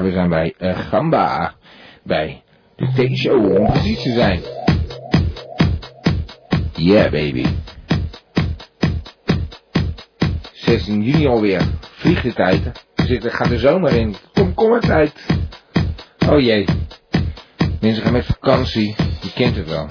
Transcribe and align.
Veronica, 0.00 0.02
we 0.02 0.12
zijn 0.12 0.28
bij 0.28 0.54
uh, 0.58 0.78
Gamba. 0.78 1.54
Bij 2.02 2.42
de 2.76 2.86
T-show 2.86 3.58
om 3.58 3.66
precies 3.66 4.02
te 4.02 4.12
zijn. 4.12 4.40
Yeah 6.74 7.10
baby. 7.10 7.46
16 10.52 11.02
juni 11.02 11.26
alweer. 11.26 11.62
Vliegt 11.80 12.22
de 12.22 12.32
tijd. 12.32 12.84
We 12.94 13.06
zitten, 13.06 13.30
gaan 13.30 13.48
de 13.48 13.58
zomer 13.58 13.92
in. 13.92 14.14
Komkommertijd. 14.32 15.12
Oh 16.28 16.40
jee. 16.40 16.64
Mensen 17.80 18.02
gaan 18.02 18.12
met 18.12 18.26
vakantie. 18.26 18.94
Je 19.20 19.32
kent 19.34 19.56
het 19.56 19.68
wel. 19.68 19.86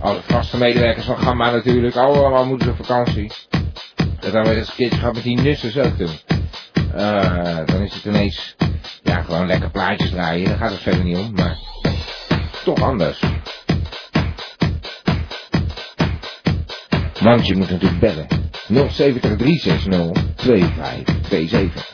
Alle 0.00 0.20
vaste 0.20 0.58
medewerkers 0.58 1.06
van 1.06 1.18
Gamma 1.18 1.50
natuurlijk. 1.50 1.96
Allemaal 1.96 2.46
moeten 2.46 2.66
ze 2.66 2.72
op 2.72 2.86
vakantie. 2.86 3.32
Dat 4.20 4.32
hebben 4.32 4.52
we 4.52 4.58
eens 4.58 4.68
een 4.68 4.74
keertje 4.74 4.98
gehad 4.98 5.14
met 5.14 5.22
die 5.22 5.40
nussers 5.40 5.78
ook 5.78 5.98
doen. 5.98 6.33
Uh, 6.96 7.66
dan 7.66 7.82
is 7.82 7.94
het 7.94 8.04
ineens... 8.04 8.56
Ja, 9.02 9.22
gewoon 9.22 9.46
lekker 9.46 9.70
plaatjes 9.70 10.10
draaien. 10.10 10.48
Daar 10.48 10.58
gaat 10.58 10.70
het 10.70 10.80
verder 10.80 11.04
niet 11.04 11.16
om. 11.16 11.34
Maar 11.34 11.56
toch 12.64 12.82
anders. 12.82 13.20
Want 17.20 17.46
je 17.46 17.56
moet 17.56 17.70
natuurlijk 17.70 18.00
bellen. 18.00 18.26
070 18.90 19.36
360 19.36 20.34
2527. 20.36 21.92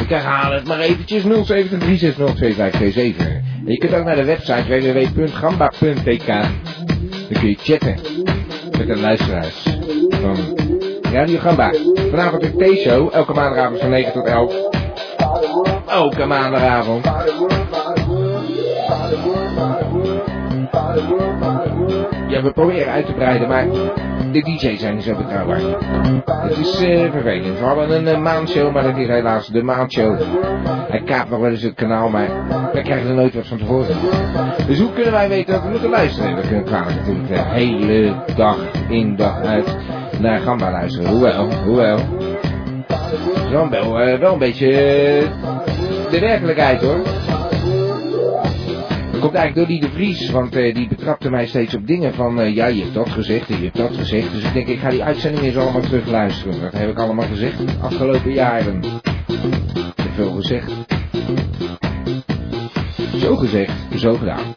Ik 0.00 0.08
herhaal 0.08 0.52
het 0.52 0.66
maar 0.66 0.78
eventjes 0.78 1.22
070 1.22 1.78
360 1.78 2.34
2527. 2.34 3.26
En 3.26 3.72
je 3.72 3.78
kunt 3.78 3.94
ook 3.94 4.04
naar 4.04 4.16
de 4.16 4.24
website 4.24 4.64
www.gamba.tk. 4.66 6.26
Dan 6.26 7.40
kun 7.40 7.48
je 7.48 7.56
chatten 7.58 7.98
met 8.78 8.86
de 8.86 8.96
luisteraars 8.96 9.62
van 10.08 10.58
Radio 11.02 11.38
Gamba. 11.38 11.93
Vanavond 12.14 12.42
de 12.42 12.74
T-show, 12.74 13.08
elke 13.12 13.32
maandagavond 13.32 13.80
van 13.80 13.90
9 13.90 14.12
tot 14.12 14.26
11. 14.26 14.54
Elke 15.86 16.24
maandagavond. 16.24 17.04
Ja, 22.28 22.42
we 22.42 22.50
proberen 22.54 22.92
uit 22.92 23.06
te 23.06 23.12
breiden, 23.12 23.48
maar 23.48 23.66
de 24.32 24.40
DJ's 24.42 24.80
zijn 24.80 24.94
niet 24.94 25.04
zo 25.04 25.16
betrouwbaar. 25.16 25.60
Het 26.26 26.58
is 26.58 26.82
uh, 26.82 27.10
vervelend. 27.10 27.58
We 27.58 27.64
hadden 27.64 27.90
een 27.90 28.16
uh, 28.16 28.22
maandshow, 28.22 28.72
maar 28.72 28.82
dat 28.82 28.96
is 28.96 29.06
helaas 29.06 29.48
de 29.48 29.62
maandshow. 29.62 30.20
Hij 30.88 31.02
kaapt 31.02 31.30
nog 31.30 31.40
wel 31.40 31.50
eens 31.50 31.62
het 31.62 31.74
kanaal, 31.74 32.08
maar 32.08 32.28
wij 32.72 32.82
krijgen 32.82 33.08
er 33.08 33.14
nooit 33.14 33.34
wat 33.34 33.46
van 33.46 33.58
tevoren. 33.58 33.96
Dus 34.66 34.80
hoe 34.80 34.92
kunnen 34.92 35.12
wij 35.12 35.28
weten 35.28 35.52
dat 35.52 35.62
we 35.62 35.68
moeten 35.68 35.90
luisteren? 35.90 36.34
We 36.34 36.40
kunnen 36.40 36.64
kwalijk 36.64 36.96
natuurlijk 36.96 37.28
de 37.28 37.42
hele 37.42 38.14
dag 38.36 38.58
in, 38.88 39.16
dag 39.16 39.42
uit 39.42 39.76
naar 40.20 40.40
Gamba 40.40 40.70
luisteren. 40.70 41.10
Hoewel, 41.10 41.52
hoewel. 41.64 41.98
Zo 43.50 43.68
wel, 43.68 44.08
uh, 44.08 44.18
wel 44.18 44.32
een 44.32 44.38
beetje 44.38 44.68
de 46.10 46.18
werkelijkheid 46.20 46.80
hoor. 46.80 47.02
Dat 49.10 49.20
komt 49.20 49.34
eigenlijk 49.34 49.54
door 49.54 49.66
die 49.66 49.80
de 49.80 49.88
Vries, 49.88 50.30
want 50.30 50.56
uh, 50.56 50.74
die 50.74 50.88
betrapte 50.88 51.30
mij 51.30 51.46
steeds 51.46 51.74
op 51.74 51.86
dingen 51.86 52.14
van, 52.14 52.40
uh, 52.40 52.54
ja 52.54 52.66
je 52.66 52.82
hebt 52.82 52.94
dat 52.94 53.08
gezegd 53.08 53.48
en 53.48 53.56
je 53.56 53.64
hebt 53.64 53.76
dat 53.76 53.96
gezegd. 53.96 54.32
Dus 54.32 54.44
ik 54.44 54.52
denk 54.52 54.66
ik 54.66 54.78
ga 54.78 54.90
die 54.90 55.04
uitzending 55.04 55.44
eens 55.44 55.56
allemaal 55.56 55.80
terug 55.80 56.06
luisteren. 56.06 56.60
Dat 56.60 56.72
heb 56.72 56.90
ik 56.90 56.98
allemaal 56.98 57.26
gezegd 57.26 57.58
de 57.58 57.72
afgelopen 57.80 58.32
jaren. 58.32 58.82
Ik 59.96 60.10
veel 60.14 60.30
gezegd. 60.30 60.72
Zo 63.16 63.36
gezegd, 63.36 63.72
zo 63.96 64.14
gedaan. 64.14 64.54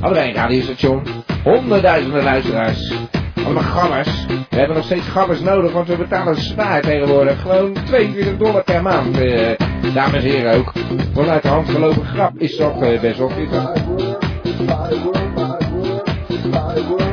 Allebei 0.00 0.28
een 0.28 0.34
radiostation, 0.34 1.02
honderdduizenden 1.44 2.22
luisteraars. 2.22 3.07
Allemaal 3.44 3.62
gabbers. 3.62 4.26
We 4.26 4.56
hebben 4.56 4.76
nog 4.76 4.84
steeds 4.84 5.06
gabbers 5.06 5.40
nodig, 5.40 5.72
want 5.72 5.88
we 5.88 5.96
betalen 5.96 6.36
zwaar 6.36 6.80
tegenwoordig. 6.80 7.40
Gewoon 7.40 7.72
22 7.84 8.36
dollar 8.36 8.64
per 8.64 8.82
maand. 8.82 9.20
Uh, 9.20 9.50
dames 9.94 10.14
en 10.14 10.30
heren 10.30 10.54
ook. 10.54 10.72
Vanuit 11.14 11.42
de 11.42 11.48
hand 11.48 11.68
gelopen 11.68 12.04
grap 12.04 12.32
is 12.38 12.56
dat 12.56 12.82
uh, 12.82 13.00
best 13.00 13.18
wel 13.18 13.32
pittig. 13.36 13.72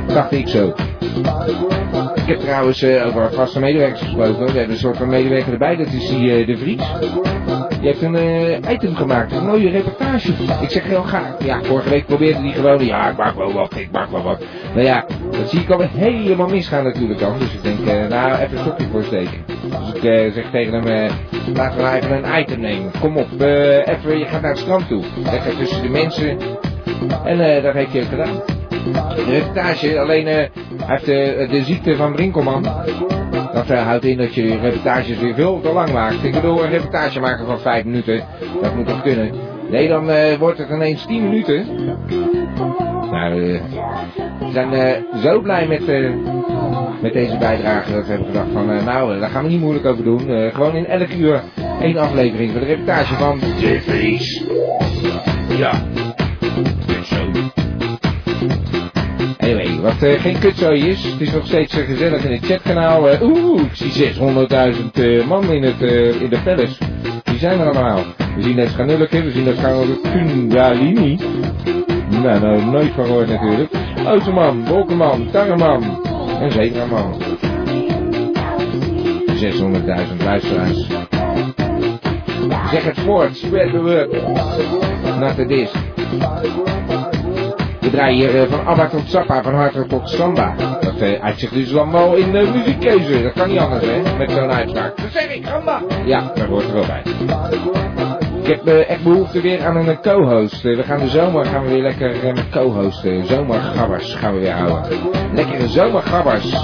Dacht 0.08 0.32
ik 0.32 0.48
zo. 0.48 0.74
Ik 2.16 2.32
heb 2.32 2.40
trouwens 2.40 2.84
uh, 2.84 3.08
over 3.08 3.34
vaste 3.34 3.60
medewerkers 3.60 4.02
gesproken. 4.02 4.46
We 4.46 4.52
hebben 4.52 4.70
een 4.70 4.78
soort 4.78 4.98
van 4.98 5.10
medewerker 5.10 5.52
erbij, 5.52 5.76
dat 5.76 5.88
is 5.88 6.10
die 6.10 6.46
De 6.46 6.58
Vries. 6.58 6.82
Die 7.80 7.88
heeft 7.88 8.02
een 8.02 8.16
uh, 8.16 8.72
item 8.72 8.96
gemaakt, 8.96 9.32
een 9.32 9.46
mooie 9.46 9.70
reportage. 9.70 10.32
Ik 10.62 10.70
zeg 10.70 10.84
heel 10.84 11.02
graag, 11.02 11.46
ja, 11.46 11.64
vorige 11.64 11.90
week 11.90 12.06
probeerde 12.06 12.40
hij 12.40 12.52
gewoon, 12.52 12.86
ja, 12.86 13.10
ik 13.10 13.18
maak 13.18 13.36
wel 13.36 13.54
wat, 13.54 13.76
ik 13.76 13.92
maak 13.92 14.10
wel 14.12 14.24
wat. 14.24 14.44
Nou 14.74 14.86
ja, 14.86 15.06
dat 15.32 15.50
zie 15.50 15.60
ik 15.60 15.70
alweer 15.70 15.90
helemaal 15.94 16.48
misgaan 16.48 16.84
natuurlijk 16.84 17.20
dan. 17.20 17.40
Dus 17.40 17.54
ik 17.54 17.64
denk, 17.64 17.80
uh, 17.80 18.08
nou, 18.08 18.40
even 18.40 18.58
een 18.58 18.64
stokje 18.64 18.88
voor 18.92 19.04
steken. 19.04 19.46
Dus 19.48 19.94
ik 19.94 20.04
uh, 20.04 20.34
zeg 20.34 20.46
tegen 20.52 20.74
hem, 20.74 21.12
laten 21.54 21.78
we 21.78 21.90
even 21.90 22.24
een 22.24 22.40
item 22.40 22.60
nemen. 22.60 22.92
Kom 23.00 23.18
op, 23.18 23.28
even, 23.42 24.18
je 24.18 24.26
gaat 24.26 24.42
naar 24.42 24.52
het 24.52 24.60
strand 24.60 24.88
toe. 24.88 25.04
Lekker 25.32 25.58
tussen 25.58 25.82
de 25.82 25.90
mensen. 25.90 26.38
En 27.24 27.62
dat 27.64 27.74
hij 27.74 27.84
ook 27.84 28.06
gedaan. 28.10 28.42
De 29.16 29.24
reportage, 29.30 30.00
alleen 30.00 30.26
hij 30.26 30.50
heeft 30.86 31.06
de 31.52 31.62
ziekte 31.64 31.96
van 31.96 32.12
Brinkelman. 32.12 32.66
Dat 33.56 33.72
uh, 33.72 33.82
houdt 33.82 34.06
in 34.06 34.18
dat 34.18 34.34
je 34.34 34.58
reportages 34.58 35.20
weer 35.20 35.34
veel 35.34 35.62
te 35.62 35.74
lang 35.74 35.92
maakt. 35.92 36.24
Ik 36.24 36.32
bedoel, 36.32 36.64
een 36.64 36.70
reportage 36.70 37.20
maken 37.20 37.46
van 37.46 37.60
5 37.60 37.84
minuten, 37.84 38.24
dat 38.62 38.76
moet 38.76 38.88
toch 38.88 39.02
kunnen. 39.02 39.32
Nee, 39.70 39.88
dan 39.88 40.10
uh, 40.10 40.34
wordt 40.34 40.58
het 40.58 40.70
ineens 40.70 41.06
10 41.06 41.24
minuten. 41.24 41.66
Nou, 43.12 43.42
uh, 43.42 43.62
we 44.40 44.52
zijn 44.52 45.04
zo 45.22 45.42
blij 45.42 45.68
met, 45.68 45.88
met 47.02 47.14
deze 47.14 47.38
bijdrage 47.38 47.92
dat 47.92 48.06
we 48.06 48.10
hebben 48.10 48.28
gedacht 48.28 48.52
van, 48.54 48.66
nou, 48.66 49.20
daar 49.20 49.30
gaan 49.30 49.44
we 49.44 49.50
niet 49.50 49.60
moeilijk 49.60 49.86
over 49.86 50.04
doen. 50.04 50.52
gewoon 50.54 50.76
in 50.76 50.86
elk 50.86 51.10
uur 51.10 51.42
één 51.82 51.98
aflevering 51.98 52.52
voor 52.52 52.60
de 52.60 52.66
reportage 52.66 53.16
van 53.16 53.40
De. 53.40 53.74
Ja, 55.58 55.84
wat 59.86 60.04
uh, 60.04 60.22
geen 60.22 60.40
kutzooi 60.40 60.90
is, 60.90 61.04
het 61.04 61.22
is 61.22 61.32
nog 61.32 61.46
steeds 61.46 61.78
uh, 61.78 61.86
gezellig 61.86 62.24
in 62.24 62.32
het 62.32 62.46
chatkanaal. 62.46 63.12
Uh, 63.12 63.22
Oeh, 63.22 63.62
ik 63.62 63.76
zie 63.76 64.14
600.000 64.14 65.28
man 65.28 65.52
in, 65.52 65.64
het, 65.64 65.82
in 66.22 66.30
de 66.30 66.40
palace. 66.44 66.76
Die 67.24 67.38
zijn 67.38 67.60
er 67.60 67.66
allemaal. 67.66 68.04
We 68.36 68.42
zien 68.42 68.56
net 68.56 68.70
Schanulleke, 68.70 69.24
we 69.24 69.32
zien 69.32 69.46
dat 69.46 69.56
Kundalini. 70.02 71.20
Nou, 72.10 72.40
nou, 72.40 72.66
nooit 72.66 72.92
van 72.96 73.06
gehoord 73.06 73.28
natuurlijk. 73.28 73.72
Automan, 74.06 74.66
Wolkenman, 74.68 75.32
Tarreman 75.32 76.06
en 76.42 76.52
Zebraman. 76.52 77.22
600.000 79.36 80.24
luisteraars. 80.24 80.88
Zeg 82.72 82.84
het 82.84 83.00
voort, 83.00 83.38
spread 83.38 83.72
the 83.72 83.82
word. 83.82 84.12
Not 85.20 85.36
the. 85.36 86.75
We 87.86 87.92
draaien 87.92 88.18
hier 88.18 88.36
uh, 88.36 88.50
van 88.50 88.66
ABBA 88.66 88.88
tot 88.88 89.10
Zappa, 89.10 89.44
van 89.44 89.54
Hartog 89.54 89.88
tot 89.88 90.10
Samba. 90.10 90.56
Dat 90.82 91.02
uh, 91.02 91.24
uitzicht 91.24 91.54
dus 91.54 91.76
allemaal 91.76 92.16
in 92.16 92.32
de 92.32 92.42
uh, 92.42 92.54
muziekkeuze. 92.54 93.24
Dat 93.24 93.34
kan 93.34 93.50
niet 93.50 93.60
anders, 93.60 93.86
hè, 93.86 94.18
met 94.18 94.32
zo'n 94.32 94.52
uitspraak. 94.52 94.98
Dat 94.98 95.12
zeg 95.12 95.36
ik, 95.36 95.46
Samba! 95.46 95.82
Ja, 96.06 96.32
dat 96.36 96.46
hoort 96.48 96.64
er 96.64 96.74
wel 96.74 96.86
bij. 96.86 97.02
Ik 98.42 98.48
heb 98.48 98.68
uh, 98.68 98.90
echt 98.90 99.04
behoefte 99.04 99.42
weer 99.42 99.66
aan 99.66 99.76
een 99.76 100.02
co-host. 100.02 100.62
we 100.62 100.84
gaan 100.84 101.00
de 101.00 101.08
zomer 101.08 101.46
gaan 101.46 101.64
we 101.64 101.70
weer 101.70 101.82
lekker 101.82 102.16
met 102.24 102.50
co-hosten. 102.50 103.26
Zomergabbers 103.26 104.16
gaan 104.16 104.34
we 104.34 104.40
weer 104.40 104.54
houden. 104.54 104.98
Lekkere 105.34 105.68
zomergabbers. 105.68 106.56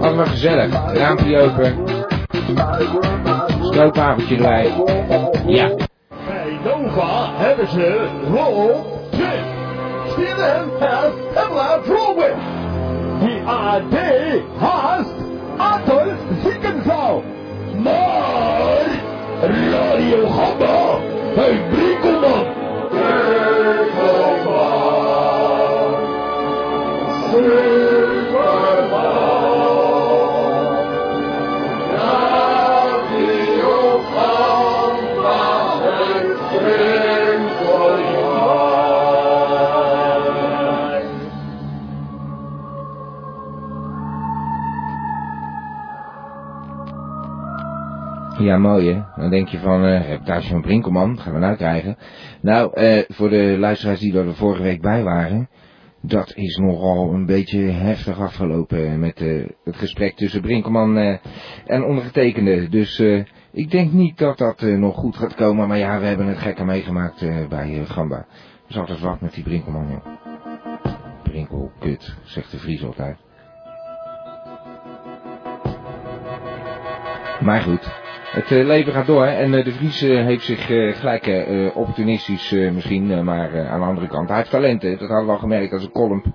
Allemaal 0.00 0.26
gezellig. 0.26 0.94
Raampje 0.94 1.38
open. 1.38 1.74
Stroopavondje 3.60 4.36
erbij. 4.36 4.72
Ja. 5.46 5.70
Bij 6.08 6.58
Nova 6.64 7.30
hebben 7.36 7.68
ze 7.68 8.08
roll 8.30 8.98
Steven 10.12 10.70
has 10.80 11.12
Pamela 11.34 11.82
Drolwich. 11.86 12.40
Die 13.22 13.40
AD 13.46 13.94
haast 14.58 15.14
Adolf 15.58 16.18
Ziekensau. 16.42 17.22
Maar 17.82 18.86
Radio 19.46 20.26
Gamba 20.26 20.98
heeft 21.34 21.68
Brinkelman. 21.70 21.89
Ja, 48.50 48.58
mooi 48.58 48.92
hè. 48.92 49.02
Dan 49.16 49.30
denk 49.30 49.48
je 49.48 49.58
van, 49.58 49.84
eh 49.84 50.06
reportage 50.06 50.48
van 50.48 50.62
Brinkelman, 50.62 51.18
gaan 51.18 51.32
we 51.32 51.38
nou 51.38 51.56
krijgen. 51.56 51.96
Nou, 52.40 52.72
eh, 52.74 53.04
voor 53.08 53.28
de 53.30 53.56
luisteraars 53.58 54.00
die 54.00 54.18
er 54.18 54.34
vorige 54.34 54.62
week 54.62 54.80
bij 54.80 55.02
waren, 55.02 55.48
dat 56.02 56.36
is 56.36 56.56
nogal 56.56 57.12
een 57.12 57.26
beetje 57.26 57.58
heftig 57.58 58.20
afgelopen 58.20 59.00
met 59.00 59.20
eh, 59.20 59.48
het 59.64 59.76
gesprek 59.76 60.16
tussen 60.16 60.40
Brinkelman 60.40 61.18
en 61.66 61.84
ondergetekende. 61.84 62.68
Dus 62.68 63.02
ik 63.52 63.70
denk 63.70 63.92
niet 63.92 64.18
dat 64.18 64.38
dat 64.38 64.60
nog 64.60 64.94
goed 64.94 65.16
gaat 65.16 65.34
komen, 65.34 65.68
maar 65.68 65.78
ja, 65.78 66.00
we 66.00 66.06
hebben 66.06 66.26
het 66.26 66.38
gekke 66.38 66.64
meegemaakt 66.64 67.48
bij 67.48 67.84
Gamba. 67.84 68.26
Is 68.68 68.76
altijd 68.76 69.00
wat 69.00 69.20
met 69.20 69.34
die 69.34 69.44
Brinkelman, 69.44 69.88
joh. 69.88 70.06
Brinkel, 71.22 71.72
kut, 71.78 72.16
zegt 72.22 72.50
de 72.50 72.58
Vries 72.58 72.84
altijd. 72.84 73.16
Maar 77.40 77.60
goed, 77.60 77.99
het 78.30 78.50
eh, 78.50 78.64
leven 78.64 78.92
gaat 78.92 79.06
door 79.06 79.24
en 79.24 79.54
eh, 79.54 79.64
de 79.64 79.72
Vries 79.72 80.02
eh, 80.02 80.24
heeft 80.24 80.44
zich 80.44 80.66
gelijk 80.98 81.46
opportunistisch 81.74 82.50
misschien, 82.50 83.24
maar 83.24 83.68
aan 83.68 83.80
de 83.80 83.86
andere 83.86 84.06
kant. 84.06 84.28
Hij 84.28 84.36
heeft 84.36 84.50
talenten, 84.50 84.98
dat 84.98 85.08
hadden 85.08 85.26
we 85.26 85.32
al 85.32 85.38
gemerkt 85.38 85.72
als 85.72 85.84
een 85.84 85.92
kolm. 85.92 86.34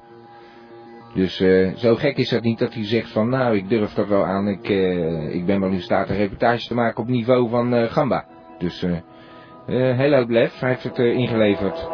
Dus 1.13 1.35
zo 1.75 1.95
gek 1.95 2.17
is 2.17 2.29
dat 2.29 2.43
niet 2.43 2.59
dat 2.59 2.73
hij 2.73 2.85
zegt 2.85 3.11
van 3.11 3.29
nou 3.29 3.55
ik 3.55 3.69
durf 3.69 3.93
dat 3.93 4.07
wel 4.07 4.25
aan, 4.25 4.47
ik, 4.47 4.67
ik 5.33 5.45
ben 5.45 5.59
wel 5.59 5.69
in 5.69 5.81
staat 5.81 6.09
een 6.09 6.15
reportage 6.15 6.67
te 6.67 6.73
maken 6.73 7.03
op 7.03 7.07
niveau 7.07 7.49
van 7.49 7.89
Gamba. 7.89 8.25
Dus 8.57 8.85
heel 9.65 10.13
oud 10.13 10.29
lef, 10.29 10.59
hij 10.59 10.69
heeft 10.69 10.83
het 10.83 10.97
ingeleverd. 10.97 11.87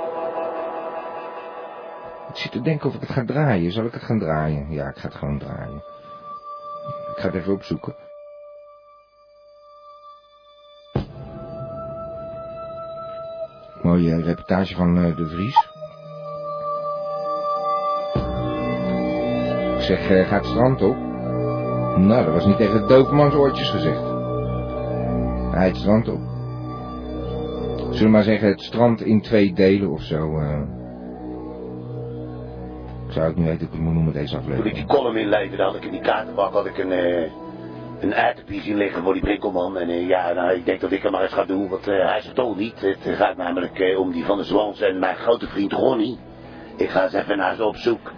Ik 2.30 2.36
zit 2.36 2.52
te 2.52 2.62
denken 2.62 2.90
of 2.90 2.96
ik 2.96 3.02
het 3.02 3.12
ga 3.12 3.26
draaien, 3.26 3.72
zal 3.72 3.86
ik 3.86 3.94
het 3.94 4.04
gaan 4.04 4.20
draaien? 4.20 4.72
Ja, 4.72 4.88
ik 4.88 4.98
ga 4.98 5.08
het 5.08 5.18
gewoon 5.18 5.40
draaien. 5.40 5.84
Ik 7.16 7.22
ga 7.22 7.26
het 7.26 7.36
even 7.36 7.54
opzoeken. 7.54 7.96
Mooie 13.82 14.22
reportage 14.22 14.76
van 14.76 14.98
eh, 14.98 15.16
De 15.16 15.26
Vries. 15.28 15.70
Ik 19.78 19.82
zeg, 19.88 20.10
eh, 20.10 20.28
ga 20.28 20.36
het 20.36 20.46
strand 20.46 20.82
op. 20.82 20.96
Nou, 21.98 22.26
dat 22.26 22.34
was 22.34 22.46
niet 22.46 22.58
tegen 22.58 22.82
de 22.82 22.88
doofmans 22.88 23.34
oortjes 23.34 23.70
gezegd. 23.70 24.02
Hij 25.52 25.68
het 25.68 25.78
strand 25.78 26.08
op. 26.10 26.20
Zullen 27.78 28.04
we 28.06 28.10
maar 28.10 28.24
zeggen, 28.24 28.48
het 28.50 28.62
strand 28.62 29.02
in 29.02 29.22
twee 29.22 29.54
delen 29.54 29.90
of 29.90 30.02
zo. 30.02 30.38
eh. 30.40 30.62
Ik 33.08 33.12
zou 33.18 33.30
ook 33.30 33.36
niet 33.36 33.46
weten 33.46 33.66
ik 33.66 33.72
het 33.72 33.82
moet 33.82 33.94
noemen 33.94 34.14
deze 34.14 34.34
Toen 34.34 34.40
ik 34.40 34.46
aflevering. 34.50 34.76
die 34.76 34.86
column 34.86 35.18
inleverde, 35.18 35.64
had 35.64 35.76
ik 35.76 35.84
in 35.86 35.92
die 35.92 36.02
kaartenbak 36.02 36.54
had 36.54 36.66
ik 36.66 36.78
een, 36.78 36.92
een 38.02 38.16
aardappie 38.16 38.62
zien 38.62 38.78
liggen 38.78 39.04
voor 39.04 39.14
die 39.14 39.22
prikkelman. 39.22 39.78
En 39.78 39.90
eh, 39.90 40.08
ja, 40.08 40.34
nou, 40.34 40.52
ik 40.52 40.66
denk 40.66 40.82
dat 40.82 40.92
ik 40.92 41.04
hem 41.04 41.12
maar 41.12 41.22
eens 41.22 41.34
ga 41.34 41.46
doen, 41.46 41.70
want 41.70 41.88
eh, 41.88 42.08
hij 42.08 42.18
is 42.18 42.26
het 42.26 42.36
toch 42.36 42.58
niet. 42.58 42.82
Het 42.82 43.16
gaat 43.16 43.38
namelijk 43.38 43.80
eh, 43.80 44.00
om 44.00 44.12
die 44.12 44.26
van 44.26 44.38
de 44.38 44.44
Zwans 44.44 44.82
en 44.82 45.00
mijn 45.00 45.16
grote 45.16 45.48
vriend 45.48 45.72
Ronnie. 45.72 46.20
Ik 46.78 46.90
ga 46.90 47.04
eens 47.04 47.14
even 47.14 47.38
naar 47.38 47.56
ze 47.56 47.66
op 47.66 47.76
zoek. 47.76 48.12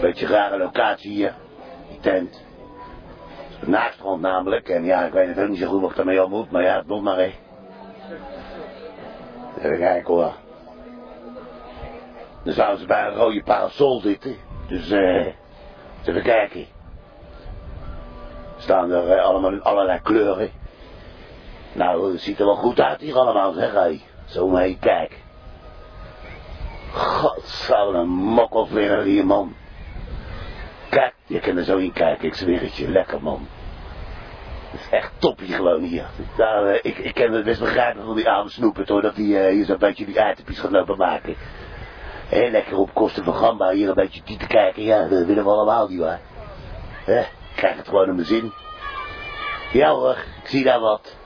Beetje 0.00 0.26
rare 0.26 0.58
locatie 0.58 1.10
hier, 1.10 1.34
die 1.88 2.00
tent. 2.00 2.46
Naakstrand 3.66 4.20
namelijk, 4.20 4.68
en 4.68 4.84
ja, 4.84 5.04
ik 5.04 5.12
weet 5.12 5.28
het 5.28 5.38
ook 5.38 5.48
niet 5.48 5.58
zo 5.58 5.68
goed 5.68 5.80
wat 5.80 5.90
ik 5.90 5.96
daarmee 5.96 6.20
al 6.20 6.28
moet, 6.28 6.50
maar 6.50 6.62
ja, 6.62 6.76
het 6.76 6.86
moet 6.86 7.02
maar 7.02 7.16
hé. 7.16 7.32
Even 9.58 9.78
kijken 9.78 10.14
hoor. 10.14 10.34
Dan 12.44 12.52
zouden 12.52 12.80
ze 12.80 12.86
bij 12.86 13.06
een 13.06 13.14
rode 13.14 13.42
parasol 13.42 14.00
zitten. 14.00 14.36
Dus 14.68 14.90
eh, 14.90 15.26
even 16.04 16.22
kijken. 16.22 16.77
Staan 18.58 18.90
er 18.90 19.10
eh, 19.10 19.24
allemaal 19.24 19.58
allerlei 19.60 20.00
kleuren. 20.00 20.50
Nou, 21.72 22.12
het 22.12 22.20
ziet 22.20 22.38
er 22.38 22.44
wel 22.44 22.54
goed 22.54 22.80
uit 22.80 23.00
hier 23.00 23.16
allemaal, 23.16 23.52
zeg 23.52 23.72
hé. 23.72 24.00
Zo 24.24 24.48
mee, 24.48 24.78
kijk. 24.80 25.16
God, 26.92 27.42
zou 27.44 27.94
een 27.94 28.08
mokkelvlinder 28.08 29.02
hier, 29.02 29.26
man. 29.26 29.54
Kijk, 30.88 31.14
je 31.26 31.40
kan 31.40 31.56
er 31.56 31.64
zo 31.64 31.76
in 31.76 31.92
kijken, 31.92 32.26
ik 32.26 32.34
zweer 32.34 32.60
het 32.60 32.76
je. 32.76 32.88
Lekker, 32.88 33.22
man. 33.22 33.48
Is 34.72 34.88
echt 34.90 35.12
toppie 35.18 35.52
gewoon 35.52 35.82
hier. 35.82 36.06
Nou, 36.36 36.70
eh, 36.70 36.78
ik, 36.82 36.98
ik 36.98 37.14
kan 37.14 37.32
het 37.32 37.44
best 37.44 37.60
begrijpen 37.60 38.04
van 38.04 38.16
die 38.16 38.30
oude 38.30 38.50
snoepert 38.50 38.88
hoor, 38.88 39.02
dat 39.02 39.16
hij 39.16 39.46
eh, 39.46 39.52
hier 39.52 39.64
zo'n 39.64 39.78
beetje 39.78 40.04
die 40.04 40.20
aardappels 40.20 40.58
gaat 40.58 40.70
lopen 40.70 40.96
maken. 40.96 41.36
Hé, 42.28 42.48
lekker 42.50 42.76
op 42.76 42.94
kosten 42.94 43.24
van 43.24 43.34
Gamba 43.34 43.70
hier 43.70 43.88
een 43.88 43.94
beetje 43.94 44.22
te 44.22 44.46
kijken. 44.46 44.82
Ja, 44.82 45.08
dat 45.08 45.26
willen 45.26 45.44
we 45.44 45.50
allemaal 45.50 45.88
niet 45.88 45.98
waar. 45.98 46.20
Hè, 47.04 47.22
krijg 47.58 47.76
het 47.76 47.88
gewoon 47.88 48.08
in 48.08 48.14
mijn 48.14 48.26
zin. 48.26 48.52
Ja 49.72 49.90
hoor, 49.90 50.16
ik 50.42 50.48
zie 50.48 50.64
daar 50.64 50.80
wat. 50.80 51.16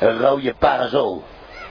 Een 0.00 0.18
rode 0.18 0.54
parasol. 0.58 1.24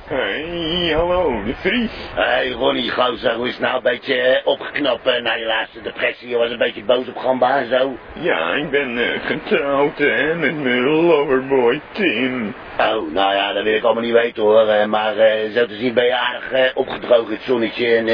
Hey, 0.05 0.93
hallo, 0.95 1.43
de 1.43 1.55
Vries. 1.55 1.91
Hé 2.13 2.21
hey, 2.23 2.51
Ronnie, 2.51 2.91
gozer, 2.91 3.35
hoe 3.35 3.47
is 3.47 3.51
het 3.51 3.61
nou 3.61 3.75
een 3.75 3.83
beetje 3.83 4.15
eh, 4.15 4.47
opgeknapt 4.47 5.07
eh, 5.07 5.21
na 5.21 5.33
je 5.33 5.45
laatste 5.45 5.81
depressie? 5.81 6.29
Je 6.29 6.37
was 6.37 6.51
een 6.51 6.57
beetje 6.57 6.83
boos 6.83 7.07
op 7.07 7.17
Gamba 7.17 7.57
en 7.57 7.69
zo. 7.69 7.97
Ja, 8.13 8.53
ik 8.53 8.69
ben 8.69 8.97
eh, 8.97 9.25
getrouwd 9.25 9.97
hè, 9.97 10.35
met 10.35 10.55
mijn 10.55 10.81
loverboy 10.81 11.81
Tim. 11.91 12.55
Oh, 12.79 13.11
nou 13.11 13.35
ja, 13.35 13.53
dat 13.53 13.63
wil 13.63 13.73
ik 13.73 13.83
allemaal 13.83 14.03
niet 14.03 14.13
weten 14.13 14.43
hoor. 14.43 14.89
Maar 14.89 15.17
eh, 15.17 15.51
zo 15.51 15.65
te 15.65 15.75
zien 15.75 15.93
ben 15.93 16.05
je 16.05 16.15
aardig 16.15 16.51
eh, 16.51 16.71
opgedroogd 16.73 17.27
in 17.27 17.35
het 17.35 17.43
zonnetje. 17.43 17.95
En 17.95 18.07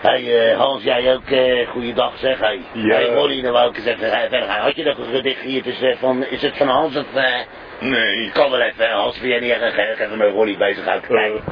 hey, 0.00 0.50
eh, 0.50 0.58
Hans, 0.58 0.82
jij 0.82 1.14
ook, 1.14 1.26
eh 1.26 1.68
goeiedag 1.68 2.18
zeg. 2.18 2.38
Hey. 2.38 2.60
Ja. 2.72 2.94
Hey 2.94 3.14
Ronnie, 3.14 3.42
dan 3.42 3.52
wou 3.52 3.70
ik 3.70 3.78
even 3.78 4.12
eh, 4.12 4.20
verder 4.20 4.48
gaan. 4.48 4.60
Had 4.60 4.76
je 4.76 4.84
nog 4.84 4.98
een 4.98 5.14
gedicht 5.14 5.40
hier 5.40 5.62
tussen 5.62 5.98
van, 5.98 6.24
is 6.24 6.42
het 6.42 6.56
van 6.56 6.68
Hans 6.68 6.96
of... 6.96 7.14
eh 7.14 7.40
Nee, 7.80 8.30
kan 8.32 8.50
wel 8.50 8.60
even, 8.60 8.90
Hans, 8.90 9.18
vind 9.18 9.30
jij 9.30 9.40
niet 9.40 9.50
erg? 9.50 9.76
Ik 9.76 9.98
even 9.98 10.18
met 10.18 10.32
Ronnie 10.32 10.56
bezig 10.56 10.86
uit 10.86 11.06
kijken. 11.06 11.42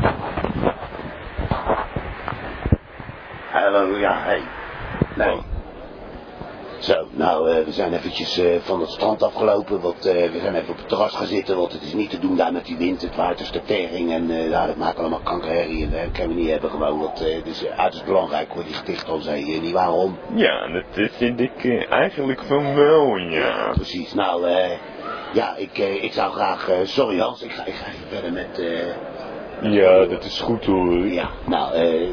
Hallo, 3.50 3.98
ja, 3.98 4.18
hey. 4.24 4.40
Nee. 5.14 5.55
Zo, 6.86 7.06
nou, 7.10 7.50
eh, 7.50 7.64
we 7.64 7.72
zijn 7.72 7.92
eventjes 7.92 8.38
eh, 8.38 8.60
van 8.60 8.80
het 8.80 8.90
strand 8.90 9.22
afgelopen, 9.22 9.80
want 9.80 10.06
eh, 10.06 10.30
we 10.30 10.38
zijn 10.40 10.54
even 10.54 10.70
op 10.70 10.76
het 10.76 10.88
terras 10.88 11.14
gaan 11.14 11.26
zitten, 11.26 11.56
want 11.56 11.72
het 11.72 11.82
is 11.82 11.92
niet 11.94 12.10
te 12.10 12.18
doen 12.18 12.36
daar 12.36 12.52
met 12.52 12.64
die 12.64 12.76
wind, 12.76 13.02
het 13.02 13.16
waait 13.16 13.38
als 13.38 13.52
de 13.52 13.62
tering 13.64 14.12
en 14.12 14.28
ja, 14.28 14.66
dat 14.66 14.76
maakt 14.76 14.98
allemaal 14.98 15.20
kankerherrie 15.20 15.84
en 15.84 15.90
dat 15.90 16.12
kunnen 16.12 16.36
we 16.36 16.42
niet 16.42 16.50
hebben 16.50 16.70
gewoon, 16.70 16.98
want 16.98 17.18
het 17.18 17.46
is 17.46 17.66
uiterst 17.66 18.04
belangrijk 18.04 18.48
voor 18.52 18.64
die 18.64 18.74
gedicht 18.74 19.08
al 19.08 19.18
zei 19.18 19.52
je 19.52 19.60
niet 19.60 19.72
waarom. 19.72 20.18
ja, 20.34 20.68
dat 20.68 21.10
vind 21.10 21.40
ik 21.40 21.86
eigenlijk 21.90 22.42
van 22.42 22.74
wel, 22.74 23.16
ja. 23.16 23.70
Precies, 23.74 24.14
nou, 24.14 24.46
eh, 24.48 24.70
ja, 25.32 25.56
ik, 25.56 25.78
ik 25.78 26.12
zou 26.12 26.32
graag, 26.32 26.70
sorry 26.82 27.18
Hans, 27.18 27.42
ik 27.42 27.52
ga, 27.52 27.64
ik 27.64 27.74
ga 27.74 27.86
even 27.86 28.08
verder 28.08 28.32
met, 28.32 28.58
eh, 28.58 29.72
Ja, 29.72 30.04
dat 30.04 30.24
is 30.24 30.40
goed 30.40 30.64
hoor. 30.64 31.06
ja, 31.06 31.30
nou, 31.46 31.74
eh, 31.74 32.08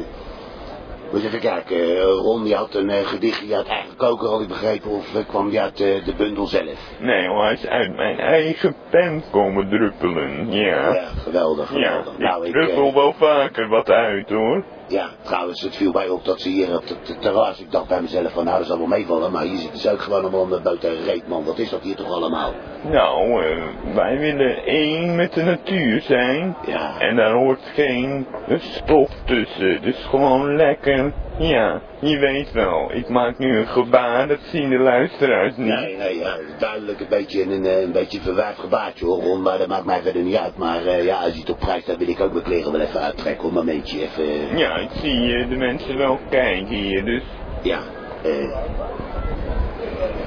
moet 1.14 1.24
even 1.24 1.40
kijken, 1.40 1.76
eh, 1.76 2.02
Ron 2.02 2.44
die 2.44 2.54
had 2.54 2.74
een 2.74 2.90
eh, 2.90 3.06
gedichtje 3.06 3.56
uit 3.56 3.66
eigen 3.66 3.96
koker, 3.96 4.28
had 4.28 4.40
ik 4.40 4.48
begrepen, 4.48 4.90
of 4.90 5.14
eh, 5.14 5.26
kwam 5.28 5.50
die 5.50 5.60
uit 5.60 5.76
de 5.76 6.14
bundel 6.16 6.46
zelf? 6.46 6.78
Nee 7.00 7.28
hoor, 7.28 7.42
hij 7.44 7.52
is 7.52 7.66
uit 7.66 7.96
mijn 7.96 8.18
eigen 8.18 8.74
pen 8.90 9.22
komen 9.30 9.68
druppelen, 9.68 10.52
ja. 10.52 10.94
Ja, 10.94 11.04
geweldig, 11.22 11.70
Ja, 11.70 11.88
geweldig. 11.88 12.18
nou, 12.18 12.46
ik 12.46 12.52
druppel 12.52 12.86
eh, 12.88 12.94
wel 12.94 13.12
vaker 13.12 13.68
wat 13.68 13.90
uit 13.90 14.28
hoor. 14.30 14.64
ja, 14.88 15.10
trouwens, 15.22 15.60
het 15.62 15.76
viel 15.76 15.92
mij 15.92 16.08
op 16.08 16.24
dat 16.24 16.40
ze 16.40 16.48
hier 16.48 16.76
op 16.76 16.84
het 16.88 17.20
terras, 17.22 17.60
ik 17.60 17.70
dacht 17.70 17.88
bij 17.88 18.00
mezelf 18.00 18.32
van, 18.32 18.44
nou, 18.44 18.58
dat 18.58 18.66
zal 18.66 18.78
wel 18.78 18.86
meevallen, 18.86 19.32
maar 19.32 19.42
hier 19.44 19.58
zitten 19.58 19.80
ze 19.80 19.90
ook 19.92 20.00
gewoon 20.00 20.20
allemaal 20.20 20.40
om 20.40 20.50
de 20.50 20.60
boot 20.60 20.84
en 20.84 21.04
reet, 21.04 21.28
man. 21.28 21.44
Wat 21.44 21.58
is 21.58 21.70
dat 21.70 21.82
hier 21.82 21.96
toch 21.96 22.12
allemaal? 22.12 22.52
Nou, 22.90 23.44
eh, 23.44 23.62
wij 23.94 24.18
willen 24.18 24.64
één 24.64 25.16
met 25.16 25.32
de 25.32 25.42
natuur 25.42 26.00
zijn. 26.00 26.56
Ja. 26.66 26.98
En 26.98 27.16
daar 27.16 27.32
hoort 27.32 27.60
geen 27.74 28.26
stof 28.58 29.10
tussen. 29.24 29.82
Dus 29.82 30.04
gewoon 30.04 30.56
lekker. 30.56 31.12
Ja, 31.38 31.80
je 31.98 32.18
weet 32.18 32.52
wel. 32.52 32.90
Ik 32.92 33.08
maak 33.08 33.38
nu 33.38 33.58
een 33.58 33.66
gebaar, 33.66 34.28
dat 34.28 34.38
zien 34.40 34.68
de 34.68 34.78
luisteraars 34.78 35.56
niet. 35.56 35.66
Nee, 35.66 35.96
nee, 35.96 36.18
ja, 36.18 36.36
duidelijk 36.58 37.00
een 37.00 37.08
beetje 37.08 37.42
een, 37.42 37.82
een 37.82 37.92
beetje 37.92 38.20
verwijfd 38.20 38.58
gebaartje 38.58 39.04
hoor, 39.04 39.22
Ron, 39.22 39.42
maar 39.42 39.58
dat 39.58 39.68
maakt 39.68 39.84
mij 39.84 40.02
verder 40.02 40.22
niet 40.22 40.36
uit. 40.36 40.56
Maar 40.56 40.86
eh, 40.86 41.04
ja, 41.04 41.16
als 41.16 41.32
je 41.32 41.40
het 41.40 41.50
op 41.50 41.58
prijs 41.58 41.82
staat, 41.82 41.96
wil 41.96 42.08
ik 42.08 42.20
ook 42.20 42.32
mijn 42.32 42.44
kleren 42.44 42.72
wel 42.72 42.80
even 42.80 43.00
uittrekken, 43.00 43.44
op 43.44 43.50
een 43.50 43.56
momentje 43.56 44.02
even, 44.02 44.58
Ja, 44.58 44.76
ik 44.76 44.90
zie 44.90 45.34
eh, 45.34 45.48
de 45.48 45.56
mensen 45.56 45.98
wel 45.98 46.18
kijken 46.30 46.74
hier, 46.74 47.04
dus... 47.04 47.22
ja, 47.62 47.78
eh. 48.22 48.56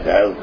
Zo. 0.06 0.34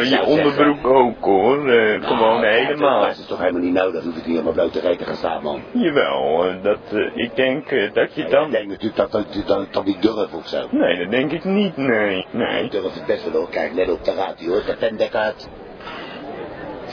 Nou, 0.00 0.12
ik 0.12 0.28
je 0.28 0.32
onderbroek 0.32 0.86
ook 0.86 1.24
hoor, 1.24 1.68
eh, 1.68 2.06
gewoon 2.06 2.44
helemaal. 2.44 3.00
Dat 3.00 3.18
is 3.18 3.26
toch 3.26 3.38
helemaal 3.38 3.60
niet 3.60 3.72
nodig, 3.72 4.04
hoef 4.04 4.16
ik 4.16 4.26
niet 4.26 4.34
helemaal 4.34 4.52
bloot 4.52 4.72
te 4.72 4.80
reten 4.80 5.06
gaan 5.06 5.16
staan, 5.16 5.42
man. 5.42 5.62
Jawel, 5.72 6.54
dat, 6.62 6.78
eh, 6.92 7.16
ik 7.16 7.36
denk 7.36 7.70
eh, 7.70 7.92
dat 7.92 8.14
je 8.14 8.22
Ik 8.22 8.30
dan... 8.30 8.50
denk 8.50 8.68
natuurlijk 8.68 8.96
dat, 8.96 9.12
dat, 9.12 9.70
dat, 9.72 9.84
niet 9.84 10.02
durf 10.02 10.32
of 10.32 10.46
zo. 10.46 10.66
Nee, 10.70 10.98
dat 10.98 11.10
denk 11.10 11.32
ik 11.32 11.44
niet, 11.44 11.76
nee, 11.76 12.26
nee. 12.30 12.64
Ik 12.64 12.70
durf 12.70 12.94
het 12.94 13.06
best 13.06 13.24
wel 13.24 13.40
hoor. 13.40 13.50
Kijk, 13.50 13.72
let 13.72 13.90
op, 13.90 14.00
gaat 14.02 14.38
hij 14.38 14.48
hoor. 14.48 14.62
De. 14.78 15.59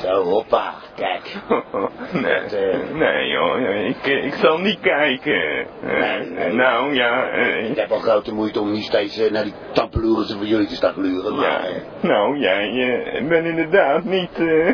Zo, 0.03 0.23
hoppa, 0.23 0.73
kijk. 0.95 1.35
nee, 2.23 2.33
eh, 2.33 2.77
nee 2.93 3.27
joh, 3.27 3.85
ik, 3.87 4.05
ik 4.05 4.33
zal 4.33 4.57
niet 4.57 4.79
kijken. 4.79 5.33
Eh, 5.41 5.65
Nee, 5.81 6.29
nee. 6.29 6.53
Nou 6.53 6.93
ja, 6.95 7.29
eh, 7.29 7.69
Ik 7.69 7.75
heb 7.75 7.91
al 7.91 7.99
grote 7.99 8.33
moeite 8.33 8.59
om 8.59 8.71
niet 8.71 8.83
steeds 8.83 9.19
eh, 9.19 9.31
naar 9.31 9.43
die 9.43 9.53
tampeloeren 9.73 10.27
van 10.37 10.45
jullie 10.47 10.67
te 10.67 10.75
staan 10.75 10.93
gluren, 10.93 11.35
maar... 11.35 11.45
Ja, 11.45 11.59
eh, 11.65 11.75
nou 12.01 12.37
jij 12.37 12.69
eh, 13.13 13.27
bent 13.27 13.45
inderdaad 13.45 14.03
niet, 14.03 14.39
eh, 14.39 14.67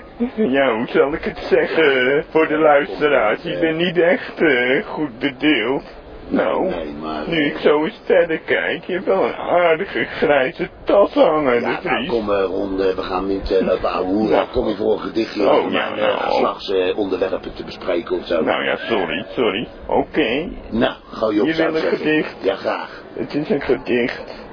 ja 0.52 0.74
hoe 0.76 0.88
zal 0.88 1.14
ik 1.14 1.24
het 1.24 1.38
zeggen 1.40 2.24
voor 2.30 2.48
de 2.48 2.58
luisteraars, 2.58 3.42
je 3.44 3.58
bent 3.60 3.78
niet 3.78 3.98
echt 3.98 4.42
eh, 4.42 4.86
goed 4.86 5.20
bedeeld. 5.20 5.84
Nou, 6.34 6.70
Nee, 6.70 6.94
maar... 7.02 7.24
nu 7.30 7.46
ik 7.46 7.58
zo 7.58 7.84
eens 7.84 8.00
verder 8.04 8.40
kijk, 8.40 8.84
je 8.84 8.94
hebt 8.94 9.06
wel 9.06 9.24
een 9.24 9.34
aardige 9.36 10.04
grijze 10.04 10.70
tas 10.84 11.14
hangen, 11.14 11.54
de 11.62 11.68
Ja, 11.68 11.80
nou 11.84 11.96
Vries. 11.96 12.10
kom 12.10 12.32
eh, 12.32 12.44
Ron, 12.44 12.82
eh, 12.82 12.96
we 12.96 13.02
gaan 13.02 13.28
niet 13.28 13.52
uh, 13.52 13.68
lopen 13.68 13.90
ouwehoeren. 13.92 14.50
Kom 14.52 14.68
je 14.68 14.76
voor 14.76 14.94
een 14.94 15.00
gedichtje 15.00 15.50
Oh, 15.50 15.64
om 15.66 15.72
ja, 15.72 15.90
mijn 15.90 16.00
nou. 16.02 16.12
uh, 16.12 16.24
geslachtsonderwerpen 16.24 17.54
te 17.54 17.64
bespreken 17.64 18.18
of 18.18 18.26
zo. 18.26 18.42
Nou 18.44 18.64
ja, 18.64 18.76
sorry, 18.78 19.26
sorry. 19.30 19.68
Oké, 19.88 20.50
Nou, 20.70 20.94
gooi 21.12 21.36
je 21.36 21.42
op 21.42 21.48
Je 21.48 21.56
wil 21.56 21.76
een 21.76 21.82
gedicht? 21.98 22.36
Ja, 22.42 22.56
graag. 22.56 23.04
het 23.16 23.34
is 23.36 23.50
een 23.50 23.62
gedicht 23.62 24.46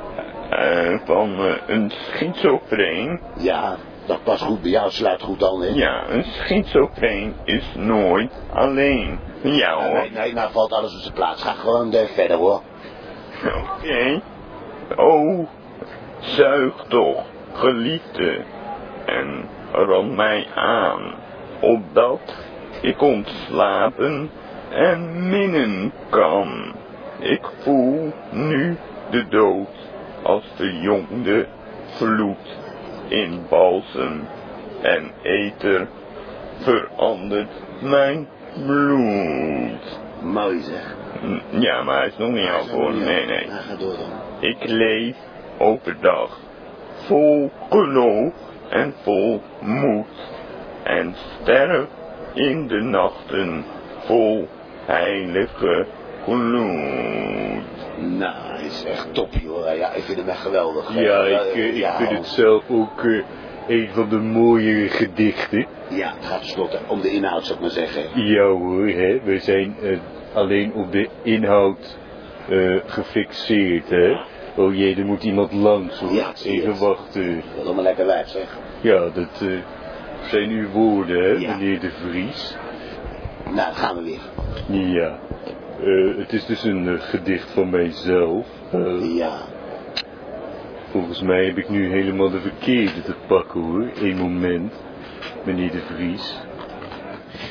eh, 0.50 0.98
van 1.04 1.36
eh, 1.38 1.52
een 1.66 1.90
schizofreen. 1.90 3.20
Ja, 3.38 3.76
dat 4.10 4.22
past 4.24 4.42
goed 4.42 4.62
bij 4.62 4.70
jou, 4.70 4.90
sluit 4.90 5.22
goed 5.22 5.44
aan, 5.44 5.62
hè? 5.62 5.68
Ja, 5.68 6.08
een 6.08 6.24
schizofreen 6.24 7.34
is 7.44 7.64
nooit 7.74 8.32
alleen. 8.52 9.18
Ja 9.42 9.74
hoor. 9.74 9.98
nee, 9.98 10.10
nee, 10.10 10.32
nou 10.32 10.50
valt 10.52 10.72
alles 10.72 10.94
op 10.94 11.00
zijn 11.00 11.14
plaats. 11.14 11.42
Ga 11.42 11.52
gewoon 11.52 11.92
eh, 11.92 12.06
verder, 12.06 12.36
hoor. 12.36 12.62
Oké. 13.44 14.22
Oh, 14.96 15.48
zuig 16.18 16.74
toch, 16.88 17.22
geliefde, 17.52 18.44
en 19.06 19.48
ram 19.72 20.14
mij 20.14 20.46
aan, 20.54 21.14
opdat 21.60 22.20
ik 22.80 23.02
ontslapen 23.02 24.30
en 24.70 25.28
minnen 25.28 25.92
kan. 26.08 26.74
Ik 27.18 27.46
voel 27.58 28.12
nu 28.30 28.76
de 29.10 29.28
dood 29.28 29.68
als 30.22 30.44
verjongde 30.54 31.46
vloed 31.86 32.58
in 33.10 33.46
balsem 33.48 34.26
en 34.82 35.10
ether 35.22 35.88
verandert 36.58 37.50
mijn 37.80 38.28
bloed. 38.64 39.98
Mooi 40.22 40.60
zeg. 40.60 40.94
Hm, 41.20 41.60
Ja, 41.60 41.82
maar 41.82 41.96
hij 41.98 42.06
is 42.06 42.16
nog 42.16 42.30
niet 42.30 42.70
hoor. 42.70 42.92
Nee, 42.92 43.26
nee. 43.26 43.46
Ga 43.48 43.76
door 43.76 43.96
dan. 43.96 44.10
Ik 44.50 44.56
leef 44.64 45.16
overdag 45.58 46.38
vol 47.06 47.50
geloof 47.70 48.32
en 48.68 48.94
vol 49.02 49.42
moed. 49.60 50.06
En 50.82 51.14
sterf 51.42 51.86
in 52.34 52.66
de 52.66 52.80
nachten 52.80 53.64
vol 53.98 54.48
heilige 54.86 55.86
gloed. 56.24 57.79
Nou, 58.00 58.34
hij 58.56 58.64
is 58.66 58.84
echt 58.84 59.14
top, 59.14 59.28
joh. 59.42 59.76
Ja, 59.76 59.92
ik 59.92 60.02
vind 60.02 60.18
hem 60.18 60.28
echt 60.28 60.40
geweldig. 60.40 60.94
Ja, 60.94 61.24
Eh, 61.24 61.32
ik, 61.32 61.54
eh, 61.54 61.66
ik 61.68 61.74
ja, 61.74 61.96
vind 61.96 62.10
het 62.10 62.26
zelf 62.26 62.62
ook 62.70 63.04
eh, 63.04 63.22
een 63.68 63.88
van 63.92 64.08
de 64.08 64.16
mooiere 64.18 64.88
gedichten. 64.88 65.66
Ja, 65.88 66.12
het 66.16 66.24
gaat 66.26 66.38
tenslotte 66.40 66.78
om 66.86 67.00
de 67.00 67.10
inhoud, 67.10 67.44
zou 67.44 67.54
ik 67.54 67.60
maar 67.60 67.70
zeggen. 67.70 68.24
Ja 68.24 68.44
hoor, 68.46 68.86
hè, 68.88 69.20
we 69.24 69.38
zijn 69.38 69.76
alleen 70.34 70.72
op 70.74 70.92
de 70.92 71.08
inhoud 71.22 71.98
gefixeerd, 72.86 73.88
hè. 73.90 74.16
Oh 74.56 74.74
jee, 74.74 74.96
er 74.96 75.04
moet 75.06 75.22
iemand 75.24 75.52
langs 75.52 75.98
hoor. 75.98 76.12
Ja, 76.12 76.32
Even 76.44 76.78
wachten. 76.78 77.34
Dat 77.34 77.44
is 77.60 77.64
allemaal 77.64 77.82
lekker 77.84 78.06
wijf, 78.06 78.28
zeg. 78.28 78.58
Ja, 78.80 79.08
dat 79.14 79.44
zijn 80.28 80.50
uw 80.50 80.68
woorden, 80.68 81.22
hè, 81.22 81.28
Ja. 81.30 81.56
meneer 81.56 81.80
de 81.80 81.90
Vries. 81.90 82.56
Nou, 83.54 83.74
gaan 83.74 83.96
we 83.96 84.02
weer. 84.02 84.20
Ja. 84.94 85.18
Eh, 85.84 86.16
het 86.18 86.32
is 86.32 86.46
dus 86.46 86.64
een 86.64 86.88
eh, 86.88 87.00
gedicht 87.00 87.50
van 87.50 87.70
mijzelf. 87.70 88.46
Eh, 88.72 89.16
Ja. 89.16 89.40
volgens 90.90 91.22
mij 91.22 91.44
heb 91.44 91.56
ik 91.56 91.68
nu 91.68 91.88
helemaal 91.90 92.30
de 92.30 92.40
verkeerde 92.40 93.02
te 93.02 93.14
pakken 93.26 93.60
hoor. 93.60 93.90
Eén 94.02 94.16
moment, 94.16 94.72
meneer 95.44 95.70
de 95.70 95.80
Vries. 95.80 96.40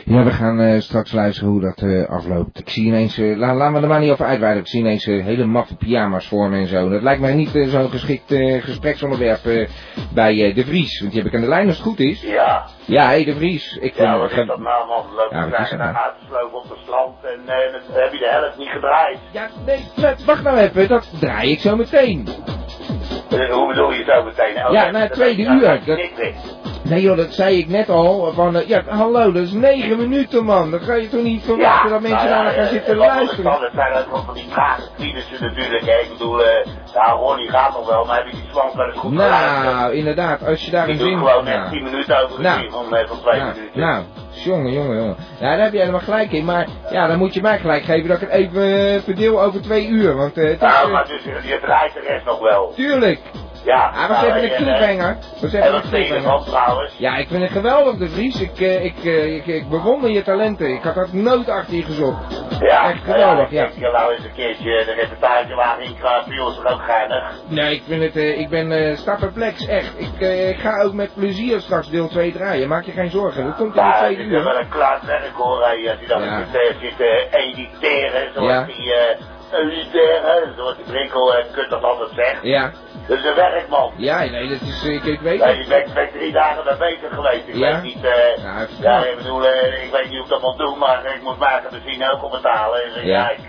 Ja, 0.06 0.24
we 0.24 0.32
gaan 0.32 0.60
eh, 0.60 0.80
straks 0.80 1.12
luisteren 1.12 1.50
hoe 1.52 1.62
dat 1.62 1.82
eh, 1.82 2.10
afloopt. 2.10 2.60
Ik 2.60 2.70
zie 2.70 2.86
ineens, 2.86 3.18
eh, 3.18 3.38
la, 3.38 3.54
laten 3.56 3.74
we 3.76 3.82
er 3.82 3.88
maar 3.88 4.00
niet 4.00 4.12
over 4.12 4.26
uitweiden. 4.26 4.62
Ik 4.62 4.68
zie 4.68 4.80
ineens 4.80 5.06
eh, 5.08 5.24
hele 5.26 5.46
maffe 5.46 5.76
pyjama's 5.76 6.28
voor 6.28 6.50
me 6.50 6.58
en 6.58 6.68
zo. 6.68 6.90
Dat 6.90 7.02
lijkt 7.02 7.22
mij 7.22 7.34
niet 7.34 7.56
eh, 7.56 7.68
zo'n 7.68 7.90
geschikt 7.90 8.32
eh, 8.32 8.62
gespreksonderwerp 8.64 9.46
eh, 9.46 9.68
bij 10.14 10.46
eh, 10.46 10.56
De 10.56 10.66
Vries. 10.66 11.00
Want 11.00 11.12
die 11.12 11.22
heb 11.22 11.30
ik 11.32 11.36
aan 11.36 11.44
de 11.46 11.48
lijn 11.56 11.68
als 11.68 11.76
het 11.78 11.86
goed 11.86 12.00
is. 12.00 12.22
Ja. 12.22 12.66
Ja, 12.86 13.10
hé 13.10 13.24
De 13.24 13.36
Vries. 13.36 13.78
Ik 13.82 13.94
Ja, 13.96 14.18
wat 14.18 14.30
het- 14.30 14.40
is 14.40 14.48
dat 14.48 14.60
nou, 14.60 14.88
man? 14.88 15.06
Loop 15.16 15.32
Ja, 15.32 15.46
nou? 15.46 15.78
naar 15.78 15.96
uitgeslopen 15.96 16.58
op 16.58 16.70
het 16.70 16.80
strand 16.84 17.16
en 17.24 17.40
eh, 17.46 17.72
dan 17.94 18.02
heb 18.02 18.12
je 18.12 18.20
de 18.20 18.30
helft 18.30 18.58
niet 18.58 18.70
gedraaid. 18.70 19.18
Ja, 19.32 19.50
nee, 19.66 19.80
nee, 19.96 20.14
wacht 20.26 20.44
nou 20.44 20.58
even. 20.58 20.88
Dat 20.88 21.10
draai 21.20 21.52
ik 21.52 21.60
zo 21.60 21.76
meteen. 21.76 22.28
Eh, 23.30 23.50
hoe 23.54 23.68
bedoel 23.68 23.92
je 23.94 24.04
zo 24.04 24.24
meteen? 24.24 24.66
Oh, 24.66 24.72
Ja, 24.72 24.92
na 24.92 25.00
het 25.00 25.14
tweede 25.14 25.42
uur. 25.44 25.82
dat-. 25.86 25.98
Nee 26.90 27.02
joh, 27.02 27.18
dat 27.18 27.34
zei 27.34 27.58
ik 27.58 27.68
net 27.68 27.90
al. 27.90 28.34
Van, 28.34 28.56
eh, 28.58 28.68
ja, 28.68 28.84
hallo, 28.88 29.32
dat 29.32 29.44
is 29.44 29.52
negen 29.52 29.98
minuten 29.98 30.46
man. 30.46 30.72
Dan 30.72 30.80
ga 30.80 30.94
je 30.94 31.10
toch 31.10 31.22
niet 31.24 31.44
verwachten 31.44 31.90
dat 31.90 32.02
mensen 32.02 32.30
nou 32.30 32.30
daar 32.30 32.38
ja, 32.38 32.44
naar 32.44 32.54
gaan 32.54 32.64
eh, 32.64 32.70
zitten 32.72 32.98
wat 32.98 33.08
luisteren. 33.08 33.44
Dat 33.44 33.72
zijn 33.74 33.94
ook 33.94 34.24
van 34.26 34.34
die 34.34 34.48
trage 34.48 34.82
tieners 34.98 35.26
natuurlijk. 35.40 35.86
Hè. 35.86 35.92
Ik 36.00 36.10
bedoel, 36.12 36.44
eh 36.44 36.66
ja, 36.94 37.12
Ronnie 37.12 37.50
gaat 37.50 37.74
nog 37.74 37.90
wel, 37.90 38.06
maar 38.06 38.16
heb 38.16 38.26
je 38.26 38.32
die 38.32 38.50
slang 38.52 38.74
wel 38.76 38.86
eens 38.86 38.98
goed 38.98 39.12
geluisterd? 39.12 39.64
Nou, 39.74 39.94
inderdaad, 39.94 40.46
als 40.48 40.66
je 40.66 40.72
daar 40.72 40.86
Die 40.86 40.96
een 40.96 41.02
zin... 41.02 41.18
gewoon 41.18 41.44
nou. 41.44 41.62
echt 41.62 41.70
10 41.72 41.84
minuten 41.84 42.24
over 42.24 42.42
Nou. 42.42 42.56
gezien 42.56 42.72
van, 42.72 42.96
eh, 42.96 43.08
van 43.08 43.20
2 43.22 43.40
Nou, 43.40 43.54
minuten. 43.54 43.80
nou, 43.80 44.04
jongen, 44.44 44.72
jongen, 44.72 44.98
jongen. 44.98 45.16
Ja, 45.40 45.50
daar 45.56 45.64
heb 45.64 45.74
je 45.74 45.80
helemaal 45.80 46.00
gelijk 46.00 46.32
in. 46.32 46.46
Maar 46.46 46.68
ja, 46.92 47.08
dan 47.08 47.18
moet 47.18 47.34
je 47.34 47.42
mij 47.42 47.60
gelijk 47.60 47.84
geven 47.84 48.08
dat 48.10 48.22
ik 48.22 48.28
het 48.30 48.38
even 48.38 48.94
eh, 48.94 49.02
verdeel 49.02 49.42
over 49.42 49.62
twee 49.62 49.88
uur. 49.88 50.16
Want 50.16 50.38
eh, 50.38 50.44
het 50.44 50.54
is... 50.54 50.60
Nou, 50.62 50.86
eh, 50.88 50.94
maar 50.94 51.08
dus, 51.08 51.24
je 51.24 51.60
draait 51.62 51.94
de 51.94 52.00
rest 52.08 52.26
nog 52.26 52.40
wel. 52.40 52.74
tuurlijk. 52.76 53.20
Ja, 53.66 53.92
Ah, 53.96 54.08
was 54.08 54.22
nou, 54.22 54.26
even 54.28 54.44
een 54.44 54.50
en, 54.50 54.52
eh, 54.52 54.58
cliffhanger. 54.78 55.18
Was 55.42 55.54
En 55.54 55.62
even 55.64 55.76
een 55.76 55.82
cliffhanger. 55.82 56.44
trouwens? 56.46 56.94
Ja, 56.98 57.18
ik 57.18 57.28
vind 57.28 57.42
het 57.42 57.52
geweldig, 57.52 57.98
de 57.98 58.10
Vries. 58.10 58.42
Ik, 58.42 58.60
eh, 58.60 58.84
ik, 58.86 59.04
eh, 59.04 59.36
ik, 59.36 59.46
ik 59.46 59.70
bewonder 59.70 60.10
je 60.10 60.22
talenten. 60.24 60.74
Ik 60.74 60.84
had 60.84 60.96
dat 60.96 61.14
nooit 61.14 61.50
achter 61.50 61.76
je 61.76 61.84
gezocht. 61.84 62.18
Ja, 62.60 62.90
Echt 62.90 63.04
geweldig, 63.04 63.52
ja. 63.52 63.62
ja. 63.62 63.68
Ik 63.68 63.80
denk, 63.80 63.94
nou 63.94 64.14
eens 64.14 64.24
een 64.26 64.34
keertje 64.34 64.64
de 64.86 64.94
reportage 64.94 65.56
waar 65.56 65.82
in 65.82 65.98
Krapio 66.00 66.50
is 66.50 66.58
ook 66.66 66.82
geinig. 66.82 67.34
Nee, 67.48 67.76
ik 67.76 67.84
vind 67.88 68.04
het, 68.04 68.16
eh, 68.16 68.40
ik 68.40 68.50
ben 68.50 68.72
eh 68.72 68.98
stapperplex, 68.98 69.66
echt. 69.68 69.94
Ik, 70.00 70.20
eh, 70.22 70.50
ik 70.50 70.60
ga 70.60 70.82
ook 70.82 70.94
met 70.94 71.14
plezier 71.14 71.62
straks 71.62 71.90
deel 71.90 72.08
2 72.08 72.32
draaien. 72.32 72.68
Maak 72.68 72.84
je 72.84 72.92
geen 72.92 73.10
zorgen. 73.10 73.46
Dat 73.46 73.56
komt 73.56 73.76
in 73.76 73.82
de 73.82 73.88
het 73.88 73.98
tweede 73.98 74.22
is 74.24 74.30
wel 74.44 74.54
uur. 74.54 74.60
een 74.60 74.70
klaar 74.70 75.00
werk 75.06 75.32
hoor, 75.34 75.58
hè. 75.66 75.90
als 75.92 76.00
je 76.00 76.08
dan 76.08 76.24
Ja. 76.24 76.44
zit, 76.82 77.00
eh, 77.00 77.08
eh, 77.34 77.48
editeren, 77.48 78.34
zoals 78.34 78.50
Ja. 78.50 78.64
die 78.66 78.94
eh 78.94 79.20
editeren, 79.54 80.54
zoals 80.56 80.76
die 80.76 80.86
Brinkel 80.86 81.36
eh, 81.36 81.46
kunt 81.54 81.70
dat 81.70 81.84
anders 81.84 82.14
zegt. 82.14 82.40
Ja, 82.42 82.72
Dat 83.08 83.18
is 83.18 83.24
een 83.26 83.36
werkman. 83.36 83.92
ja, 83.98 84.20
nee, 84.20 84.50
dat 84.50 84.62
is, 84.62 84.84
eh, 84.86 84.94
ik, 84.94 85.04
ik 85.04 85.20
weet 85.20 85.40
Ja, 85.40 85.48
het. 85.48 85.68
bent, 85.68 85.94
bent 85.94 86.12
drie 86.12 86.32
dagen 86.32 86.66
daar 86.66 86.78
bezig 86.78 87.10
geweest. 87.14 87.48
Ik 87.48 87.56
Ja. 87.56 87.74
weet 87.74 87.84
niet, 87.84 88.04
eh, 88.04 88.44
Ja, 88.44 88.68
ja, 88.80 89.06
ik 89.06 89.18
bedoel, 89.18 89.44
ik 89.46 89.90
weet 89.92 90.04
niet 90.10 90.14
hoe 90.16 90.24
ik 90.24 90.30
dat 90.30 90.42
moet 90.42 90.58
doen, 90.58 90.78
maar 90.78 91.16
ik 91.16 91.22
moet 91.24 91.38
maken 91.38 91.70
misschien 91.72 92.10
ook 92.12 92.24
op 92.24 92.32
betalen. 92.32 92.82
Dus, 92.94 93.04
Ja. 93.04 93.10
ja. 93.12 93.30
ik, 93.30 93.40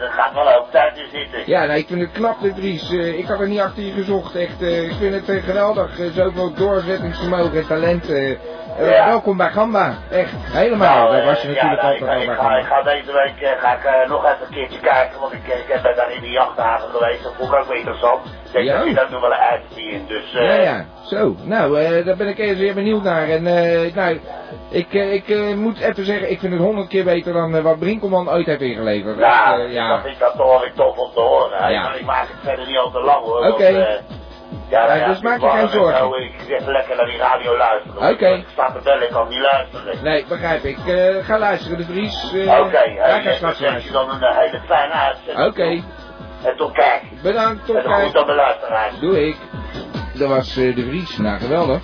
er 0.00 0.10
gaat 0.10 0.32
wel 0.34 0.56
ook 0.58 0.70
tijd 0.70 0.96
in 0.98 1.08
zitten. 1.12 1.42
Ja, 1.46 1.64
nee, 1.64 1.78
ik 1.78 1.86
vind 1.86 2.00
het 2.00 2.12
knap, 2.12 2.36
Vries. 2.54 2.90
Eh, 2.90 3.18
ik 3.18 3.26
had 3.26 3.40
er 3.40 3.48
niet 3.48 3.60
achter 3.60 3.82
je 3.82 3.92
gezocht, 3.92 4.34
echt. 4.36 4.62
ik 4.62 4.92
vind 4.98 5.14
het 5.14 5.28
eh, 5.28 5.42
geweldig. 5.44 5.90
Zoveel 6.14 6.54
doorzettingsvermogen 6.54 7.56
en 7.58 7.66
talent. 7.66 8.04
Eh. 8.78 8.86
Eh, 8.86 8.90
Ja. 8.96 9.06
Welkom 9.06 9.36
bij 9.36 9.50
Gamba. 9.50 9.94
Echt, 10.10 10.32
helemaal. 10.36 10.96
Nou, 10.96 11.10
Daar 11.12 11.20
eh, 11.20 11.26
was 11.26 11.42
je 11.42 11.48
natuurlijk 11.48 11.80
ja, 11.82 11.88
nou, 11.88 11.92
altijd 11.92 12.10
al 12.10 12.20
ik, 12.20 12.26
bij 12.26 12.36
ga, 12.36 12.42
ik, 12.42 12.48
ga, 12.48 12.58
ik 12.58 12.64
Gamba. 12.66 12.90
deze 12.90 13.12
week 13.12 13.40
eh, 13.40 13.60
ga 13.60 13.72
ik, 13.74 13.84
eh, 13.84 14.08
nog 14.08 14.24
even 14.24 14.36
een 14.46 14.52
keertje 14.54 14.80
kijken, 14.80 15.20
want 15.20 15.32
ik, 15.32 15.48
eh, 15.48 15.58
ik 15.76 15.82
ben 15.82 15.96
daar 15.96 16.12
in 16.12 16.20
de 16.20 16.30
jachthaven 16.30 16.88
geweest. 16.88 17.22
Dat 17.22 17.32
vond 17.36 17.52
ik 17.52 17.58
ook 17.58 17.66
wel 17.66 17.76
interessant. 17.76 18.20
Ik 18.26 18.52
denk 18.52 18.64
Ja. 18.66 18.78
dat 18.78 18.84
je 18.94 19.02
ook 19.02 19.10
nog 19.10 19.20
wel 19.20 19.32
een 19.32 19.38
uitzie 19.38 19.90
in. 19.90 20.04
Dus, 20.06 20.34
eh, 20.34 20.42
Ja, 20.44 20.54
ja, 20.62 20.84
zo. 21.04 21.34
Nou, 21.42 21.80
eh, 21.80 22.04
daar 22.06 22.16
ben 22.16 22.28
ik 22.28 22.38
eerst 22.38 22.58
weer 22.60 22.74
benieuwd 22.74 23.02
naar. 23.02 23.28
En 23.28 23.46
eh, 23.46 23.94
nou, 23.94 24.20
ik, 24.70 24.94
eh, 24.94 25.12
ik 25.12 25.28
eh, 25.28 25.54
moet 25.54 25.80
even 25.80 26.04
zeggen, 26.04 26.30
ik 26.30 26.38
vind 26.40 26.52
het 26.52 26.62
honderd 26.62 26.88
keer 26.88 27.04
beter 27.04 27.32
dan 27.32 27.54
eh, 27.56 27.62
wat 27.62 27.78
Brinkelman 27.78 28.30
ooit 28.30 28.46
heeft 28.46 28.60
ingeleverd. 28.60 29.16
Nou, 29.18 29.62
Echt, 29.62 29.74
eh, 29.74 29.88
dat 29.88 30.00
vind 30.00 30.14
ik 30.14 30.20
dat 30.20 30.34
toch 30.36 30.64
ik 30.64 30.74
tof 30.74 30.96
om 30.96 31.10
te 31.14 31.20
horen. 31.20 31.72
Ja. 31.72 31.82
Maar 31.82 31.96
ik 31.96 32.04
maak 32.04 32.20
het 32.28 32.40
verder 32.42 32.66
niet 32.66 32.78
al 32.78 32.90
te 32.90 33.00
lang 33.00 33.24
hoor. 33.24 33.46
Oké. 33.46 33.64
eh, 33.64 33.86
ja, 34.68 34.86
nou 34.86 34.98
Ja, 34.98 35.06
dus 35.06 35.20
maak 35.20 35.40
je 35.40 35.48
geen 35.48 35.58
en 35.60 35.68
zorgen. 35.68 35.98
zo, 35.98 36.14
Ik 36.14 36.32
zit 36.46 36.66
lekker 36.66 36.96
naar 36.96 37.04
die 37.06 37.16
radio 37.18 37.56
luisteren. 37.56 38.10
Oké. 38.10 38.26
Ik 38.28 38.46
sta 38.52 38.72
te 38.72 38.80
bellen, 38.84 39.02
ik 39.02 39.10
kan 39.10 39.28
niet 39.28 39.38
luisteren. 39.40 40.02
Nee, 40.02 40.24
begrijp 40.28 40.64
ik. 40.64 40.78
Eh, 40.86 41.24
ga 41.24 41.38
luisteren, 41.38 41.78
de 41.78 41.84
Vries. 41.84 42.32
eh, 42.34 42.60
Oké, 42.60 42.78
ga 42.98 43.16
ik 43.16 43.34
straks 43.34 43.60
wens 43.60 43.84
je 43.84 43.90
dan 43.92 44.10
een 44.10 44.18
hele 44.34 44.60
fijne 44.66 44.92
uitzending. 44.92 45.46
Oké, 45.48 45.82
En 46.48 46.56
tot 46.56 46.72
kijk. 46.72 47.02
bedankt, 47.22 47.66
tot 47.66 47.76
En 47.76 47.82
dan 47.82 47.92
goed 47.92 48.02
kijk. 48.02 48.16
aan 48.16 48.26
de 48.26 48.34
luisteraars. 48.34 48.98
Doe 49.00 49.26
ik. 49.26 49.36
Dat 50.14 50.28
was 50.28 50.56
eh, 50.56 50.74
de 50.76 50.82
Vries. 50.82 51.16
Nou, 51.16 51.38
geweldig. 51.38 51.82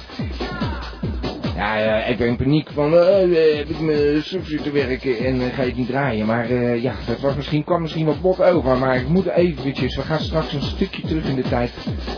Ja, 1.56 1.78
ja, 1.78 2.04
ik 2.04 2.16
ben 2.16 2.26
in 2.28 2.36
paniek 2.36 2.70
van, 2.72 2.94
eh, 2.94 3.22
eh, 3.22 3.56
heb 3.56 3.68
ik 3.68 3.80
mijn 3.80 4.22
substituut 4.22 4.62
te 4.62 4.70
werken 4.70 5.18
en 5.18 5.40
eh, 5.40 5.54
ga 5.54 5.62
het 5.62 5.76
niet 5.76 5.86
draaien. 5.86 6.26
Maar 6.26 6.50
eh, 6.50 6.82
ja, 6.82 6.94
dat 7.06 7.20
was 7.20 7.34
misschien, 7.34 7.64
kwam 7.64 7.80
misschien 7.80 8.06
wat 8.06 8.20
bot 8.20 8.42
over, 8.42 8.78
maar 8.78 8.96
ik 8.96 9.08
moet 9.08 9.26
eventjes, 9.26 9.96
we 9.96 10.02
gaan 10.02 10.20
straks 10.20 10.52
een 10.52 10.62
stukje 10.62 11.02
terug 11.06 11.28
in 11.28 11.34
de 11.34 11.42
tijd. 11.42 11.70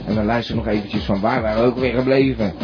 En 0.07 0.15
dan 0.15 0.25
luister 0.25 0.57
nog 0.57 0.67
eventjes 0.67 1.05
van 1.05 1.21
waar 1.21 1.43
we 1.43 1.63
ook 1.63 1.79
weer 1.79 1.95
gebleven. 1.95 2.55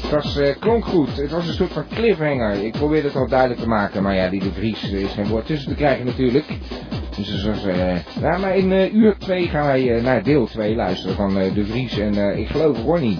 Het 0.00 0.10
was, 0.10 0.36
eh, 0.36 0.54
klonk 0.58 0.84
goed, 0.84 1.16
het 1.16 1.30
was 1.30 1.48
een 1.48 1.54
soort 1.54 1.72
van 1.72 1.84
cliffhanger. 1.94 2.64
Ik 2.64 2.72
probeerde 2.72 3.08
het 3.08 3.16
al 3.16 3.28
duidelijk 3.28 3.60
te 3.60 3.68
maken, 3.68 4.02
maar 4.02 4.14
ja, 4.14 4.28
die 4.28 4.40
de 4.40 4.52
Vries 4.52 4.90
is 4.90 5.12
geen 5.12 5.26
woord 5.26 5.46
tussen 5.46 5.68
te 5.68 5.74
krijgen 5.74 6.06
natuurlijk. 6.06 6.44
Dus 7.16 7.44
was, 7.44 7.64
eh, 7.64 7.94
nou, 8.20 8.40
maar 8.40 8.56
in 8.56 8.72
eh, 8.72 8.94
uur 8.94 9.16
2 9.18 9.46
gaan 9.46 9.66
wij 9.66 9.96
eh, 9.96 10.02
naar 10.02 10.22
deel 10.22 10.46
2 10.46 10.74
luisteren 10.74 11.16
van 11.16 11.34
de 11.34 11.64
Vries 11.64 11.98
en 11.98 12.38
ik 12.38 12.48
geloof 12.48 12.82
Ronnie 12.82 13.18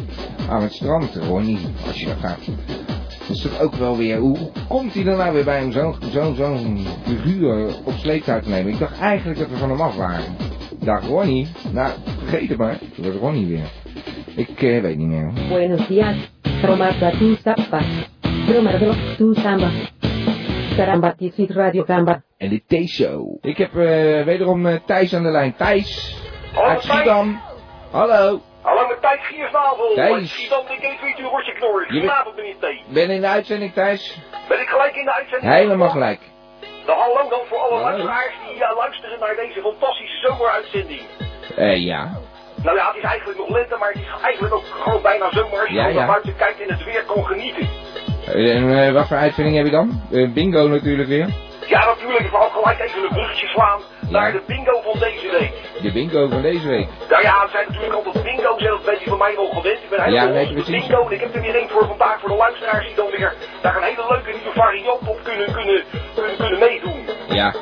aan 0.49 0.63
het 0.63 0.73
strand. 0.73 1.15
Ronnie, 1.15 1.59
als 1.87 2.01
je 2.01 2.07
dat 2.07 2.17
gaat. 2.21 2.39
Dat 3.29 3.61
ook 3.61 3.75
wel 3.75 3.97
weer, 3.97 4.19
hoe 4.19 4.39
komt 4.69 4.95
hij 4.95 5.05
dan 5.05 5.17
nou 5.17 5.33
weer 5.33 5.45
bij 5.45 5.59
hem 5.59 5.73
zo'n 5.73 5.95
zo'n 6.13 6.35
zo'n 6.35 6.87
figuur 7.03 7.75
op 7.85 7.93
sleeptouw 7.93 8.41
te 8.41 8.49
nemen? 8.49 8.73
Ik 8.73 8.79
dacht 8.79 9.01
eigenlijk 9.01 9.39
dat 9.39 9.49
we 9.49 9.57
van 9.57 9.71
hem 9.71 9.81
af 9.81 9.97
waren. 9.97 10.37
Dacht 10.81 11.07
Ronnie, 11.07 11.47
nou 11.73 11.93
vergeet 12.19 12.49
het 12.49 12.59
maar, 12.59 12.79
dat 12.97 13.07
was 13.07 13.21
Ronnie 13.21 13.47
weer. 13.47 13.71
Ik 14.35 14.59
weet 14.59 14.97
niet 14.97 15.09
meer. 15.09 15.33
Buenos 15.49 15.87
días, 15.89 16.17
tu 19.17 19.35
samba. 19.35 19.71
Karambatisik 20.77 21.51
Radio 21.51 21.83
Kamba. 21.85 22.23
En 22.39 22.49
de 22.49 22.63
T-show. 22.67 23.39
Ik 23.41 23.57
heb 23.59 23.71
eh, 23.77 24.25
wederom 24.25 24.67
eh, 24.67 24.75
Thijs 24.87 25.15
aan 25.15 25.23
de 25.23 25.29
lijn. 25.31 25.55
Thijs, 25.57 26.17
Hallo, 26.55 26.69
uit 26.69 26.83
Schiedam. 26.83 27.41
Hallo, 27.91 28.41
Hallo 28.63 28.87
met 28.89 29.01
Thijs 29.01 29.21
Giersnavel. 29.27 29.93
Thijs. 29.95 30.49
Dan 30.49 30.61
ik 30.69 30.83
even 30.85 31.05
weet 31.05 31.19
u 31.19 31.23
rotje 31.23 31.53
knorren. 31.53 31.81
Je 31.81 32.01
bent- 32.01 32.13
Goedenavond 32.13 32.37
meneer 32.37 32.55
T. 32.89 32.93
ben 32.93 33.11
in 33.11 33.21
de 33.21 33.27
uitzending 33.27 33.73
Thijs? 33.73 34.19
Ben 34.49 34.61
ik 34.61 34.69
gelijk 34.69 34.97
in 34.97 35.05
de 35.05 35.13
uitzending? 35.13 35.53
Helemaal 35.53 35.89
gelijk. 35.89 36.21
Dan 36.87 36.97
hallo 36.99 37.29
dan 37.29 37.41
voor 37.49 37.59
alle 37.59 37.71
Hallo. 37.75 37.85
luisteraars 37.89 38.35
die 38.49 38.57
ja, 38.59 38.75
luisteren 38.75 39.19
naar 39.21 39.35
deze 39.37 39.61
fantastische 39.61 40.27
zomeruitzending. 40.27 41.03
Eh 41.57 41.85
ja. 41.85 42.11
Nou 42.63 42.77
ja, 42.77 42.87
het 42.87 42.97
is 42.97 43.03
eigenlijk 43.03 43.39
nog 43.39 43.49
lente, 43.49 43.77
maar 43.79 43.89
het 43.93 44.01
is 44.03 44.23
eigenlijk 44.23 44.55
ook 44.55 44.65
gewoon 44.65 45.03
bijna 45.03 45.31
zomer 45.31 45.59
als 45.61 45.69
je 45.69 45.75
Ja, 45.75 45.81
gewoon 45.81 45.93
ja. 45.95 45.99
naar 46.05 46.11
buiten 46.11 46.37
kijkt 46.37 46.61
en 46.61 46.69
het 46.75 46.85
weer 46.85 47.05
kan 47.05 47.25
genieten. 47.25 47.69
En 48.27 48.79
eh, 48.79 48.93
wat 48.93 49.07
voor 49.09 49.17
uitvinding 49.17 49.57
heb 49.57 49.65
je 49.65 49.73
dan? 49.73 50.03
Eh, 50.13 50.33
bingo 50.33 50.69
natuurlijk 50.69 51.09
weer. 51.09 51.29
Ja, 51.67 51.85
natuurlijk, 51.85 52.25
ik 52.25 52.31
wil 52.31 52.41
ook 52.41 52.53
gelijk 52.53 52.81
even 52.81 53.03
een 53.03 53.09
bruggetje 53.09 53.47
slaan 53.47 53.81
naar 54.09 54.33
de 54.33 54.43
bingo 54.47 54.81
van 54.81 54.99
deze 54.99 55.31
week. 55.39 55.53
De 55.83 55.93
bingo 55.93 56.29
van 56.29 56.43
deze 56.43 56.69
week. 56.69 56.89
Nou 57.09 57.23
ja, 57.23 57.41
het 57.43 57.51
zijn 57.51 57.67
natuurlijk 57.69 57.95
altijd 57.95 58.25
bingo's 58.25 58.59
en 58.59 58.67
dat 58.67 58.85
weet 58.85 59.03
je 59.03 59.09
van 59.11 59.19
mij 59.19 59.35
wel 59.35 59.49
gewend. 59.49 59.83
Ik 59.83 59.91
ben 59.91 60.03
helemaal 60.03 60.27
Ja, 60.27 60.33
nee, 60.33 60.65
bingo 60.65 61.07
en 61.07 61.13
ik 61.13 61.21
heb 61.21 61.35
er 61.35 61.41
weer 61.41 61.55
één 61.55 61.69
voor 61.69 61.87
vandaag 61.87 62.21
voor 62.21 62.29
de 62.29 62.35
luisteraars 62.37 62.87
die 62.87 62.97
dan 62.97 63.11
weer 63.11 63.35
daar 63.63 63.77
een 63.77 63.83
hele 63.83 64.05
leuke 64.09 64.31
nieuwe 64.31 64.53
variant 64.55 65.09
op 65.09 65.21
kunnen, 65.23 65.53
kunnen, 65.53 65.83
kunnen, 66.15 66.37
kunnen 66.37 66.59
meedoen. 66.59 67.01
Ja. 67.29 67.55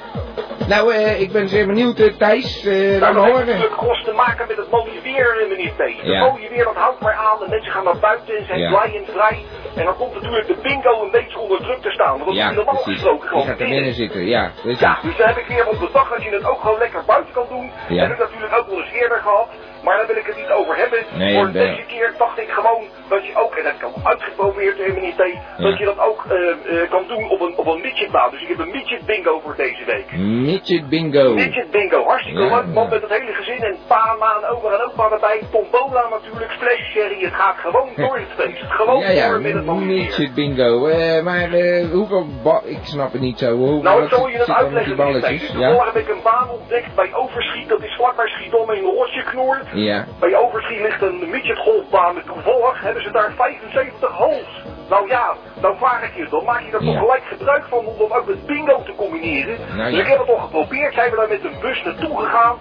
Nou, 0.68 0.94
eh, 0.94 1.20
ik 1.20 1.32
ben 1.32 1.48
zeer 1.48 1.66
benieuwd, 1.66 1.98
eh, 1.98 2.12
Thijs. 2.18 2.64
eh 2.66 3.00
Nou, 3.00 3.14
dat 3.14 3.24
heeft 3.24 3.36
horen. 3.58 3.78
alles 3.78 4.04
te 4.04 4.12
maken 4.12 4.44
met 4.48 4.56
het 4.56 4.70
mooie 4.70 5.00
weer, 5.02 5.46
meneer 5.48 5.72
T. 5.76 5.78
Het 5.78 5.94
Ja. 6.02 6.20
mooie 6.28 6.48
weer, 6.48 6.64
dat 6.64 6.74
houdt 6.74 7.00
maar 7.00 7.14
aan. 7.14 7.38
De 7.38 7.46
mensen 7.48 7.72
gaan 7.72 7.84
naar 7.84 7.98
buiten 7.98 8.36
en 8.36 8.46
zijn 8.46 8.58
Ja. 8.60 8.68
blij 8.68 8.96
en 8.96 9.06
vrij. 9.12 9.44
En 9.76 9.84
dan 9.84 9.96
komt 9.96 10.14
natuurlijk 10.14 10.46
de 10.46 10.56
bingo 10.62 11.02
een 11.04 11.10
beetje 11.10 11.38
onder 11.38 11.58
druk 11.62 11.80
te 11.82 11.90
staan. 11.90 12.12
Want 12.12 12.24
dat 12.24 12.34
Ja, 12.34 12.48
is 12.50 12.56
normaal 12.56 12.74
precies. 12.82 12.92
gesproken 13.02 13.28
gaat 13.28 13.60
er 13.60 13.66
binnen. 13.68 13.92
zitten, 13.94 14.26
ja. 14.26 14.50
precies. 14.62 14.80
Ja, 14.80 14.98
dus 15.02 15.16
dan 15.16 15.26
heb 15.28 15.36
ik 15.36 15.46
weer 15.46 15.66
op 15.68 15.78
de 15.80 15.88
dag 15.92 16.08
dat 16.10 16.22
je 16.22 16.30
het 16.30 16.44
ook 16.44 16.60
gewoon 16.60 16.78
lekker 16.78 17.02
buiten 17.06 17.32
kan 17.34 17.46
doen. 17.48 17.70
Ja. 17.88 18.02
Heb 18.02 18.12
ik 18.12 18.18
natuurlijk 18.18 18.56
ook 18.58 18.66
wel 18.68 18.78
eens 18.82 18.92
eerder 18.92 19.18
gehad. 19.18 19.48
Maar 19.84 19.96
daar 19.96 20.06
wil 20.06 20.16
ik 20.16 20.26
het 20.26 20.36
niet 20.36 20.50
over 20.50 20.76
hebben. 20.76 20.98
Nee, 21.14 21.34
Voor 21.34 21.50
ben- 21.50 21.52
deze 21.52 21.82
keer 21.86 22.12
dacht 22.18 22.38
ik 22.38 22.48
gewoon 22.50 22.82
dat 23.08 23.26
je 23.26 23.32
ook, 23.42 23.54
en 23.54 23.62
dat 23.64 23.72
heb 23.72 23.80
ik 23.80 23.94
al 23.96 24.00
uitgeprobeerd, 24.10 24.78
meneer 24.94 25.12
T, 25.14 25.24
dat 25.62 25.78
je 25.78 25.84
dat 25.84 25.98
ook 25.98 26.24
eh, 26.28 26.36
eh, 26.82 26.90
kan 26.90 27.04
doen 27.08 27.30
op 27.30 27.40
een, 27.40 27.54
op 27.56 27.66
een 27.66 27.80
midgetbaan. 27.80 28.30
Dus 28.30 28.42
ik 28.42 28.48
heb 28.48 28.58
een 28.58 28.70
midget 28.70 29.06
bingo 29.06 29.40
voor 29.44 29.54
deze 29.56 29.84
week. 29.84 30.12
Midget 30.16 30.88
bingo. 30.88 31.34
Midget 31.34 31.70
bingo, 31.70 32.04
hartstikke 32.04 32.40
Ja, 32.40 32.46
leuk 32.56 32.74
ja. 32.74 32.84
met 32.84 33.02
het 33.02 33.10
hele 33.10 33.32
gezin 33.32 33.62
en 33.62 33.76
pa, 33.86 34.16
ma 34.18 34.30
en 34.40 34.48
oma 34.56 34.68
en 34.76 34.82
opa 34.90 35.10
erbij. 35.10 35.40
Tombola 35.52 36.08
natuurlijk, 36.10 36.50
flash 36.52 36.84
sherry, 36.92 37.24
het 37.24 37.34
gaat 37.34 37.56
gewoon 37.56 37.88
door 38.04 38.16
het 38.16 38.32
feest. 38.36 38.62
Gewoon 38.68 39.00
door 39.00 39.40
met 39.40 39.52
het 39.52 39.64
mooie 39.64 39.86
weer. 39.86 39.96
midget 39.96 40.34
bingo. 40.34 40.86
Eh, 40.86 41.22
maar 41.22 41.48
hoeveel 41.92 42.26
ik 42.64 42.78
snap 42.82 43.12
het 43.12 43.20
niet 43.20 43.38
zo. 43.38 43.56
Nou, 43.82 44.02
ik 44.02 44.08
zal 44.08 44.28
je 44.28 44.42
die 44.44 44.54
uitleggen. 44.54 44.96
Dus 45.38 45.52
Ja? 45.58 45.84
heb 45.84 45.96
ik 45.96 46.08
een 46.08 46.22
baan 46.22 46.48
ontdekt 46.50 46.94
bij 46.94 47.14
Overschiet, 47.14 47.68
dat 47.68 47.82
is 47.82 47.94
vlakbij 47.96 48.26
Schiedam 48.28 48.70
in 48.70 48.82
Rotjeknoor. 48.84 49.60
Ja. 49.74 50.04
Bij 50.20 50.36
Overschiet 50.36 50.80
ligt 50.80 51.02
een 51.02 51.30
midgetgolfbaan 51.30 52.16
en 52.16 52.24
toevallig 52.26 52.80
hebben 52.80 53.02
ze 53.02 53.10
daar 53.10 53.32
75 53.36 54.10
holes. 54.10 54.62
Nou 54.88 55.08
ja, 55.08 55.34
dan 55.60 55.76
vraag 55.76 56.02
ik 56.02 56.14
je, 56.16 56.26
dan 56.30 56.44
maak 56.44 56.60
je 56.60 56.72
er 56.76 56.82
Ja. 56.84 56.90
toch 56.90 56.98
gelijk 57.00 57.22
gebruik 57.24 57.64
van 57.68 57.78
om 57.86 57.98
dat 57.98 58.10
ook 58.18 58.26
met 58.26 58.46
bingo 58.46 58.82
te 58.82 58.94
combineren. 58.96 59.56
Nou 59.76 59.90
dus 59.90 59.98
ja. 59.98 60.02
ik 60.04 60.08
heb 60.10 60.18
het 60.18 60.28
al 60.28 60.36
geprobeerd, 60.38 60.94
zijn 60.94 61.10
we 61.10 61.16
daar 61.16 61.28
met 61.28 61.44
een 61.44 61.60
bus 61.60 61.82
naartoe 61.84 62.18
gegaan. 62.18 62.56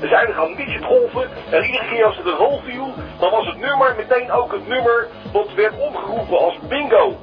We 0.00 0.08
zijn 0.08 0.26
er 0.26 0.34
gaan 0.34 0.54
midgetgolfen 0.56 1.28
en 1.50 1.64
iedere 1.64 1.86
keer 1.90 2.04
als 2.04 2.16
het 2.16 2.26
een 2.26 2.36
hole 2.36 2.60
viel, 2.64 2.94
dan 3.18 3.30
was 3.30 3.46
het 3.46 3.58
nummer 3.58 3.94
meteen 3.96 4.30
ook 4.32 4.52
het 4.52 4.68
nummer 4.68 5.08
wat 5.32 5.54
werd 5.54 5.72
omgeroepen 5.78 6.38
als 6.38 6.58
bingo. 6.68 7.16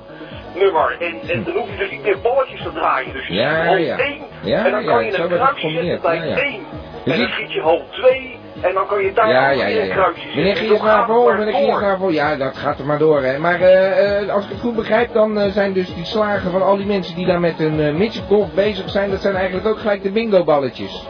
Nummer. 0.55 0.97
En, 0.99 1.29
en 1.29 1.43
dan 1.43 1.53
hoef 1.53 1.69
je 1.71 1.77
dus 1.77 1.91
niet 1.91 2.03
meer 2.03 2.19
balletjes 2.21 2.61
te 2.63 2.71
draaien. 2.73 3.13
Dus 3.13 3.27
je 3.27 3.33
Ja, 3.33 3.75
ja. 3.75 3.97
1 3.97 4.21
Ja, 4.41 4.65
en 4.65 4.71
dan 4.71 4.83
ja, 4.83 4.89
kan 4.91 5.05
je 5.05 5.17
een 5.17 5.27
kruisje 5.29 5.69
zetten 5.69 6.01
bij 6.01 6.15
Ja, 6.15 6.23
ja. 6.23 6.35
1. 6.35 6.63
Dus 7.03 7.13
En 7.13 7.19
dan 7.19 7.29
schiet 7.29 7.53
je 7.53 7.61
hole 7.61 7.83
2 7.91 8.36
en 8.61 8.73
dan 8.73 8.87
kan 8.87 9.03
je 9.03 9.13
daar 9.13 9.29
Ja, 9.29 9.49
ja, 9.49 9.65
weer 9.65 9.85
ja, 9.85 10.07
een 10.07 10.15
ja. 10.15 10.35
Meneer 10.35 10.55
Giersnavel, 10.55 11.25
maar 11.25 11.37
meneer 11.37 11.53
door. 11.53 11.61
Giersnavel, 11.61 12.09
ja, 12.09 12.35
dat 12.35 12.57
gaat 12.57 12.79
er 12.79 12.85
maar 12.85 12.97
door, 12.97 13.21
hè. 13.21 13.37
Maar 13.37 13.61
eh, 13.61 14.21
eh, 14.21 14.29
als 14.29 14.43
ik 14.43 14.49
het 14.49 14.59
goed 14.59 14.75
begrijp, 14.75 15.13
dan 15.13 15.39
eh, 15.39 15.51
zijn 15.51 15.73
dus 15.73 15.93
die 15.93 16.05
slagen 16.05 16.51
van 16.51 16.61
al 16.61 16.77
die 16.77 16.85
mensen 16.85 17.15
die 17.15 17.25
daar 17.25 17.39
met 17.39 17.59
een 17.59 17.79
uh, 17.79 18.45
bezig 18.55 18.89
zijn, 18.89 19.09
dat 19.09 19.21
zijn 19.21 19.35
eigenlijk 19.35 19.67
ook 19.67 19.79
gelijk 19.79 20.03
de 20.03 20.11
bingo-balletjes. 20.11 21.07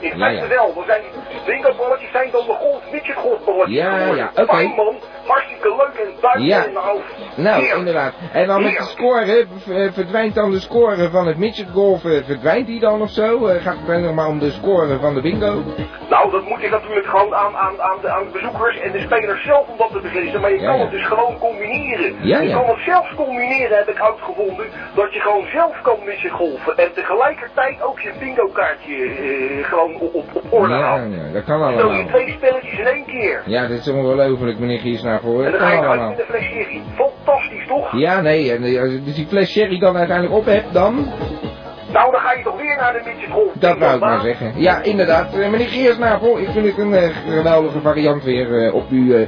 Ja, 0.00 0.10
in 0.10 0.18
Ja, 0.18 0.28
ja. 0.28 0.48
wel. 0.48 0.74
Dan 0.74 0.84
zijn 0.86 1.00
die 1.28 1.40
bingo-balletjes 1.46 2.10
zijn 2.10 2.28
dan 2.30 2.46
de 2.46 2.52
golf, 2.52 2.82
midgetgolfballetjes 2.92 3.76
Ja, 3.76 3.98
geworden. 3.98 4.16
ja, 4.34 4.42
oké. 4.42 4.62
Man, 4.76 4.96
hartstikke 5.26 5.68
leuk 5.68 6.06
en 6.06 6.12
buiten 6.20 6.44
Ja. 6.44 6.64
en 6.64 6.72
nou. 6.72 6.98
Nou, 7.36 7.64
inderdaad. 7.78 8.12
En 8.32 8.46
dan 8.46 8.62
met 8.62 8.76
de 8.76 8.82
score, 8.84 9.46
eh, 9.68 9.92
verdwijnt 9.92 10.34
dan 10.34 10.50
de 10.50 10.60
score 10.60 11.10
van 11.10 11.26
het 11.26 11.38
midgetgolf, 11.38 12.04
eh, 12.04 12.24
verdwijnt 12.24 12.66
die 12.66 12.80
dan 12.80 13.02
of 13.02 13.10
zo? 13.10 13.46
Eh, 13.46 13.62
gaat 13.62 13.76
het 13.86 14.00
nog 14.02 14.14
maar 14.14 14.26
om 14.26 14.38
de 14.38 14.50
score 14.50 14.98
van 14.98 15.14
de 15.14 15.20
bingo? 15.20 15.62
Nou, 16.10 16.30
dat 16.30 16.42
moet 16.48 16.62
ik 16.62 16.70
natuurlijk 16.70 17.06
gewoon 17.06 17.34
aan, 17.34 17.56
aan, 17.56 17.80
aan, 17.80 17.98
de, 18.00 18.08
aan 18.08 18.24
de 18.24 18.30
bezoekers 18.32 18.78
en 18.80 18.92
de 18.92 19.00
spelers 19.00 19.44
zelf 19.44 19.68
om 19.68 19.76
dat 19.78 19.92
te 19.92 20.00
beslissen. 20.00 20.40
Maar 20.40 20.50
je 20.52 20.60
Ja, 20.60 20.66
kan 20.68 20.76
ja. 20.76 20.82
het 20.82 20.90
dus 20.90 21.06
gewoon 21.06 21.38
combineren. 21.38 22.16
Ja, 22.26 22.40
je 22.40 22.48
ja. 22.48 22.56
kan 22.56 22.66
het 22.68 22.84
zelfs 22.84 23.14
combineren, 23.14 23.76
heb 23.76 23.88
ik 23.88 24.00
uitgevonden. 24.00 24.66
Dat 24.94 25.14
je 25.14 25.20
gewoon 25.20 25.46
zelf 25.52 25.80
kan 25.82 25.96
midgetgolfen 26.04 26.76
en 26.76 26.92
tegelijkertijd 26.94 27.82
ook 27.82 28.00
je 28.00 28.12
bingo 28.18 28.46
kaartje 28.48 28.94
eh, 29.04 29.64
gewoon 29.64 29.87
op, 30.00 30.14
op, 30.14 30.24
op 30.32 30.52
orde 30.52 30.74
Ja, 30.74 30.98
dat 31.32 31.44
kan 31.44 31.58
Stel 31.58 31.70
je 31.70 31.82
allemaal. 31.82 32.06
twee 32.06 32.28
spelletjes 32.30 32.78
in 32.78 32.86
één 32.86 33.04
keer. 33.06 33.42
Ja, 33.46 33.66
dit 33.66 33.78
is 33.78 33.88
ongelooflijk, 33.88 34.58
meneer 34.58 34.78
Giersnavel. 34.78 35.44
En 35.44 35.50
Dat 35.52 35.60
dan 35.60 35.60
kan 35.60 35.68
ga 35.78 35.82
je 35.82 35.86
allemaal. 35.88 36.08
met 36.10 36.18
een 36.18 36.24
fles 36.24 36.42
sherry. 36.44 36.82
Fantastisch 36.96 37.66
toch? 37.66 37.92
Ja, 37.98 38.20
nee, 38.20 38.52
en 38.52 38.62
eh, 38.62 39.04
dus 39.04 39.14
die 39.14 39.26
fles 39.26 39.50
sherry 39.50 39.78
dan 39.78 39.96
uiteindelijk 39.96 40.36
op 40.36 40.44
hebt, 40.44 40.72
dan... 40.72 40.94
Nou, 41.92 42.12
dan 42.12 42.20
ga 42.20 42.32
je 42.32 42.42
toch 42.42 42.56
weer 42.60 42.76
naar 42.76 42.92
de 42.92 43.00
midgetgolf. 43.04 43.52
Dat 43.54 43.78
wou 43.78 43.94
ik 43.94 44.00
maar 44.00 44.20
zeggen. 44.20 44.52
Ja, 44.56 44.82
inderdaad. 44.82 45.34
Eh, 45.38 45.48
meneer 45.50 45.68
Giersnavel, 45.68 46.38
ik 46.38 46.48
vind 46.50 46.66
het 46.66 46.78
een 46.78 46.94
eh, 46.94 47.08
geweldige 47.28 47.80
variant 47.80 48.24
weer 48.24 48.72
op 48.72 48.84
uw 48.90 49.26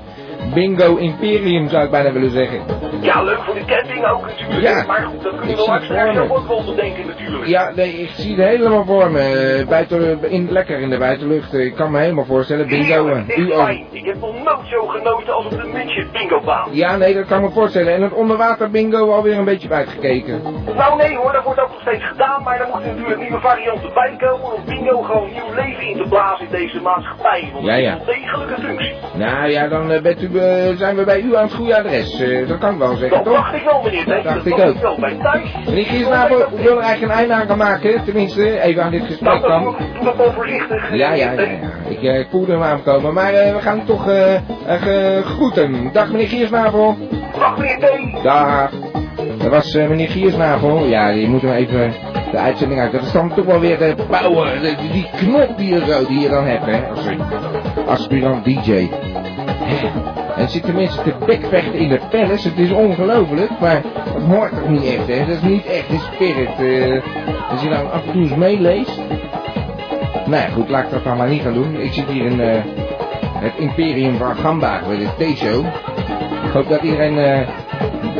bingo 0.54 0.96
imperium, 0.96 1.68
zou 1.68 1.84
ik 1.84 1.90
bijna 1.90 2.12
willen 2.12 2.30
zeggen. 2.30 2.60
Ja, 3.00 3.22
leuk 3.22 3.38
voor 3.38 3.54
de 3.54 3.64
camping 3.64 4.06
ook 4.06 4.26
natuurlijk. 4.26 4.60
Ja. 4.60 4.84
Maar 4.86 5.02
goed, 5.02 5.22
dat 5.22 5.38
kunnen 5.38 5.56
we 5.56 5.78
me. 5.80 6.12
zelf 6.14 6.30
ook 6.30 6.48
wel 6.48 6.64
bedenken 6.64 7.06
natuurlijk. 7.06 7.46
Ja, 7.46 7.72
nee, 7.74 7.92
ik 7.92 8.10
zie 8.10 8.36
het 8.36 8.46
helemaal 8.48 8.84
voor 8.84 9.10
me. 9.10 9.64
Buiten, 9.68 10.18
in, 10.30 10.50
lekker 10.50 10.78
in 10.78 10.90
de 10.90 10.98
buitenlucht. 10.98 11.52
Ik 11.54 11.74
kan 11.74 11.90
me 11.90 11.98
helemaal 11.98 12.24
voorstellen. 12.24 12.66
Bingo. 12.66 13.06
Heerlijk, 13.06 13.36
U 13.36 13.52
ook. 13.52 13.68
Ik 13.90 14.04
heb 14.04 14.20
nog 14.20 14.34
nooit 14.44 14.66
zo 14.70 14.86
genoten 14.86 15.34
als 15.34 15.44
op 15.44 15.50
de 15.50 15.70
midget 15.72 16.12
bingo 16.12 16.40
baan. 16.40 16.68
Ja, 16.70 16.96
nee, 16.96 17.14
dat 17.14 17.26
kan 17.26 17.38
ik 17.38 17.44
me 17.48 17.50
voorstellen. 17.50 17.94
En 17.94 18.02
het 18.02 18.12
onderwater 18.12 18.70
bingo 18.70 19.10
alweer 19.12 19.38
een 19.38 19.44
beetje 19.44 19.70
uitgekeken. 19.70 20.42
Nou 20.76 20.96
nee 20.96 21.16
hoor, 21.16 21.32
dat 21.32 21.44
wordt 21.44 21.60
ook 21.60 21.68
nog 21.70 21.80
steeds 21.80 22.04
gedaan, 22.04 22.42
maar 22.42 22.60
er 22.60 22.68
moeten 22.72 22.90
natuurlijk 22.90 23.20
nieuwe 23.20 23.40
varianten 23.40 23.90
bij 23.94 24.16
komen 24.18 24.52
om 24.54 24.62
bingo 24.66 25.02
gewoon 25.02 25.28
nieuw 25.32 25.54
leven 25.54 25.86
in 25.88 25.96
te 26.02 26.08
blazen 26.08 26.44
in 26.46 26.50
deze 26.52 26.80
maatschappij. 26.80 27.50
Want 27.52 27.64
Ja, 27.64 27.74
ja. 27.74 27.92
is 27.94 27.98
een 28.00 28.06
degelijke 28.06 28.60
functie. 28.62 28.94
Nou 29.14 29.48
ja, 29.50 29.68
dan 29.68 29.90
eh, 29.90 30.02
bent 30.02 30.22
u, 30.22 30.29
eh, 30.36 30.76
zijn 30.76 30.96
we 30.96 31.04
bij 31.04 31.20
u 31.20 31.36
aan 31.36 31.42
het 31.44 31.54
goede 31.54 31.76
adres. 31.78 32.20
Eh, 32.20 32.48
dat 32.48 32.58
kan 32.58 32.72
ik 32.72 32.78
wel 32.78 32.96
zeggen, 32.96 33.16
Dat 33.24 33.24
toch? 33.24 33.34
dacht 33.34 33.54
ik 33.54 33.62
wel 33.64 33.82
meneer 33.82 34.04
Dat 34.06 34.24
dacht 34.24 34.46
ik 34.46 34.52
ook. 34.58 34.74
ik 34.74 34.80
wel 34.80 34.96
bij 35.00 35.16
thuis. 35.22 35.54
Meneer 35.66 35.84
Giersnavel, 35.84 36.40
ik 36.40 36.46
wil 36.62 36.76
er 36.76 36.82
eigenlijk 36.82 37.12
een 37.12 37.18
einde 37.18 37.34
aan 37.34 37.46
gaan 37.46 37.58
maken. 37.58 38.04
Tenminste, 38.04 38.60
even 38.60 38.82
aan 38.82 38.90
dit 38.90 39.04
gesprek 39.04 39.28
Nou, 39.28 39.40
dat 39.40 39.50
dan. 39.50 40.04
dat 40.04 40.16
wel 40.16 40.32
voorzichtig. 40.32 40.94
Ja, 40.94 41.12
ja, 41.12 41.32
ja, 41.32 41.40
ja. 41.40 41.48
Ik, 41.88 42.02
eh, 42.02 42.18
ik 42.18 42.26
voelde 42.30 42.52
hem 42.52 42.62
aankomen. 42.62 43.14
Maar 43.14 43.32
eh, 43.34 43.54
we 43.54 43.60
gaan 43.60 43.84
toch 43.84 44.08
eh 44.08 44.34
eh, 44.66 45.24
groeten. 45.24 45.90
Dag 45.92 46.10
meneer 46.10 46.28
Giersnavel. 46.28 46.96
Dag 47.38 47.58
meneer 47.58 47.78
T. 47.78 48.22
Dag. 48.22 48.70
Dat 49.38 49.50
was 49.50 49.74
eh, 49.74 49.88
meneer 49.88 50.08
Giersnavel. 50.08 50.84
Ja, 50.84 51.08
je 51.08 51.28
moet 51.28 51.42
hem 51.42 51.52
even 51.52 51.92
de 52.30 52.38
uitzending 52.38 52.80
uit. 52.80 52.92
Dat 52.92 53.02
is 53.02 53.12
dan 53.12 53.34
toch 53.34 53.44
wel 53.44 53.60
weer 53.60 53.78
de 53.78 53.94
power. 54.08 54.60
die 54.92 55.10
knop 55.16 55.56
die 55.56 55.74
je, 55.74 55.84
zo, 55.86 56.06
die 56.06 56.20
je 56.20 56.28
dan 56.28 56.44
hebt, 56.44 56.64
hè. 56.66 56.88
Als, 56.88 57.06
aspirant 57.86 58.44
DJ. 58.44 58.88
En 60.36 60.48
zitten 60.48 60.74
mensen 60.74 61.02
te 61.02 61.14
bekvechten 61.26 61.74
in 61.74 61.88
de 61.88 62.00
palace. 62.10 62.48
Het 62.48 62.58
is 62.58 62.70
ongelooflijk, 62.72 63.50
maar 63.60 63.82
dat 64.14 64.22
hoort 64.22 64.50
toch 64.50 64.68
niet 64.68 64.84
echt, 64.84 65.06
hè? 65.06 65.18
Dat 65.18 65.36
is 65.36 65.42
niet 65.42 65.66
echt 65.66 65.88
een 65.90 66.00
spirit. 66.12 66.48
eh, 66.58 67.02
als 67.50 67.62
je 67.62 67.68
nou 67.68 67.90
af 67.92 68.06
en 68.06 68.12
toe 68.12 68.20
eens 68.22 68.34
meeleest. 68.34 69.00
Nou 70.26 70.42
ja, 70.42 70.48
goed, 70.48 70.68
laat 70.68 70.84
ik 70.84 70.90
dat 70.90 71.04
dan 71.04 71.16
maar 71.16 71.28
niet 71.28 71.42
gaan 71.42 71.54
doen. 71.54 71.80
Ik 71.80 71.92
zit 71.92 72.06
hier 72.08 72.24
in 72.24 72.40
eh, 72.40 72.62
het 73.34 73.52
Imperium 73.58 74.16
van 74.16 74.36
Gamba 74.36 74.80
bij 74.86 74.96
de 74.96 75.08
T-show. 75.32 75.64
Ik 76.44 76.50
hoop 76.52 76.68
dat 76.68 76.82
iedereen 76.82 77.18
eh, 77.18 77.40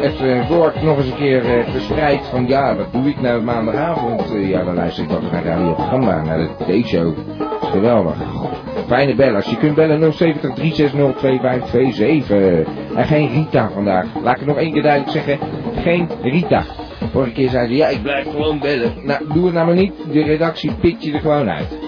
het 0.00 0.48
woord 0.48 0.82
nog 0.82 0.96
eens 0.96 1.06
een 1.10 1.16
keer 1.16 1.64
verspreidt 1.70 2.26
van 2.26 2.46
ja, 2.46 2.76
wat 2.76 2.92
doe 2.92 3.08
ik 3.08 3.20
nou 3.20 3.42
maandagavond? 3.42 4.22
Ja, 4.32 4.64
dan 4.64 4.74
luister 4.74 5.04
ik 5.04 5.10
wat 5.10 5.32
naar 5.32 5.44
Radio 5.44 5.74
Gamba, 5.74 6.22
naar 6.22 6.38
de 6.38 6.80
T-show. 6.82 7.14
Geweldig. 7.60 8.16
Fijne 8.90 9.14
bellers. 9.14 9.46
Je 9.46 9.56
kunt 9.56 9.74
bellen 9.74 10.12
070 10.12 10.54
360 10.54 11.16
2527. 11.16 12.74
En 12.96 13.04
geen 13.06 13.28
Rita 13.28 13.70
vandaag. 13.74 14.06
Laat 14.22 14.32
ik 14.32 14.38
het 14.38 14.46
nog 14.48 14.56
één 14.56 14.72
keer 14.72 14.82
duidelijk 14.82 15.12
zeggen. 15.12 15.38
Geen 15.82 16.08
Rita. 16.22 16.64
Vorige 17.12 17.32
keer 17.32 17.48
zei 17.48 17.68
ze, 17.68 17.74
ja, 17.74 17.88
ik 17.88 18.02
blijf 18.02 18.30
gewoon 18.30 18.58
bellen. 18.58 18.92
Nou, 19.02 19.24
doe 19.32 19.44
het 19.44 19.54
nou 19.54 19.66
maar 19.66 19.74
niet. 19.74 19.92
De 20.12 20.22
redactie 20.22 20.72
pikt 20.80 21.04
je 21.04 21.12
er 21.12 21.20
gewoon 21.20 21.50
uit. 21.50 21.78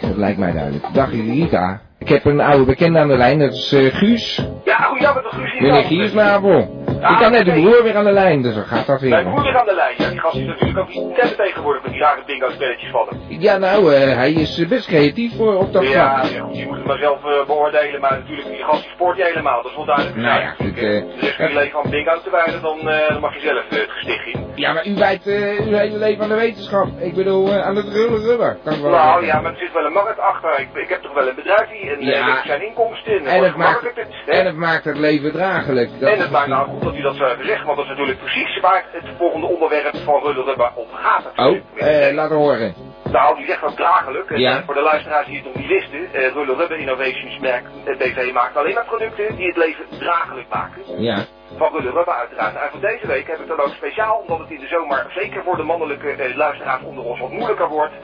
Dat 0.00 0.16
lijkt 0.16 0.38
mij 0.38 0.52
duidelijk. 0.52 0.84
Dag 0.92 1.10
Rita. 1.10 1.80
Ik 1.98 2.08
heb 2.08 2.24
een 2.24 2.40
oude 2.40 2.64
bekende 2.64 2.98
aan 2.98 3.08
de 3.08 3.16
lijn. 3.16 3.38
Dat 3.38 3.52
is 3.52 3.72
eh, 3.72 3.94
Guus. 3.94 4.46
Ja, 4.64 4.76
goedenavond, 4.76 5.24
dat 5.24 5.32
Guus 5.32 5.52
hier. 5.52 5.62
Meneer 5.62 5.84
Giersnavel. 5.84 6.81
Ik 7.10 7.18
kan 7.18 7.32
net 7.32 7.44
de 7.44 7.52
broer 7.52 7.82
weer 7.82 7.96
aan 7.96 8.04
de 8.04 8.12
lijn, 8.12 8.42
dus 8.42 8.54
dan 8.54 8.64
gaat 8.64 8.86
dat 8.86 9.00
Mijn 9.00 9.24
weer. 9.24 9.32
broer 9.34 9.48
is 9.48 9.54
aan 9.54 9.66
de 9.66 9.74
lijn. 9.74 9.94
Ja, 9.98 10.08
die 10.08 10.18
gast 10.20 10.36
is 10.36 10.46
natuurlijk 10.46 10.78
ook 10.78 10.88
niet 10.88 11.14
temmen 11.14 11.36
tegenwoordig 11.36 11.82
met 11.82 11.92
die 11.92 12.00
rare 12.00 12.22
bingo-spelletjes 12.26 12.90
van 12.90 13.06
hem. 13.08 13.40
Ja, 13.40 13.56
nou, 13.58 13.94
eh, 13.94 14.14
hij 14.16 14.32
is 14.32 14.58
eh, 14.58 14.68
best 14.68 14.86
creatief 14.86 15.36
voor 15.36 15.54
op 15.54 15.72
dat 15.72 15.82
Ja, 15.88 16.18
vlak. 16.18 16.32
ja, 16.32 16.40
goed, 16.40 16.56
je 16.56 16.66
moet 16.66 16.76
het 16.76 16.86
maar 16.86 16.98
zelf 16.98 17.24
eh, 17.24 17.46
beoordelen, 17.46 18.00
maar 18.00 18.12
natuurlijk, 18.18 18.48
die 18.48 18.64
gast 18.64 18.88
sport 18.94 19.16
je 19.16 19.24
helemaal, 19.24 19.62
dat 19.62 19.70
is 19.70 19.76
wel 19.76 19.86
duidelijk. 19.86 20.16
Nou 20.16 20.40
ja, 20.40 20.50
goed, 20.50 20.76
is 20.76 21.34
geen 21.36 21.54
leven 21.54 21.78
aan 21.84 21.90
bingo 21.90 22.20
te 22.24 22.30
wijden, 22.30 22.62
dan, 22.62 22.78
dan 23.08 23.20
mag 23.20 23.34
je 23.34 23.40
zelf 23.40 23.62
het 23.68 23.90
gesticht 23.90 24.26
in. 24.26 24.40
Ja, 24.54 24.72
maar 24.72 24.86
u 24.86 24.94
wijt 24.94 25.26
eh, 25.26 25.66
uw 25.66 25.72
hele 25.76 25.98
leven 25.98 26.22
aan 26.22 26.28
de 26.28 26.34
wetenschap. 26.34 26.86
Ik 26.98 27.14
bedoel, 27.14 27.52
aan 27.52 27.76
het 27.76 27.88
rullen 27.88 28.22
rubber. 28.22 28.56
Kan 28.64 28.82
wel 28.82 28.90
Nou 28.90 29.24
ja, 29.26 29.40
maar 29.40 29.52
er 29.52 29.58
zit 29.58 29.72
wel 29.72 29.84
een 29.84 29.92
markt 29.92 30.18
achter. 30.18 30.60
Ik, 30.60 30.68
ik 30.82 30.88
heb 30.88 31.02
toch 31.02 31.14
wel 31.14 31.28
een 31.28 31.34
bedrijf 31.34 31.68
hier 31.70 31.92
en 31.98 32.04
Ja. 32.04 32.42
zijn 32.46 32.62
inkomsten 32.66 33.12
in. 33.18 33.26
En 33.26 33.42
het, 33.44 33.56
maakt, 33.56 33.82
het, 33.82 34.06
en 34.26 34.46
het 34.46 34.56
maakt 34.56 34.84
het 34.84 34.98
leven 34.98 35.32
draaglijk. 35.32 35.90
Dat 36.00 36.10
En 36.10 36.18
het 36.18 36.30
maakt 36.30 36.48
nou 36.48 36.68
goed 36.68 36.91
dat 36.92 37.00
u 37.00 37.02
dat 37.02 37.16
zo 37.16 37.24
even 37.24 37.46
zegt, 37.46 37.64
want 37.64 37.76
dat 37.76 37.84
is 37.84 37.90
natuurlijk 37.90 38.18
precies 38.18 38.60
waar 38.60 38.84
het 38.92 39.04
volgende 39.18 39.46
onderwerp 39.46 39.96
van 40.04 40.22
Rullen 40.22 40.44
Rubber 40.44 40.70
op 40.74 40.88
gaat. 40.92 41.24
Oh, 41.26 41.36
natuurlijk. 41.36 41.64
eh, 41.76 42.14
laat 42.14 42.30
horen. 42.30 42.74
Nou, 43.10 43.36
die 43.36 43.46
zegt 43.46 43.60
dat 43.60 43.76
dragelijk. 43.76 44.30
En, 44.30 44.40
Ja. 44.40 44.56
eh, 44.58 44.64
voor 44.64 44.74
de 44.74 44.80
luisteraars 44.80 45.26
die 45.26 45.36
het 45.36 45.44
nog 45.44 45.54
niet 45.54 45.66
wisten, 45.66 46.12
eh 46.12 46.32
Rullen 46.32 46.56
Rubber 46.56 46.78
Innovations 46.78 47.38
merk 47.38 47.64
eh, 47.84 47.96
BV 47.98 48.32
maakt 48.32 48.56
alleen 48.56 48.74
maar 48.74 48.84
producten 48.84 49.36
die 49.36 49.46
het 49.46 49.56
leven 49.56 49.84
dragelijk 49.98 50.48
maken. 50.48 51.02
Ja. 51.02 51.24
Van 51.56 51.72
Rullen 51.72 51.92
Rubber 51.92 52.14
uiteraard. 52.14 52.54
En 52.54 52.70
voor 52.70 52.80
deze 52.80 53.06
week 53.06 53.26
heb 53.26 53.38
ik 53.40 53.46
dan 53.48 53.60
ook 53.60 53.72
speciaal, 53.76 54.16
omdat 54.16 54.38
het 54.38 54.50
in 54.50 54.60
de 54.60 54.66
zomer 54.66 55.06
zeker 55.14 55.42
voor 55.42 55.56
de 55.56 55.62
mannelijke 55.62 56.10
eh, 56.10 56.36
luisteraars 56.36 56.82
onder 56.82 57.04
ons 57.04 57.20
wat 57.20 57.30
moeilijker 57.30 57.68
wordt, 57.68 57.94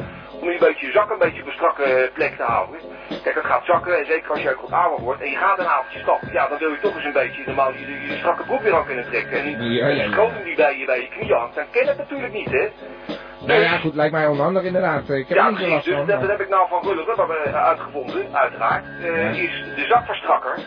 om 0.41 0.49
een 0.49 0.59
beetje 0.59 0.87
je 0.87 0.93
zak 0.93 1.11
een 1.11 1.19
beetje 1.19 1.41
op 1.41 1.47
een 1.47 1.53
strakke 1.53 1.83
eh, 1.83 2.13
plek 2.15 2.37
te 2.37 2.43
houden. 2.43 2.79
Kijk, 3.23 3.35
het 3.35 3.45
gaat 3.45 3.65
zakken 3.65 3.99
en 3.99 4.07
zeker 4.07 4.31
als 4.31 4.43
je 4.43 4.51
ook 4.51 4.61
wat 4.61 4.73
ouder 4.73 5.01
wordt 5.05 5.21
en 5.23 5.31
je 5.31 5.37
gaat 5.37 5.59
een 5.59 5.67
avondje 5.67 5.99
stappen, 5.99 6.33
ja, 6.33 6.49
dan 6.49 6.59
wil 6.59 6.71
je 6.71 6.81
toch 6.81 6.95
eens 6.95 7.05
een 7.05 7.13
beetje 7.13 7.43
normaal 7.47 7.73
je, 7.73 8.07
je, 8.09 8.17
strakke 8.17 8.43
broek 8.45 8.63
weer 8.63 8.75
aan 8.77 8.87
kunnen 8.87 9.05
trekken. 9.11 9.39
En 9.41 9.63
Ja, 9.63 9.87
ja, 9.89 10.03
ja. 10.05 10.31
die 10.35 10.45
die 10.45 10.57
bij 10.57 10.79
je, 10.79 10.85
bij 10.87 11.01
je 11.01 11.09
knieën 11.09 11.37
hangt, 11.37 11.55
dan 11.55 11.65
ken 11.71 11.87
het 11.87 11.97
natuurlijk 11.99 12.33
niet, 12.33 12.51
hè. 12.51 12.69
Nou 13.47 13.61
ja, 13.61 13.79
goed, 13.79 13.95
lijkt 13.95 14.13
mij 14.13 14.27
onhandig 14.27 14.63
inderdaad. 14.63 15.09
Ik 15.11 15.29
heb 15.29 15.37
Ja, 15.39 15.49
precies. 15.51 15.69
last 15.69 15.85
Dus 15.85 15.95
van. 15.95 16.07
dat, 16.07 16.19
maar- 16.19 16.27
dat 16.29 16.37
heb 16.37 16.47
ik 16.47 16.49
nou 16.49 16.69
van 16.69 16.83
Rulle 16.83 17.05
Rubber 17.05 17.37
eh, 17.45 17.65
uitgevonden, 17.67 18.27
uiteraard. 18.37 18.85
Eh. 19.03 19.43
Is 19.43 19.65
de 19.77 19.85
zakverstrakker. 19.89 20.59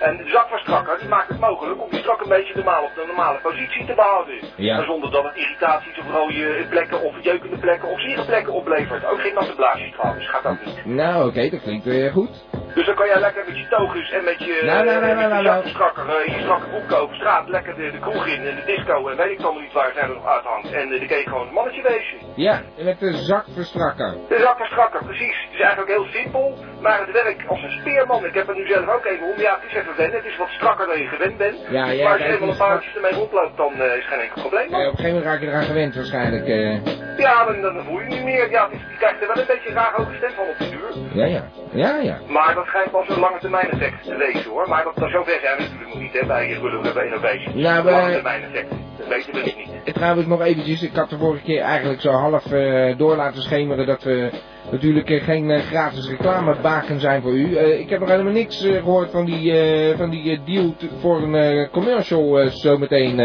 En 0.00 0.16
de 0.16 0.28
zakverstrakker 0.28 0.98
die 0.98 1.08
maakt 1.08 1.28
het 1.28 1.40
mogelijk 1.40 1.82
om 1.82 1.90
die 1.90 1.98
strak 1.98 2.20
een 2.20 2.28
beetje 2.28 2.54
normaal 2.54 2.82
op 2.82 2.94
de 2.94 3.04
normale 3.06 3.38
positie 3.38 3.86
te 3.86 3.94
behouden. 3.94 4.34
Ja. 4.56 4.84
Zonder 4.84 5.10
dat 5.10 5.24
het 5.24 5.36
irritaties 5.36 5.98
of 5.98 6.10
rode 6.10 6.66
plekken 6.68 7.02
of 7.02 7.14
jeukende 7.22 7.58
plekken 7.58 7.88
of 7.88 8.00
zere 8.00 8.24
plekken 8.24 8.52
oplevert. 8.52 9.04
Ook 9.06 9.20
geen 9.20 9.34
natte 9.34 9.54
blaasjes 9.54 9.92
trouwens, 9.92 10.28
gaat 10.28 10.44
ook 10.46 10.64
niet. 10.64 10.84
Nou, 10.84 11.28
oké, 11.28 11.50
dat 11.50 11.62
klinkt 11.62 11.84
weer 11.84 12.10
goed. 12.10 12.44
Dus 12.74 12.86
dan 12.86 12.94
kan 12.94 13.06
jij 13.06 13.20
lekker 13.20 13.42
met 13.46 13.56
je 13.58 13.66
togus 13.68 14.10
en 14.10 14.24
met 14.24 14.38
je, 14.38 14.62
Nou, 14.64 14.84
nou, 14.84 15.00
nou, 15.00 15.60
je 15.62 16.38
strakke 16.38 16.68
broek 16.70 16.92
over 17.00 17.14
straat 17.16 17.48
lekker 17.48 17.74
de, 17.74 17.90
de 17.90 17.98
kroeg 17.98 18.26
in 18.26 18.46
en 18.46 18.54
de 18.56 18.64
disco 18.66 19.08
en 19.08 19.16
weet 19.16 19.30
ik 19.38 19.40
allemaal 19.44 19.62
niet 19.62 19.72
waar 19.72 19.86
het 19.86 19.96
er 19.96 20.08
nog 20.08 20.26
uithangt. 20.26 20.72
En 20.72 20.92
eh, 20.92 20.98
dan 20.98 21.08
kan 21.08 21.18
je 21.18 21.28
gewoon 21.28 21.46
een 21.48 21.52
mannetje 21.54 21.82
wezen. 21.82 22.18
Ja, 22.34 22.62
met 22.78 22.98
de 23.00 23.12
zakverstrakker. 23.12 24.14
De 24.28 24.38
zakverstrakker, 24.38 25.04
precies. 25.04 25.36
Het 25.44 25.54
is 25.54 25.60
eigenlijk 25.60 25.90
ook 25.90 25.96
heel 25.96 26.12
simpel, 26.22 26.54
maar 26.80 26.98
het 27.00 27.10
werkt 27.12 27.48
als 27.48 27.62
een 27.62 27.70
speerman. 27.80 28.24
Ik 28.24 28.34
heb 28.34 28.48
er 28.48 28.54
nu 28.54 28.66
zelf 28.66 28.88
ook 28.88 29.04
even 29.04 29.26
om. 29.32 29.40
Ja, 29.40 29.52
het 29.60 29.70
is 29.70 29.76
even 29.78 29.96
wennen. 29.96 30.16
Het 30.16 30.26
is 30.32 30.36
wat 30.36 30.48
strakker 30.48 30.86
dan 30.86 30.98
je 30.98 31.06
gewend 31.06 31.36
bent. 31.36 31.56
Ja, 31.70 31.86
ja, 31.86 32.02
maar 32.04 32.12
als 32.12 32.22
je 32.22 32.32
eenmaal 32.32 32.48
een 32.48 32.56
paar 32.56 32.74
uurtjes 32.74 32.94
ermee 32.94 33.12
rondloopt, 33.12 33.56
dan 33.56 33.72
eh, 33.80 33.96
is 33.96 34.06
geen 34.06 34.20
enkel 34.20 34.40
probleem. 34.40 34.70
Man. 34.70 34.80
op 34.80 34.86
een 34.86 34.90
gegeven 34.96 35.08
moment 35.16 35.26
raak 35.30 35.40
je 35.40 35.46
eraan 35.46 35.62
gewend 35.72 35.94
waarschijnlijk. 35.94 36.46
eh. 36.48 36.78
Ja, 37.16 37.44
dan, 37.44 37.60
dan 37.60 37.84
voel 37.84 38.00
je 38.00 38.06
niet 38.06 38.24
meer. 38.24 38.50
Ja, 38.50 38.68
je 38.70 38.96
krijgt 38.98 39.20
er 39.20 39.26
wel 39.26 39.36
een 39.38 39.46
beetje 39.46 39.68
een 39.68 39.74
raar 39.74 39.92
hoge 39.96 40.14
stem 40.16 40.30
van 40.30 40.44
op 40.48 40.58
de 40.58 40.68
duur. 40.70 40.90
Ja, 41.14 41.24
ja. 41.26 41.44
Ja, 41.72 41.96
ja. 42.00 42.18
Maar 42.28 42.54
dat 42.54 42.66
schijnt 42.66 42.90
pas 42.90 43.08
een 43.08 43.18
lange 43.20 43.38
termijn 43.38 43.70
effect 43.70 44.02
te 44.04 44.16
wezen 44.16 44.50
hoor. 44.50 44.68
Maar 44.68 44.84
dat, 44.84 45.10
zover 45.10 45.38
zijn 45.42 45.56
we 45.56 45.62
natuurlijk 45.62 45.88
nog 45.92 46.00
niet 46.02 46.12
hè, 46.12 46.26
bij 46.26 46.50
Rullen 46.52 46.94
bij 46.94 47.04
Innovation. 47.04 47.60
Nou, 47.62 47.84
we- 47.84 47.90
lange 47.90 48.12
termijn 48.12 48.42
effect. 48.42 48.70
Dat 48.98 49.08
weten 49.08 49.32
we 49.34 49.42
dus 49.42 49.56
niet. 49.56 49.68
En 49.84 49.92
trouwens 49.92 50.26
nog 50.26 50.40
eventjes, 50.42 50.82
ik 50.82 50.94
had 50.94 51.10
de 51.10 51.18
vorige 51.18 51.44
keer 51.44 51.60
eigenlijk 51.62 52.00
zo 52.00 52.10
half 52.10 52.52
eh, 52.52 52.96
door 52.98 53.16
laten 53.16 53.42
schemeren 53.42 53.86
dat 53.86 54.02
we 54.02 54.30
natuurlijk 54.70 55.10
eh, 55.10 55.22
geen 55.24 55.50
eh, 55.50 55.60
gratis 55.62 56.08
reclamebaken 56.08 57.00
zijn 57.00 57.22
voor 57.22 57.32
u. 57.32 57.56
Eh, 57.56 57.78
ik 57.80 57.90
heb 57.90 58.00
nog 58.00 58.08
helemaal 58.08 58.32
niks 58.32 58.64
eh, 58.64 58.72
gehoord 58.76 59.10
van 59.10 59.24
die, 59.24 59.52
van 59.96 60.10
die 60.10 60.42
deal 60.44 60.74
voor 61.00 61.22
een 61.22 61.68
commercial 61.70 62.48
zometeen 62.48 63.16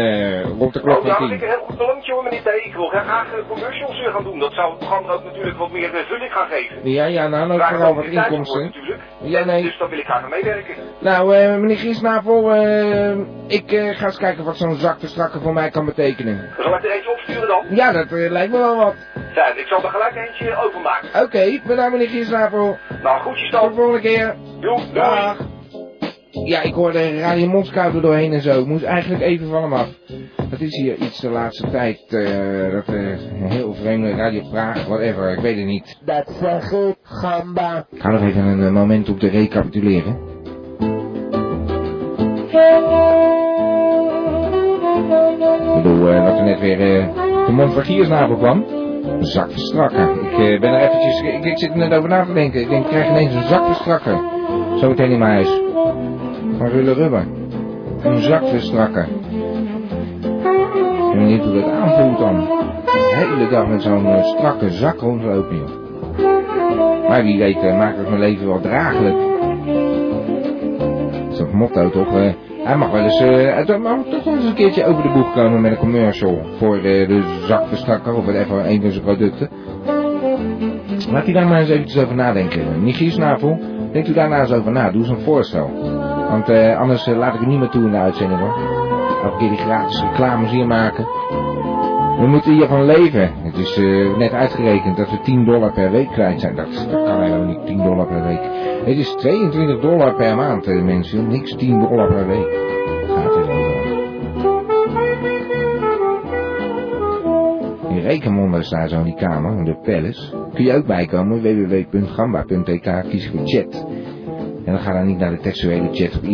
rond 0.58 0.72
de 0.74 0.80
klok 0.80 0.96
Oh, 0.96 1.02
van 1.02 1.10
ja, 1.10 1.18
dat 1.18 1.28
vind 1.28 1.32
ik 1.32 1.38
tien. 1.38 1.48
een 1.48 1.54
heel 1.54 1.64
goed 1.66 1.80
hoor, 2.10 2.22
meneer 2.22 2.42
T. 2.42 2.66
Ik 2.66 2.74
wil 2.74 2.88
graag 2.88 3.26
commercials 3.48 4.00
eh, 4.00 4.14
gaan 4.14 4.24
doen. 4.24 4.38
Dat 4.38 4.52
zou 4.52 4.70
het 4.70 4.78
programma 4.78 5.12
ook 5.12 5.24
natuurlijk 5.24 5.56
wat 5.58 5.70
meer 5.70 5.90
vulling 6.08 6.32
gaan 6.32 6.48
geven. 6.50 6.90
Ja, 6.90 7.04
ja, 7.04 7.28
nou, 7.28 7.46
nou 7.46 7.58
Waar 7.58 7.68
vooral 7.68 7.88
ook 7.88 7.96
wat 7.96 8.04
weer 8.04 8.14
inkomsten. 8.14 8.72
Ja, 9.22 9.44
nee. 9.44 9.62
Dus 9.62 9.78
daar 9.78 9.88
wil 9.88 9.98
ik 9.98 10.04
graag 10.04 10.22
aan 10.22 10.30
meewerken. 10.30 10.74
Nou, 10.98 11.28
meneer 11.60 11.76
Giesnavel, 11.78 12.54
ik 13.46 13.70
ga 13.96 14.06
eens 14.06 14.16
kijken 14.18 14.44
wat 14.44 14.56
zo'n 14.56 14.74
zakverstrakker 14.74 15.40
voor 15.40 15.52
mij 15.52 15.70
kan 15.70 15.84
betekenen. 15.84 16.48
Zal 16.58 16.74
ik 16.74 16.84
er 16.84 16.90
eentje 16.90 17.10
opsturen 17.10 17.48
dan? 17.48 17.64
Ja, 17.70 17.92
dat 17.92 18.06
lijkt 18.10 18.52
me 18.52 18.58
wel 18.58 18.76
wat. 18.76 18.94
Fijn, 19.32 19.58
ik 19.58 19.66
zal 19.66 19.82
er 19.82 19.88
gelijk 19.90 20.14
eentje 20.16 20.56
openmaken. 20.64 21.22
Oké, 21.22 21.29
bedankt 21.66 21.92
meneer 21.92 22.08
Giesnavel. 22.08 22.76
Nou, 23.02 23.20
groetjes 23.20 23.50
Tot 23.50 23.60
de 23.60 23.66
dan. 23.66 23.74
volgende 23.74 24.00
keer. 24.00 24.34
Doei. 24.60 24.82
Dag. 24.92 25.36
Ja, 26.30 26.62
ik 26.62 26.74
hoorde 26.74 27.18
Radio 27.18 27.48
er 27.94 28.02
doorheen 28.02 28.32
en 28.32 28.40
zo. 28.40 28.60
Ik 28.60 28.66
moest 28.66 28.84
eigenlijk 28.84 29.22
even 29.22 29.48
van 29.48 29.62
hem 29.62 29.72
af. 29.72 29.88
Dat 30.50 30.60
is 30.60 30.76
hier 30.76 30.96
iets 30.96 31.20
de 31.20 31.28
laatste 31.30 31.70
tijd. 31.70 32.04
eh, 32.12 32.72
dat 32.72 32.88
eh, 32.94 32.94
een 33.42 33.50
heel 33.50 33.74
vreemde 33.74 34.10
Radio 34.10 34.42
Praag, 34.50 34.86
whatever, 34.86 35.32
ik 35.32 35.38
weet 35.40 35.56
het 35.56 35.66
niet. 35.66 35.98
Dat 36.04 36.30
zeg 36.40 36.72
ik, 36.72 36.94
gamba. 37.02 37.86
Ik 37.90 38.00
ga 38.00 38.10
nog 38.10 38.22
even 38.22 38.44
een 38.44 38.62
eh, 38.62 38.70
moment 38.72 39.08
op 39.08 39.18
te 39.18 39.28
recapituleren. 39.28 40.18
Ik 45.76 45.82
bedoel, 45.82 46.04
dat 46.24 46.38
er 46.38 46.44
net 46.44 46.60
weer 46.60 46.80
eh, 47.00 47.14
de 47.46 47.52
mond 47.52 47.72
van 47.72 47.84
Giersnavel 47.84 48.36
kwam. 48.36 48.64
Een 49.18 49.24
zakverstrakker. 49.24 50.08
Ik 50.22 50.38
eh, 50.38 50.60
ben 50.60 50.72
er 50.72 50.80
eventjes, 50.80 51.20
ik, 51.20 51.44
ik 51.44 51.58
zit 51.58 51.70
er 51.70 51.76
net 51.76 51.92
over 51.92 52.08
na 52.08 52.24
te 52.24 52.32
denken. 52.32 52.60
Ik 52.60 52.68
denk, 52.68 52.84
ik 52.84 52.90
krijg 52.90 53.08
ineens 53.08 53.34
een 53.34 53.42
zakverstrakker. 53.42 54.20
Zometeen 54.76 55.10
in 55.10 55.18
mijn 55.18 55.32
huis. 55.32 55.60
Van 56.58 56.66
Rulle 56.66 56.92
Rubber. 56.92 57.26
Een 58.02 58.18
zakverstrakker. 58.18 59.08
Ik 60.22 61.16
ben 61.16 61.18
benieuwd 61.18 61.44
hoe 61.44 61.54
dat 61.54 61.70
aanvoelt 61.70 62.18
dan. 62.18 62.36
De 62.84 63.26
hele 63.26 63.48
dag 63.48 63.66
met 63.66 63.82
zo'n 63.82 64.06
eh, 64.06 64.24
strakke 64.24 64.70
zak 64.70 65.00
rondlopen. 65.00 65.62
Maar 67.08 67.22
wie 67.22 67.38
weet 67.38 67.62
eh, 67.62 67.78
maakt 67.78 67.96
het 67.96 68.08
mijn 68.08 68.20
leven 68.20 68.46
wel 68.46 68.60
draaglijk. 68.60 69.16
Dat 71.28 71.46
is 71.46 71.52
motto 71.52 71.90
toch? 71.90 72.08
Hij 72.64 72.76
mag 72.76 72.90
wel 72.90 73.02
eens, 73.02 73.20
eh, 73.20 73.66
hij 73.66 73.78
mag 73.78 74.04
toch 74.10 74.24
wel 74.24 74.34
eens 74.34 74.44
een 74.44 74.54
keertje 74.54 74.84
over 74.84 75.02
de 75.02 75.08
boeg 75.08 75.32
komen 75.32 75.60
met 75.60 75.70
een 75.70 75.78
commercial 75.78 76.42
voor 76.58 76.76
eh, 76.76 76.82
de 76.82 77.22
zakverstrakker 77.46 78.14
of 78.14 78.24
whatever, 78.24 78.66
een 78.66 78.80
van 78.80 78.90
zijn 78.90 79.04
producten. 79.04 79.48
Laat 81.10 81.24
hij 81.24 81.32
daar 81.32 81.46
maar 81.46 81.60
eens 81.60 81.68
eventjes 81.68 82.02
over 82.02 82.14
nadenken. 82.14 82.82
Michiel 82.82 83.10
Snavel, 83.10 83.58
denkt 83.92 84.08
u 84.08 84.12
daar 84.12 84.28
nou 84.28 84.40
eens 84.40 84.52
over 84.52 84.72
na. 84.72 84.90
Doe 84.90 85.00
eens 85.00 85.10
een 85.10 85.20
voorstel. 85.20 85.70
Want 86.30 86.48
eh, 86.48 86.78
anders 86.78 87.06
laat 87.06 87.34
ik 87.34 87.40
u 87.40 87.46
niet 87.46 87.58
meer 87.58 87.68
toe 87.68 87.84
in 87.84 87.90
de 87.90 87.96
uitzending 87.96 88.40
hoor. 88.40 88.54
Elke 89.24 89.36
keer 89.38 89.48
die 89.48 89.58
gratis 89.58 90.02
reclames 90.02 90.50
hier 90.50 90.66
maken. 90.66 91.04
We 92.18 92.26
moeten 92.26 92.52
hiervan 92.52 92.84
leven. 92.84 93.32
Het 93.42 93.58
is 93.58 93.80
net 94.16 94.32
uitgerekend 94.32 94.96
dat 94.96 95.10
we 95.10 95.20
10 95.20 95.44
dollar 95.44 95.72
per 95.72 95.90
week 95.90 96.08
kwijt 96.08 96.40
zijn. 96.40 96.54
Dat, 96.54 96.88
kan 96.90 97.22
helemaal 97.22 97.46
niet, 97.46 97.66
10 97.66 97.76
dollar 97.76 98.06
per 98.06 98.22
week. 98.22 98.69
Het 98.84 98.96
is 98.98 99.14
22 99.14 99.80
dollar 99.80 100.14
per 100.14 100.36
maand, 100.36 100.66
eh, 100.66 100.82
mensen. 100.82 101.28
Niks 101.28 101.56
10 101.56 101.80
dollar 101.80 102.08
per 102.08 102.26
week. 102.26 102.58
Gaat 103.06 103.36
er 103.36 103.42
over. 103.42 103.98
Die 107.88 108.00
rekenwonder 108.00 108.64
staat 108.64 108.90
zo 108.90 108.98
in 108.98 109.04
die 109.04 109.14
kamer, 109.14 109.56
in 109.56 109.64
de 109.64 109.76
palace. 109.82 110.48
Kun 110.54 110.64
je 110.64 110.72
ook 110.74 110.86
bijkomen, 110.86 111.42
www.gamba.tk, 111.42 113.10
kies 113.10 113.30
voor 113.30 113.46
chat. 113.46 113.86
En 114.64 114.72
dan 114.72 114.78
ga 114.78 114.92
dan 114.92 115.06
niet 115.06 115.18
naar 115.18 115.30
de 115.30 115.40
textuele 115.40 115.88
chat 115.92 116.16
op. 116.16 116.24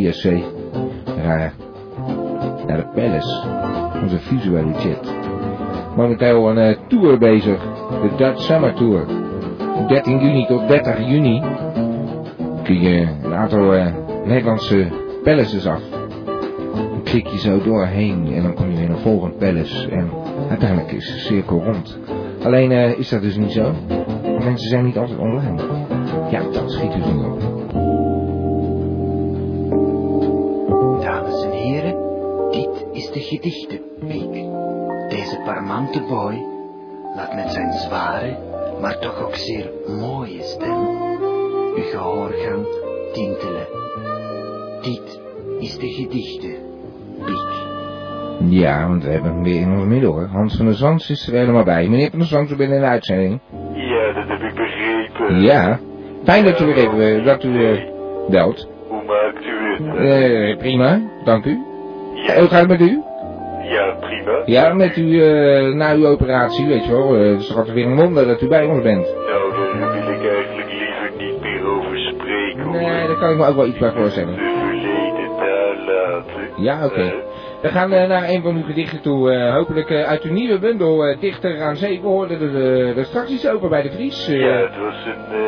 Raar. 1.16 1.52
Naar 2.66 2.76
de 2.76 2.88
Palace. 2.94 3.48
Onze 4.02 4.18
visuele 4.18 4.72
chat. 4.72 5.14
Momenteel 5.96 6.50
een 6.50 6.58
eh, 6.58 6.76
tour 6.88 7.18
bezig. 7.18 7.62
De 7.88 8.10
Dutch 8.16 8.40
Summer 8.40 8.74
Tour. 8.74 9.06
13 9.88 10.18
juni 10.18 10.46
tot 10.46 10.68
30 10.68 10.98
juni 11.08 11.42
je 12.74 13.08
een 13.22 13.34
aantal 13.34 13.74
eh, 13.74 13.94
Nederlandse 14.24 14.88
palaces 15.22 15.66
af. 15.66 15.80
Dan 16.74 17.00
klik 17.04 17.26
je 17.26 17.38
zo 17.38 17.62
doorheen 17.62 18.32
en 18.32 18.42
dan 18.42 18.54
kom 18.54 18.70
je 18.70 18.82
in 18.82 18.90
een 18.90 18.98
volgend 18.98 19.38
palace. 19.38 19.88
En 19.88 20.10
uiteindelijk 20.48 20.92
is 20.92 21.06
de 21.06 21.18
cirkel 21.18 21.62
rond. 21.62 21.98
Alleen 22.42 22.72
eh, 22.72 22.98
is 22.98 23.08
dat 23.08 23.22
dus 23.22 23.36
niet 23.36 23.52
zo. 23.52 23.72
Mensen 24.44 24.68
zijn 24.68 24.84
niet 24.84 24.98
altijd 24.98 25.18
online. 25.18 25.62
Ja, 26.30 26.42
dat 26.52 26.70
schiet 26.70 26.92
dus 26.92 27.04
niet 27.04 27.24
op. 27.24 27.40
Dames 31.00 31.44
en 31.44 31.50
heren, 31.50 31.96
dit 32.50 32.86
is 32.92 33.10
de 33.10 33.20
gedichtenweek. 33.20 34.32
Deze 35.08 35.40
parmante 35.44 36.00
boy 36.08 36.44
laat 37.16 37.34
met 37.34 37.50
zijn 37.50 37.72
zware, 37.72 38.36
maar 38.80 38.98
toch 38.98 39.24
ook 39.24 39.34
zeer 39.34 39.70
mooie 39.86 40.42
stem 40.42 40.95
uw 41.76 41.82
gehoorgang 41.82 42.66
tintelen. 43.12 43.66
Dit 44.82 45.20
is 45.58 45.78
de 45.78 45.88
gedichtenweek. 45.88 47.64
Ja, 48.48 48.88
want 48.88 49.04
we 49.04 49.10
hebben 49.10 49.32
hem 49.32 49.42
weer 49.42 49.60
in 49.60 49.72
ons 49.72 49.84
midden 49.84 50.10
hoor. 50.10 50.28
Hans 50.32 50.56
van 50.56 50.66
der 50.66 50.74
Zans 50.74 51.10
is 51.10 51.26
er 51.26 51.34
helemaal 51.34 51.64
bij. 51.64 51.88
Meneer 51.88 52.10
van 52.10 52.18
der 52.18 52.28
Zans, 52.28 52.50
u 52.50 52.56
bent 52.56 52.72
in 52.72 52.80
de 52.80 52.86
uitzending. 52.86 53.40
Ja, 53.72 54.12
dat 54.12 54.28
heb 54.28 54.40
ik 54.40 54.54
begrepen. 54.54 55.40
Ja. 55.40 55.78
Fijn 56.24 56.44
dat 56.44 56.60
u 56.60 56.64
weer 56.64 56.76
even, 56.76 57.18
eh, 57.18 57.24
dat 57.24 57.44
u 57.44 57.66
eh, 57.66 57.82
belt. 58.28 58.68
Hoe 58.88 59.02
maakt 59.04 59.44
u 59.44 59.84
het? 59.84 59.96
Eh, 59.96 60.58
prima, 60.58 61.00
dank 61.24 61.44
u. 61.44 61.58
Ja. 62.14 62.38
Hoe 62.38 62.48
gaat 62.48 62.60
het 62.60 62.68
met 62.68 62.80
u? 62.80 63.02
Ja, 63.62 63.96
prima. 64.00 64.42
Ja, 64.44 64.74
met 64.74 64.96
u, 64.96 65.22
eh, 65.22 65.74
na 65.74 65.94
uw 65.94 66.06
operatie, 66.06 66.66
weet 66.66 66.84
je 66.84 66.90
wel. 66.90 67.12
het 67.12 67.40
is 67.40 67.46
toch 67.46 67.56
altijd 67.56 67.74
weer 67.74 67.86
een 67.86 67.96
wonder 67.96 68.26
dat 68.26 68.42
u 68.42 68.48
bij 68.48 68.64
ons 68.64 68.82
bent. 68.82 69.14
Nou, 69.28 69.45
daar 73.20 73.24
kan 73.28 73.30
ik 73.30 73.36
me 73.36 73.46
ook 73.46 73.56
wel 73.56 73.66
iets 73.66 73.78
bij 73.78 73.92
voorstellen. 73.92 74.34
Ja, 76.56 76.84
oké. 76.84 77.12
We 77.62 77.68
gaan 77.68 77.90
naar 77.90 78.28
een 78.28 78.42
van 78.42 78.56
uw 78.56 78.64
gedichten 78.64 79.00
toe. 79.02 79.32
eh, 79.32 79.54
hopelijk 79.54 79.90
eh, 79.90 80.02
uit 80.08 80.22
uw 80.22 80.32
nieuwe 80.32 80.58
bundel, 80.58 81.04
eh, 81.04 81.20
Dichter 81.20 81.62
aan 81.62 81.76
Zee. 81.76 82.00
We 82.00 82.06
hoorden 82.06 82.40
er, 82.96 83.04
straks 83.04 83.30
iets 83.30 83.48
over 83.48 83.68
bij 83.68 83.82
de 83.82 83.90
Vries. 83.90 84.26
ja, 84.26 84.46
het 84.48 84.78
was 84.78 85.06
een, 85.06 85.38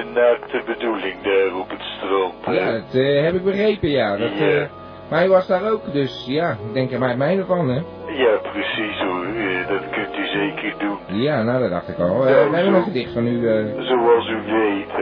een 0.00 0.12
naakte 0.12 0.62
bedoeling 0.66 1.14
daar 1.22 1.58
op 1.60 1.70
het 1.70 1.80
strand. 1.96 2.56
Ja, 2.58 2.72
dat 2.72 3.24
heb 3.24 3.34
ik 3.34 3.44
begrepen, 3.44 3.88
ja. 3.90 4.16
Dat, 4.16 4.38
Ja. 4.38 4.68
maar 5.10 5.18
hij 5.18 5.28
was 5.28 5.46
daar 5.46 5.70
ook, 5.70 5.92
dus 5.92 6.24
ja, 6.26 6.56
denk 6.72 6.92
er 6.92 6.98
maar 6.98 7.16
mij 7.16 7.44
van, 7.46 7.68
hè. 7.68 7.80
Ja, 8.06 8.36
precies 8.52 8.98
hoor. 8.98 9.26
Dat 9.68 9.90
kunt 9.90 10.16
u 10.18 10.26
zeker 10.26 10.74
doen. 10.78 11.20
Ja, 11.20 11.42
nou, 11.42 11.60
dat 11.60 11.70
dacht 11.70 11.88
ik 11.88 11.98
al. 11.98 12.28
Ja, 12.28 12.48
we 12.50 12.56
hebben 12.56 12.72
zo. 12.72 12.76
een 12.78 12.82
gedicht 12.82 13.12
van 13.12 13.26
u, 13.26 13.40
Zoals 13.78 14.28
u 14.28 14.36
weet. 14.52 14.92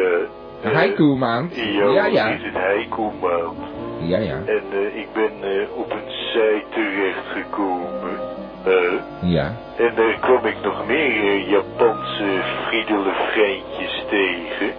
Eh, 0.64 0.70
de 0.70 0.76
haiku 0.76 1.04
maand. 1.16 1.54
Ja, 1.54 2.06
Ja, 2.06 2.26
is 2.28 2.42
het 2.42 2.54
haiku 2.54 3.02
maand. 3.20 3.58
Ja, 3.98 4.18
ja. 4.18 4.42
En 4.46 4.62
eh, 4.72 4.96
ik 5.00 5.08
ben 5.12 5.32
eh, 5.42 5.76
op 5.78 5.90
een 5.92 6.10
site 6.10 6.64
terechtgekomen. 6.70 8.18
Eh, 8.64 9.30
Ja. 9.30 9.52
en 9.78 9.92
daar 9.94 10.18
kwam 10.20 10.44
ik 10.46 10.56
nog 10.62 10.86
meer 10.86 11.38
Japanse 11.48 12.40
friedelefreintjes 12.66 14.04
tegen. 14.10 14.72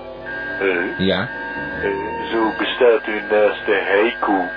Eh, 0.59 0.99
Ja. 1.07 1.27
zo 2.31 2.51
bestaat 2.57 3.05
er 3.07 3.23
naast 3.31 3.65
de 3.65 3.81
haiku 3.91 4.49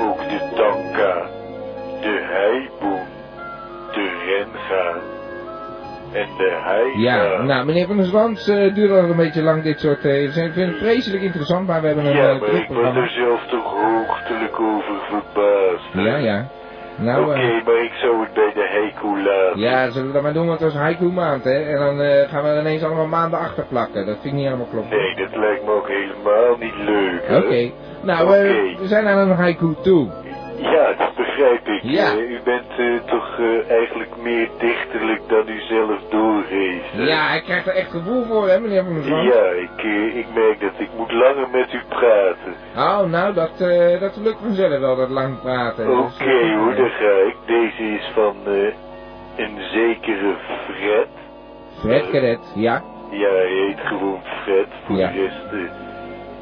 ook 0.00 0.18
de 0.28 0.38
tanka, 0.54 1.26
de 2.00 2.26
haiboen, 2.32 3.06
de 3.92 4.08
renga 4.26 5.00
en 6.14 6.26
de 6.38 6.50
haiga. 6.62 6.98
Ja, 6.98 7.42
nou, 7.42 7.64
meneer 7.66 7.86
Van 7.86 7.96
der 7.96 8.06
Zwans, 8.06 8.48
eh 8.48 8.74
duurt 8.74 8.90
al 8.90 8.98
een 8.98 9.16
beetje 9.16 9.42
lang 9.42 9.62
dit 9.62 9.80
soort... 9.80 10.04
eh, 10.04 10.22
ik 10.24 10.30
vind 10.32 10.54
het 10.56 10.76
vreselijk 10.76 11.22
interessant, 11.22 11.66
maar 11.66 11.80
we 11.80 11.86
hebben 11.86 12.06
een 12.06 12.16
Ja, 12.16 12.30
eh, 12.30 12.40
maar 12.40 12.48
ik 12.50 12.66
programma. 12.66 13.00
er 13.00 13.08
zelf 13.08 13.46
toch 13.46 13.72
hoogtelijk 13.72 14.60
over 14.60 14.94
verbaasd. 15.08 15.92
hè? 15.92 16.00
Ja, 16.00 16.16
ja. 16.16 16.46
Nou, 16.96 17.22
Oké, 17.24 17.32
eh, 17.40 17.64
maar 17.64 17.82
ik 17.84 17.92
zou 17.92 18.20
het 18.20 18.32
bij 18.34 18.52
de 18.54 18.68
haiku 18.70 19.22
laten. 19.22 19.60
ja, 19.60 19.90
zullen 19.90 20.06
we 20.06 20.12
dat 20.12 20.22
maar 20.22 20.32
doen, 20.32 20.46
want 20.46 20.60
het 20.60 20.72
was 20.72 20.82
haiku 20.82 21.04
maand, 21.04 21.44
hè. 21.44 21.62
En 21.62 21.78
dan 21.78 22.00
eh, 22.00 22.28
gaan 22.28 22.42
we 22.44 22.58
ineens 22.60 22.82
allemaal 22.82 23.06
maanden 23.06 23.38
achter 23.38 23.64
plakken. 23.68 24.06
Dat 24.06 24.14
vind 24.20 24.24
ik 24.24 24.32
niet 24.32 24.44
helemaal 24.44 24.66
klopt. 24.70 24.90
Nee, 24.90 25.14
dat 25.16 25.36
lijkt 25.36 25.64
me 25.64 25.70
ook 25.70 25.88
helemaal 25.88 26.56
niet 26.58 26.76
leuk. 26.76 27.44
Oké. 27.44 27.70
Nou, 28.02 28.34
eh, 28.36 28.78
we 28.78 28.86
zijn 28.86 29.06
aan 29.06 29.18
een 29.30 29.36
haiku 29.36 29.74
toe. 29.82 30.08
Ja, 30.56 30.92
dat 30.92 31.14
begrijp 31.16 31.66
ik. 31.66 31.80
Ja. 31.82 32.10
Eh, 32.12 32.30
u 32.30 32.40
bent 32.44 32.64
eh, 32.78 32.86
toch 33.06 33.38
eh, 33.38 33.70
eigenlijk 33.70 34.16
meer 34.22 34.48
dichterlijk 34.58 35.20
dan 35.28 35.48
u 35.48 35.60
zelf 35.60 36.00
doorgeeft. 36.10 36.84
Ja, 36.92 37.34
ik 37.34 37.42
krijg 37.42 37.66
er 37.66 37.74
echt 37.74 37.90
gevoel 37.90 38.24
voor, 38.24 38.48
hè, 38.48 38.60
meneer 38.60 38.84
Van 38.84 38.94
der 38.94 39.02
Zwans. 39.02 39.26
Ja, 39.34 39.44
ik, 39.44 39.82
ik 40.14 40.26
merk 40.34 40.60
dat 40.60 40.72
ik 40.78 40.88
moet 40.96 41.12
langer 41.12 41.48
met 41.52 41.72
u 41.72 41.80
praten. 41.88 42.54
Oh, 42.76 43.10
nou, 43.10 43.34
dat, 43.34 43.60
eh, 43.60 44.00
dat 44.00 44.16
lukt 44.16 44.38
vanzelf 44.42 44.78
wel, 44.78 44.96
dat 44.96 45.08
lang 45.10 45.40
praten. 45.40 45.98
Oké 45.98 46.24
Dus, 46.24 46.54
hoor, 46.54 46.74
daar 46.74 46.90
ga 46.90 47.10
ik. 47.26 47.36
Deze 47.46 47.82
is 47.82 48.10
van 48.14 48.36
een 49.36 49.58
zekere 49.72 50.34
Fred. 50.70 51.08
Fred 51.78 52.10
Cadet, 52.10 52.52
ja. 52.54 52.82
Ja, 53.10 53.28
hij 53.28 53.48
heet 53.66 53.80
gewoon 53.80 54.20
Fred. 54.42 54.66
Voor 54.86 54.96
Ja. 54.96 55.10
de 55.10 55.20
rest, 55.20 55.70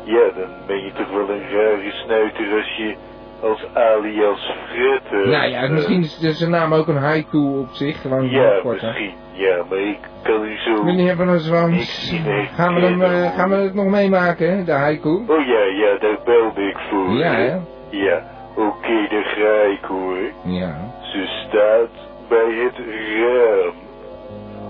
ja, 0.04 0.40
dan 0.40 0.48
ben 0.66 0.84
je 0.84 0.92
toch 0.92 1.10
wel 1.10 1.28
een 1.30 1.50
rare 1.50 1.90
snuiter 1.92 2.56
als 2.56 2.76
je 2.76 2.94
als 3.42 3.66
alias 3.74 4.52
Fred... 4.68 5.26
nou 5.26 5.48
ja, 5.48 5.68
misschien 5.68 6.02
is 6.02 6.38
zijn 6.38 6.50
naam 6.50 6.74
ook 6.74 6.88
een 6.88 6.96
haiku 6.96 7.38
op 7.38 7.68
zich, 7.72 8.00
gewoon 8.00 8.30
Ja, 8.30 8.60
misschien. 8.64 9.14
Ja, 9.32 9.64
maar 9.68 9.78
ik 9.78 9.98
kan 10.22 10.44
u 10.44 10.56
zo... 10.58 10.82
Meneer 10.84 11.16
Van 11.16 11.26
der 11.26 11.40
Zwans, 11.40 12.12
gaan 12.54 12.74
we, 12.74 12.80
hem, 12.80 13.02
eh, 13.02 13.34
gaan 13.34 13.50
we 13.50 13.54
het 13.56 13.74
nog 13.74 13.86
meemaken, 13.86 14.56
hè, 14.56 14.64
de 14.64 14.72
haiku? 14.72 15.24
Oh 15.28 15.46
ja, 15.46 15.64
ja, 15.64 15.98
daar 15.98 16.18
belde 16.24 16.62
ik 16.62 16.78
voor. 16.90 17.10
Ja, 17.10 17.32
hè? 17.32 17.56
Ja, 17.90 18.22
oké, 18.56 19.06
daar 19.10 19.24
ga 19.24 19.62
ik 19.72 19.84
hoor. 19.84 20.18
Ja. 20.44 20.76
Ze 21.02 21.44
staat 21.46 22.08
bij 22.28 22.54
het 22.64 22.76
raam. 23.20 23.74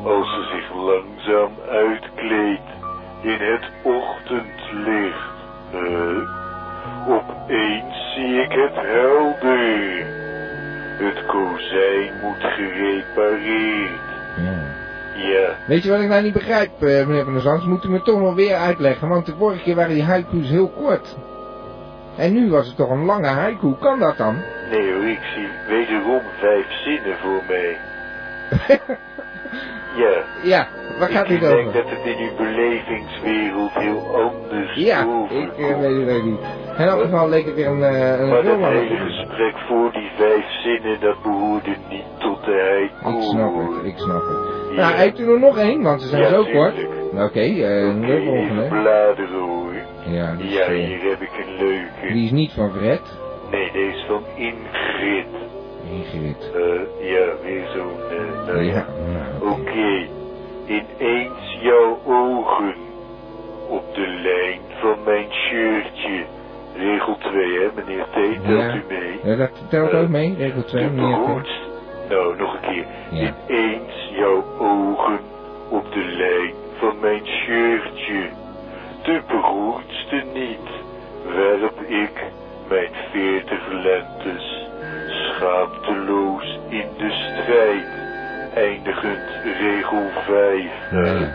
Als 0.04 0.35
ze 0.35 0.42
zich 0.42 0.74
langzaam 0.74 1.52
uitkleedt 1.70 2.70
in 3.22 3.38
het 3.38 3.70
ochtendlicht. 3.82 5.32
Eh, 5.72 6.40
opeens 7.08 8.12
zie 8.14 8.42
ik 8.42 8.52
het 8.52 8.74
helder. 8.74 10.06
Het 10.98 11.26
kozijn 11.26 12.12
moet 12.22 12.42
gerepareerd. 12.42 14.00
ja. 14.36 14.70
Ja, 15.16 15.54
Weet 15.66 15.82
je 15.82 15.90
wat 15.90 16.00
ik 16.00 16.08
nou 16.08 16.22
niet 16.22 16.32
begrijp, 16.32 16.70
eh, 16.82 17.06
meneer 17.06 17.24
Van 17.24 17.32
der 17.32 17.42
Zwans? 17.42 17.64
Moet 17.64 17.84
u 17.84 17.88
me 17.90 18.02
toch 18.02 18.20
nog 18.20 18.34
weer 18.34 18.54
uitleggen, 18.56 19.08
want 19.08 19.26
de 19.26 19.34
vorige 19.38 19.62
keer 19.62 19.74
waren 19.74 19.94
die 19.94 20.02
haiku's 20.02 20.48
heel 20.48 20.68
kort. 20.68 21.16
En 22.16 22.32
nu 22.32 22.50
was 22.50 22.66
het 22.66 22.76
toch 22.76 22.90
een 22.90 23.04
lange 23.04 23.26
haiku, 23.26 23.74
kan 23.80 23.98
dat 23.98 24.16
dan? 24.16 24.42
nee 24.70 24.92
hoor, 24.92 25.04
ik 25.04 25.20
zie 25.34 25.48
wederom 25.68 26.20
vijf 26.38 26.66
zinnen 26.84 27.16
voor 27.18 27.42
mij. 27.48 27.76
Ja, 29.96 30.22
Ja, 30.42 30.66
waar 30.98 31.08
gaat 31.08 31.24
ik 31.24 31.28
dit 31.30 31.40
denk 31.40 31.60
over? 31.68 31.72
dat 31.72 31.90
het 31.90 32.04
in 32.04 32.18
uw 32.28 32.36
belevingswereld 32.36 33.72
heel 33.72 34.14
anders 34.14 34.74
Ja, 34.74 35.00
ik 35.30 35.58
eh, 35.58 35.78
weet 35.80 36.06
het 36.06 36.16
ook 36.16 36.22
niet. 36.24 36.40
In 36.78 36.84
elk 36.84 37.00
geval 37.00 37.28
leek 37.28 37.44
het 37.44 37.54
weer 37.54 37.66
een, 37.66 37.82
eh, 37.82 38.20
een 38.20 38.28
Maar 38.28 38.42
dat 38.42 38.58
hele 38.58 38.96
gesprek 38.96 39.54
voor 39.68 39.92
die 39.92 40.10
vijf 40.16 40.44
zinnen, 40.64 41.00
dat 41.00 41.22
behoorde 41.22 41.70
niet 41.90 42.04
tot 42.18 42.44
de 42.44 42.88
haiku. 43.02 43.16
Ik 43.18 43.22
snap 43.22 43.54
het, 43.54 43.84
ik 43.84 43.98
snap 43.98 44.22
het. 44.28 44.76
Ja. 44.76 44.80
Nou, 44.88 44.94
heeft 44.94 45.18
u 45.20 45.32
er 45.32 45.40
nog 45.40 45.58
één, 45.58 45.82
want 45.82 46.02
ze 46.02 46.08
zijn 46.08 46.22
Ja, 46.22 46.28
zo 46.28 46.44
kort. 46.52 46.74
tuurlijk. 46.74 47.00
Oké, 47.12 47.22
Oké, 47.24 47.32
de 47.32 47.44
even 48.06 48.24
volgende. 48.24 48.68
bladeren 48.68 49.38
hoor. 49.40 49.72
Ja, 50.06 50.34
die 50.34 50.46
is, 50.46 50.54
Ja, 50.56 50.70
hier 50.70 51.00
heb 51.10 51.20
ik 51.20 51.30
een 51.46 51.56
leuke. 51.56 52.12
die 52.12 52.24
is 52.24 52.30
niet 52.30 52.52
van 52.52 52.70
Fred. 52.76 53.00
Nee, 53.50 53.70
deze 53.72 53.96
is 53.96 54.04
van 54.08 54.22
Ingrid. 54.36 55.26
Ingrid. 55.90 56.50
Eh, 56.54 57.10
ja, 57.10 57.24
weer 57.44 57.66
zo'n... 57.74 57.92
nou 58.46 58.62
ja. 58.62 58.72
Ja, 58.72 58.86
nou, 59.12 59.32
oké. 59.42 59.61
Oké, 59.61 60.09
ineens 60.66 61.57
jouw 61.61 61.98
ogen 62.07 62.74
op 63.68 63.94
de 63.94 64.07
lijn 64.07 64.61
van 64.81 64.96
mijn 65.05 65.26
shirtje. 65.33 66.24
Regel 66.76 67.16
2, 67.18 67.59
hè, 67.59 67.68
meneer 67.74 68.05
T, 68.05 68.14
telt 68.14 68.44
Ja. 68.46 68.74
u 68.74 68.83
mee? 68.88 69.20
Ja, 69.22 69.37
dat 69.37 69.50
telt 69.68 69.92
ook 69.94 70.09
mee, 70.09 70.35
regel 70.38 70.64
2, 70.64 70.85
De 70.85 70.90
meneer 70.90 71.16
T. 71.16 71.18
beroerdste... 71.26 71.61
Nou, 72.09 72.37
nog 72.37 72.55
een 72.55 72.61
keer. 72.61 72.85
Ja. 73.11 73.35
Ineens 73.48 74.09
jouw 74.16 74.44
ogen 74.59 75.20
op 75.68 75.92
de 75.92 76.05
lijn 76.05 76.55
van 76.78 76.96
mijn 77.00 77.26
shirtje. 77.26 78.28
De 79.02 79.20
beroerdste 79.28 80.22
niet, 80.35 80.68
werp 81.35 81.81
ik 81.87 82.22
mijn 82.68 82.90
veertig 83.12 83.68
lentes 83.72 84.66
schaamteloos 85.09 86.59
in 86.68 86.87
de 86.98 87.11
strijd. 87.11 88.01
Eindigend 88.54 89.20
regel 89.60 90.02
5. 90.26 90.70
Ja. 90.90 91.28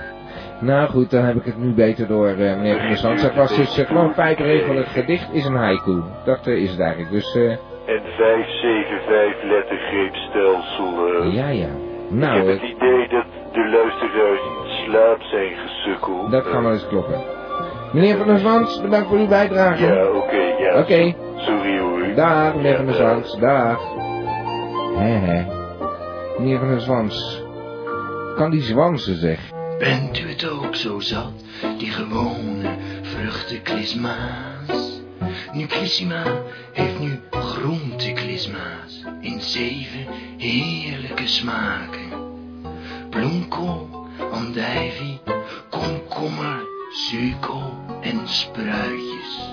Nou 0.60 0.90
goed, 0.90 1.12
dan 1.12 1.24
heb 1.24 1.36
ik 1.36 1.44
het 1.46 1.58
nu 1.58 1.74
beter 1.74 2.08
door, 2.08 2.28
eh, 2.28 2.36
meneer 2.38 2.78
Van 2.78 2.88
der 2.88 2.98
Zand. 2.98 3.22
Het 3.22 3.36
was 3.36 3.56
dus 3.56 3.78
eh, 3.78 3.86
gewoon 3.88 4.14
vijf 4.14 4.38
regel. 4.38 4.76
Het 4.76 4.88
gedicht 4.88 5.34
is 5.34 5.46
een 5.46 5.56
haiku. 5.56 6.02
Dat 6.26 6.48
eh, 6.48 6.54
is 6.54 6.70
het 6.72 6.80
eigenlijk. 6.80 7.12
Dus, 7.12 7.36
eh, 7.36 7.52
En 7.52 8.02
5, 8.18 8.48
7, 8.50 9.00
5 9.08 9.36
lettergreepstelsel. 9.44 11.08
eh. 11.22 11.34
ja, 11.34 11.48
ja. 11.50 11.66
ik 11.68 12.10
Nou, 12.10 12.38
heb 12.38 12.48
het 12.48 12.62
eh, 12.62 12.70
idee 12.70 13.08
dat 13.08 13.26
de 13.54 13.70
luisteraars 13.70 14.40
in 14.40 14.86
slaap 14.86 15.22
zijn 15.22 15.52
gesukkeld. 15.56 16.32
dat 16.32 16.50
kan 16.50 16.64
wel 16.64 16.72
eens 16.72 16.88
kloppen. 16.88 17.22
Meneer 17.94 18.18
Van 18.18 18.28
der 18.28 18.38
Zwans, 18.40 18.82
bedankt 18.82 19.08
voor 19.08 19.18
uw 19.18 19.28
bijdrage. 19.28 19.86
Ja, 19.86 20.08
oké, 20.10 20.42
ja. 20.60 20.80
Oké. 20.80 21.14
Sorry 21.36 21.80
hoor. 21.80 22.14
Dag, 22.16 22.56
meneer 22.56 22.72
Ja, 22.72 22.78
Van 22.78 22.86
der 22.86 22.98
dag. 22.98 23.10
Zwans. 23.26 23.40
Dag. 23.40 23.80
Hé, 24.98 25.10
hé. 25.12 25.57
Meneer 26.38 26.60
Van 26.60 26.70
der 26.70 26.82
Zwans. 26.82 27.42
Kan 28.36 28.52
die 28.52 28.62
zwansen, 28.62 29.20
zeg. 29.20 29.40
Bent 29.80 30.20
u 30.20 30.30
het 30.30 30.50
ook 30.50 30.76
zo 30.76 31.00
zat, 31.00 31.34
die 31.78 31.92
gewone 31.92 32.76
vruchtenklisma's? 33.02 35.02
Nu 35.54 35.66
Klissima 35.66 36.24
heeft 36.74 37.00
nu 37.00 37.20
groenteklisma's 37.30 39.04
in 39.22 39.42
zeven 39.42 40.06
heerlijke 40.38 41.28
smaken. 41.28 42.10
Bloemkool, 43.10 44.08
andijvie, 44.32 45.20
komkommer, 45.70 46.60
suikel 46.92 47.74
en 48.02 48.20
spruitjes. 48.24 49.50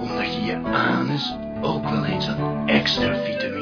Omdat 0.00 0.34
je 0.34 0.40
je 0.44 0.56
anus 0.64 1.36
ook 1.62 1.88
wel 1.88 2.04
eens 2.04 2.26
wat 2.26 2.36
extra 2.66 3.14
vitamine 3.14 3.55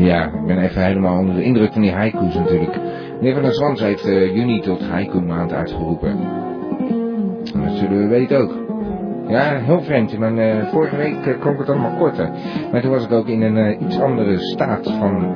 Ja, 0.00 0.24
ik 0.24 0.46
ben 0.46 0.58
even 0.58 0.84
helemaal 0.84 1.18
onder 1.18 1.34
de 1.34 1.42
indruk 1.42 1.72
van 1.72 1.82
die 1.82 1.92
haiku's 1.92 2.34
natuurlijk. 2.34 2.80
Meneer 3.14 3.34
Van 3.34 3.42
der 3.42 3.52
Zwans 3.52 3.80
heeft 3.80 4.04
eh, 4.04 4.34
juni 4.34 4.60
tot 4.60 4.88
haiku 4.88 5.20
maand 5.20 5.52
uitgeroepen. 5.52 6.10
En 7.54 7.64
dat 7.64 7.76
zullen 7.76 7.98
we 7.98 8.06
weten 8.06 8.38
ook. 8.38 8.54
Ja, 9.28 9.58
heel 9.58 9.82
vreemd. 9.82 10.12
Eh, 10.12 10.68
vorige 10.68 10.96
week 10.96 11.26
uh, 11.26 11.40
klonk 11.40 11.58
het 11.58 11.68
allemaal 11.68 11.96
korter. 11.96 12.30
Maar 12.72 12.80
toen 12.80 12.90
was 12.90 13.04
ik 13.04 13.12
ook 13.12 13.26
in 13.26 13.42
een 13.42 13.82
iets 13.82 14.00
andere 14.00 14.38
staat 14.38 14.90
van 14.98 15.32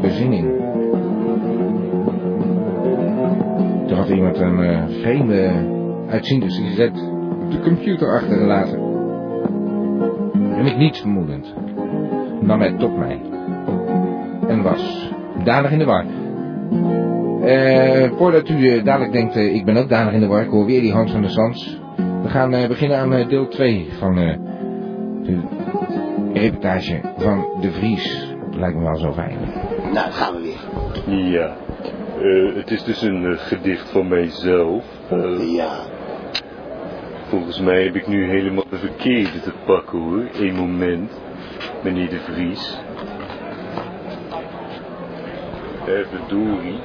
bezinning. 0.00 0.48
Toen 3.86 3.96
had 3.96 4.08
iemand 4.08 4.38
een 4.38 4.88
vreemde 4.90 5.50
uitziende 6.08 6.50
sigaret 6.50 7.10
op 7.42 7.50
de 7.50 7.60
computer 7.60 8.08
achtergelaten. 8.08 8.78
En 10.56 10.66
ik 10.66 10.76
niets 10.76 11.00
vermoedend 11.00 11.54
nam 12.40 12.60
het 12.60 12.78
tot 12.78 12.96
mij. 12.98 13.20
En 14.48 14.62
was 14.62 15.10
danig 15.44 15.70
in 15.70 15.78
de 15.78 15.84
war. 15.84 16.04
Eh, 17.44 18.10
voordat 18.16 18.48
u 18.48 18.68
eh, 18.70 18.84
dadelijk 18.84 19.12
denkt, 19.12 19.36
eh, 19.36 19.54
ik 19.54 19.64
ben 19.64 19.76
ook 19.76 19.88
danig 19.88 20.12
in 20.12 20.20
de 20.20 20.26
war, 20.26 20.42
ik 20.42 20.48
hoor 20.50 20.66
weer 20.66 20.80
die 20.80 20.92
Hans 20.92 21.12
van 21.12 21.20
der 21.20 21.30
Sans. 21.30 21.80
We 22.22 22.28
gaan 22.28 22.54
eh, 22.54 22.68
beginnen 22.68 22.98
aan 22.98 23.12
eh, 23.14 23.28
deel 23.28 23.48
2 23.48 23.88
van 23.98 24.18
eh, 24.18 24.36
de 25.22 25.38
reportage 26.32 27.00
van 27.16 27.44
De 27.60 27.70
Vries. 27.72 28.34
Lijkt 28.50 28.76
me 28.76 28.82
wel 28.82 28.96
zo 28.96 29.12
fijn. 29.12 29.36
Nou, 29.82 29.94
dan 29.94 30.12
gaan 30.12 30.34
we 30.34 30.40
weer. 31.06 31.30
Ja. 31.30 31.56
Eh, 32.20 32.54
het 32.56 32.70
is 32.70 32.84
dus 32.84 33.02
een 33.02 33.36
gedicht 33.38 33.90
van 33.90 34.08
mijzelf. 34.08 34.84
Eh, 35.10 35.54
Ja. 35.54 35.70
Volgens 37.28 37.60
mij 37.60 37.84
heb 37.84 37.94
ik 37.94 38.06
nu 38.08 38.28
helemaal 38.28 38.64
de 38.70 38.76
verkeerde 38.76 39.40
te 39.42 39.52
pakken 39.66 39.98
hoor. 39.98 40.22
Eén 40.40 40.54
moment, 40.54 41.20
meneer 41.82 42.08
de 42.08 42.20
Vries. 42.20 42.78
Eh, 45.86 46.06
verdorie. 46.10 46.78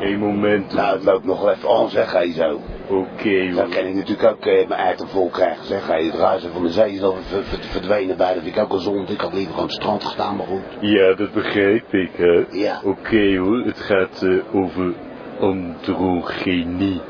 Eén 0.00 0.18
moment. 0.18 0.72
Nou, 0.74 0.94
het 0.96 1.04
loopt 1.04 1.24
nog 1.24 1.40
wel 1.42 1.50
even 1.52 1.68
aan, 1.70 1.88
zeg 1.88 2.12
hij 2.12 2.32
zo. 2.32 2.60
Oké 2.88 3.44
Dan 3.46 3.52
hoor. 3.54 3.68
kan 3.68 3.86
ik 3.86 3.94
natuurlijk 3.94 4.28
ook 4.30 4.46
eh, 4.46 4.68
mijn 4.68 4.80
aard 4.80 5.04
vol 5.06 5.28
krijgen, 5.28 5.64
zeg 5.66 5.86
hij. 5.86 6.04
Het 6.04 6.14
razen 6.14 6.52
van 6.52 6.62
de 6.62 6.68
zee 6.70 6.92
is 6.92 7.02
al 7.02 7.16
ver- 7.20 7.44
ver- 7.44 7.58
verdwenen 7.62 8.16
bij, 8.16 8.34
dat 8.34 8.42
vind 8.42 8.56
ik 8.56 8.62
ook 8.62 8.70
al 8.70 8.78
zonde. 8.78 9.12
Ik 9.12 9.20
had 9.20 9.32
liever 9.32 9.50
gewoon 9.50 9.64
op 9.64 9.70
het 9.70 9.80
strand 9.82 10.04
gestaan, 10.04 10.36
maar 10.36 10.46
goed. 10.46 10.62
Ja, 10.80 11.14
dat 11.14 11.32
begrijp 11.32 11.92
ik 11.94 12.10
hè. 12.16 12.44
Ja. 12.50 12.80
Oké 12.84 13.36
hoor, 13.38 13.62
het 13.64 13.80
gaat 13.80 14.22
eh, 14.22 14.54
over 14.54 14.94
androgenie. 15.40 17.00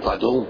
Pardon? 0.00 0.46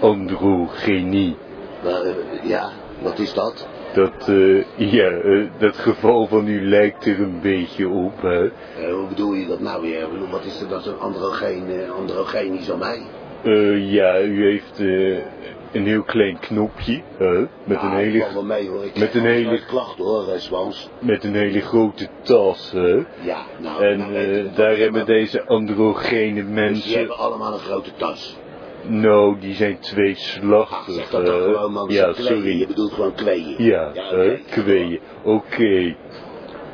Androgenie. 0.00 1.36
Eh, 1.84 2.48
ja, 2.48 2.70
wat 3.02 3.18
is 3.18 3.34
dat? 3.34 3.68
Dat, 3.94 4.28
eh, 4.28 4.64
ja, 4.76 5.08
eh, 5.10 5.46
dat 5.58 5.76
geval 5.76 6.26
van 6.26 6.48
u 6.48 6.68
lijkt 6.68 7.06
er 7.06 7.20
een 7.20 7.40
beetje 7.40 7.88
op, 7.88 8.22
hè. 8.22 8.40
Hoe 8.90 9.06
bedoel 9.08 9.32
je 9.32 9.46
dat 9.46 9.60
nou 9.60 9.82
weer? 9.82 10.08
Bedoel, 10.10 10.28
Wat 10.28 10.44
is 10.44 10.60
er 10.60 10.68
dan 10.68 10.80
zo'n 10.80 11.00
androgeen, 11.00 11.90
androgenisch 11.98 12.70
aan 12.70 12.78
mij? 12.78 13.02
Ja, 13.78 14.20
u 14.20 14.44
heeft 14.50 14.78
een 15.72 15.86
heel 15.86 16.02
klein 16.02 16.38
knopje, 16.38 17.02
hè, 17.18 17.40
met 17.64 17.82
een 17.82 17.92
hele, 17.92 18.26
wel 18.32 18.44
mee 18.44 18.68
hoor. 18.68 18.84
Ik 18.84 18.98
met 18.98 19.14
een 19.14 19.24
hele- 19.24 19.64
klachten 19.66 20.04
hoor, 20.04 20.24
Swans. 20.36 20.88
met 20.98 21.24
een 21.24 21.34
hele 21.34 21.60
grote 21.60 22.08
tas, 22.22 22.70
hè. 22.72 23.04
Ja, 23.20 23.38
nou. 23.58 23.84
En 23.84 23.98
nou 23.98 24.50
daar 24.54 24.76
hebben 24.76 25.06
deze 25.06 25.46
androgene 25.46 26.34
Dus 26.34 26.44
die 26.44 26.54
mensen, 26.54 26.98
hebben 26.98 27.16
allemaal 27.16 27.52
een 27.52 27.58
grote 27.58 27.90
tas. 27.96 28.36
Nou, 28.82 29.38
die 29.40 29.54
zijn 29.54 29.74
Ah, 29.74 29.80
tweeslachtig, 29.80 30.94
zeg 30.94 31.10
dat 31.10 31.26
dan 31.26 31.34
hè. 31.42 31.52
gewoon 31.52 31.72
man, 31.72 31.88
Ja, 31.88 32.12
tweeën. 32.12 32.28
Je 32.28 32.34
sorry. 32.42 32.66
bedoelt 32.66 32.92
gewoon 32.92 33.14
tweeën. 33.14 33.54
Ja, 33.64 33.90
Ja, 33.94 34.36
kweeën. 34.50 35.00
Oké. 35.22 35.96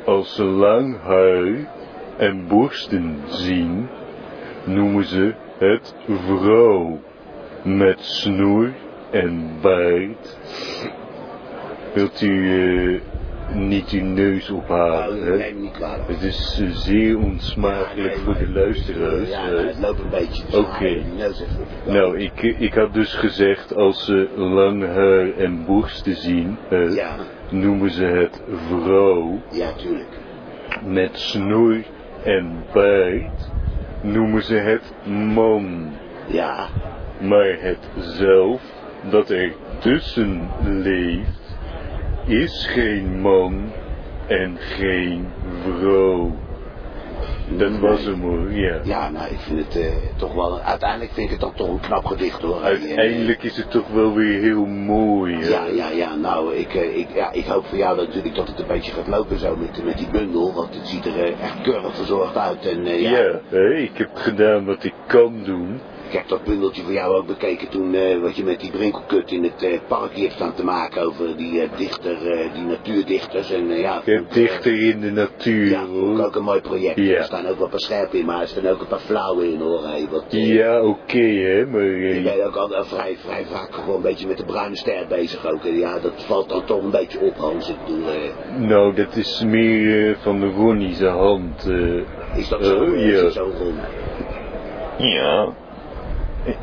Als 0.05 0.35
ze 0.35 0.43
lang 0.43 1.01
haar 1.01 1.67
en 2.17 2.47
borsten 2.47 3.19
zien, 3.25 3.87
noemen 4.63 5.03
ze 5.03 5.33
het 5.57 5.95
vrouw. 6.07 6.99
Met 7.63 7.99
snoer 8.01 8.73
en 9.11 9.49
baard. 9.61 10.37
Wilt 11.93 12.21
u 12.21 12.53
eh, 12.93 13.01
niet 13.53 13.89
uw 13.89 14.03
neus 14.05 14.49
ophalen, 14.49 15.19
Nou, 15.19 15.31
hè? 15.31 15.37
neem 15.37 15.55
me 15.55 15.61
niet. 15.61 15.77
Het 16.07 16.21
is 16.21 16.61
zeer 16.71 17.17
onsmakelijk 17.17 17.95
Ja, 17.97 18.03
nee, 18.15 18.17
voor 18.17 18.33
de 18.37 18.49
luisteraars. 18.49 19.29
Ja, 19.29 19.45
nou, 19.49 19.67
het 19.67 19.79
loopt 19.79 19.99
een 19.99 20.09
beetje. 20.09 20.43
Dus 20.45 20.55
Oké. 20.59 20.87
die. 20.87 21.03
Nou, 21.85 22.19
ik, 22.19 22.41
ik 22.41 22.73
had 22.73 22.93
dus 22.93 23.13
gezegd, 23.13 23.75
als 23.75 24.05
ze 24.05 24.29
lang 24.35 24.83
haar 24.85 25.31
en 25.37 25.65
borsten 25.65 26.15
zien, 26.15 26.57
Ja, 26.69 27.15
noemen 27.49 27.89
ze 27.91 28.03
het 28.05 28.41
vrouw. 28.67 29.41
ja, 29.51 29.71
tuurlijk. 29.73 30.07
Met 30.85 31.17
snoer 31.19 31.77
en 32.23 32.63
baard 32.73 33.49
noemen 34.01 34.43
ze 34.43 34.55
het 34.55 34.93
man. 35.33 35.89
Ja, 36.27 36.67
Maar 37.21 37.57
het 37.59 37.89
zelf 37.97 38.61
dat 39.09 39.29
er 39.29 39.53
tussen 39.79 40.49
leeft, 40.63 41.44
is 42.25 42.67
geen 42.67 43.21
man 43.21 43.71
en 44.27 44.57
geen 44.59 45.27
vrouw. 45.63 46.31
Dat 47.49 47.79
was 47.79 48.05
hem 48.05 48.21
hoor, 48.21 48.51
ja. 48.51 48.79
ja, 48.83 49.09
nou, 49.09 49.31
ik 49.31 49.39
vind 49.39 49.59
het 49.59 49.75
eh, 49.75 49.93
toch 50.15 50.33
wel... 50.33 50.59
Uiteindelijk 50.59 51.11
vind 51.11 51.25
ik 51.25 51.31
het 51.31 51.41
dan 51.41 51.53
toch 51.53 51.67
een 51.67 51.79
knap 51.79 52.05
gedicht 52.05 52.41
hoor. 52.41 52.61
Uiteindelijk 52.61 53.43
is 53.43 53.57
het 53.57 53.71
toch 53.71 53.87
wel 53.87 54.13
weer 54.13 54.41
heel 54.41 54.65
mooi. 54.65 55.35
hè? 55.35 55.47
Ja, 55.49 55.65
ja, 55.65 55.89
ja, 55.89 56.15
nou, 56.15 56.55
ik, 56.55 56.73
eh, 56.73 56.97
ik, 56.97 57.07
ja, 57.13 57.31
ik 57.31 57.45
hoop 57.45 57.65
voor 57.65 57.77
jou 57.77 57.97
natuurlijk 57.97 58.35
dat 58.35 58.47
het 58.47 58.59
een 58.59 58.67
beetje 58.67 58.91
gaat 58.91 59.07
lopen 59.07 59.39
zo 59.39 59.55
met, 59.55 59.83
met 59.83 59.97
die 59.97 60.09
bundel. 60.11 60.53
Want 60.53 60.75
het 60.75 60.87
ziet 60.87 61.05
er 61.05 61.23
eh, 61.23 61.41
echt 61.41 61.61
keurig 61.61 61.95
verzorgd 61.95 62.37
uit. 62.37 62.65
En 62.65 62.85
eh, 62.85 63.01
ja, 63.01 63.39
ik 63.75 63.97
heb 63.97 64.09
gedaan 64.13 64.65
wat 64.65 64.83
ik 64.83 64.93
kan 65.07 65.43
doen. 65.43 65.79
Ik 66.07 66.13
heb 66.13 66.27
dat 66.27 66.43
bundeltje 66.43 66.83
voor 66.83 66.93
jou 66.93 67.15
ook 67.15 67.27
bekeken 67.27 67.69
toen 67.69 67.93
eh, 67.93 68.17
wat 68.21 68.35
je 68.35 68.43
met 68.43 68.59
die 68.59 68.71
brinkelkut 68.71 69.31
in 69.31 69.43
het 69.43 69.63
eh, 69.63 69.79
parkje 69.87 70.21
hebt 70.21 70.33
staan 70.33 70.53
te 70.53 70.63
maken 70.63 71.01
over 71.01 71.37
die 71.37 71.61
eh, 71.61 71.69
dichter, 71.77 72.31
eh, 72.31 72.53
die 72.53 72.63
natuurdichters. 72.63 73.51
En 73.51 73.67
ja, 73.67 73.97
Ik 73.99 74.05
heb 74.05 74.31
dichter 74.33 74.81
in 74.81 74.99
de 74.99 75.11
natuur 75.11 75.69
ja, 75.69 75.81
ik 75.81 75.87
hoor. 75.87 76.25
ook 76.25 76.35
een 76.35 76.43
mooi 76.43 76.61
project. 76.61 76.95
Ja. 76.95 77.15
Er 77.17 77.23
staan 77.23 77.47
ook 77.47 77.55
wel 77.55 77.63
een 77.63 77.69
paar 77.69 77.79
scherpen 77.79 78.19
in, 78.19 78.25
maar 78.25 78.41
er 78.41 78.47
staan 78.47 78.67
ook 78.67 78.81
een 78.81 78.87
paar 78.87 78.99
flauwe 78.99 79.51
in 79.51 79.59
hoor. 79.59 79.83
Hey, 79.83 80.07
wat, 80.11 80.23
Ja, 80.29 80.81
oké 80.83 81.17
hè, 81.19 81.65
maar... 81.65 81.83
Je 81.83 82.13
eh, 82.13 82.23
bent 82.23 82.41
ook 82.41 82.55
al 82.55 82.83
vrij, 82.85 83.17
vrij 83.17 83.45
vaak 83.45 83.73
gewoon 83.73 83.95
een 83.95 84.01
beetje 84.01 84.27
met 84.27 84.37
de 84.37 84.45
bruine 84.45 84.75
ster 84.75 85.05
bezig 85.09 85.47
ook. 85.51 85.65
En 85.65 85.77
ja, 85.77 85.99
dat 85.99 86.23
valt 86.25 86.49
dan 86.49 86.65
toch 86.65 86.83
een 86.83 86.91
beetje 86.91 87.19
op, 87.19 87.37
Hans. 87.37 87.69
Ik 87.69 87.75
bedoel, 87.85 88.07
eh, 88.09 88.59
Nou, 88.59 88.95
dat 88.95 89.15
is 89.15 89.43
meer 89.45 90.17
van 90.21 90.51
Ronnie 90.53 90.93
zijn 90.93 91.13
hand. 91.13 91.65
eh. 91.69 92.37
is 92.37 92.47
dat 92.49 92.65
zo? 92.65 92.83
Eh, 92.83 93.01
is 93.07 93.15
ja. 93.15 93.21
dat 93.21 93.33
zo 93.33 93.51
rond? 93.59 93.79
Ja, 94.97 95.53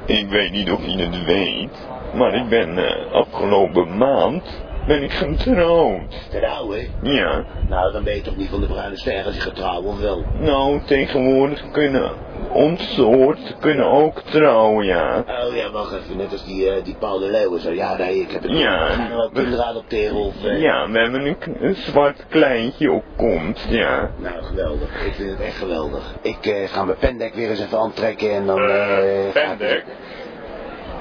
ik 0.05 0.29
weet 0.29 0.53
niet 0.53 0.71
of 0.71 0.87
je 0.87 0.97
het 0.97 1.25
weet, 1.25 1.89
maar 2.15 2.35
ik 2.35 2.49
ben 2.49 2.79
eh, 2.79 3.13
afgelopen 3.13 3.97
maand 3.97 4.43
ben 4.87 5.03
ik 5.03 5.11
getrouwd. 5.13 6.29
Trouwen? 6.31 6.87
Ja, 7.03 7.45
Nou, 7.69 7.93
dan 7.93 8.05
ben 8.05 8.15
je 8.15 8.21
toch 8.23 8.37
niet 8.37 8.49
van 8.49 8.61
de 8.61 8.67
bruine 8.67 8.97
ster 8.97 9.25
als 9.25 9.35
je 9.35 9.41
of 9.85 10.01
wel? 10.01 10.25
nou 10.39 10.81
tegenwoordig 10.87 11.71
kunnen 11.73 12.11
ons 12.53 12.95
soort 12.95 13.57
kunnen 13.61 13.87
ook 13.87 14.21
trouwen, 14.21 14.87
ja. 14.87 15.25
Oh 15.49 15.57
ja, 15.57 15.71
wacht 15.71 15.93
even, 15.93 16.17
net 16.17 16.33
als 16.33 16.45
die, 16.45 16.71
eh, 16.71 16.85
die 16.85 16.97
Paul 16.99 17.19
de 17.19 17.31
Leeuwen 17.31 17.61
zo. 17.61 17.71
Ja, 17.71 17.97
nee, 17.97 18.21
ik 18.21 18.31
heb 18.31 18.43
het 18.43 18.59
Ja. 18.59 18.87
Gaan 18.87 19.21
ook 19.21 19.35
kinderen 19.35 19.65
adopteren 19.65 20.17
of... 20.17 20.45
eh, 20.45 20.61
Ja, 20.61 20.91
we 20.91 20.99
hebben 20.99 21.27
een, 21.27 21.37
een 21.61 21.75
zwart 21.75 22.27
kleintje 22.29 22.91
op 22.93 23.05
komst, 23.17 23.67
ja. 23.69 24.11
Nou, 24.17 24.43
geweldig. 24.43 25.05
Ik 25.07 25.13
vind 25.15 25.31
het 25.31 25.41
echt 25.41 25.57
geweldig. 25.57 26.15
Ik 26.23 26.47
eh, 26.47 26.69
ga 26.69 26.85
mijn 26.85 26.99
pendek 26.99 27.35
weer 27.35 27.51
eens 27.51 27.61
even 27.61 27.79
aantrekken 27.79 28.31
en 28.31 28.47
dan... 28.47 28.59
ga 28.59 29.53
ik- 29.59 29.85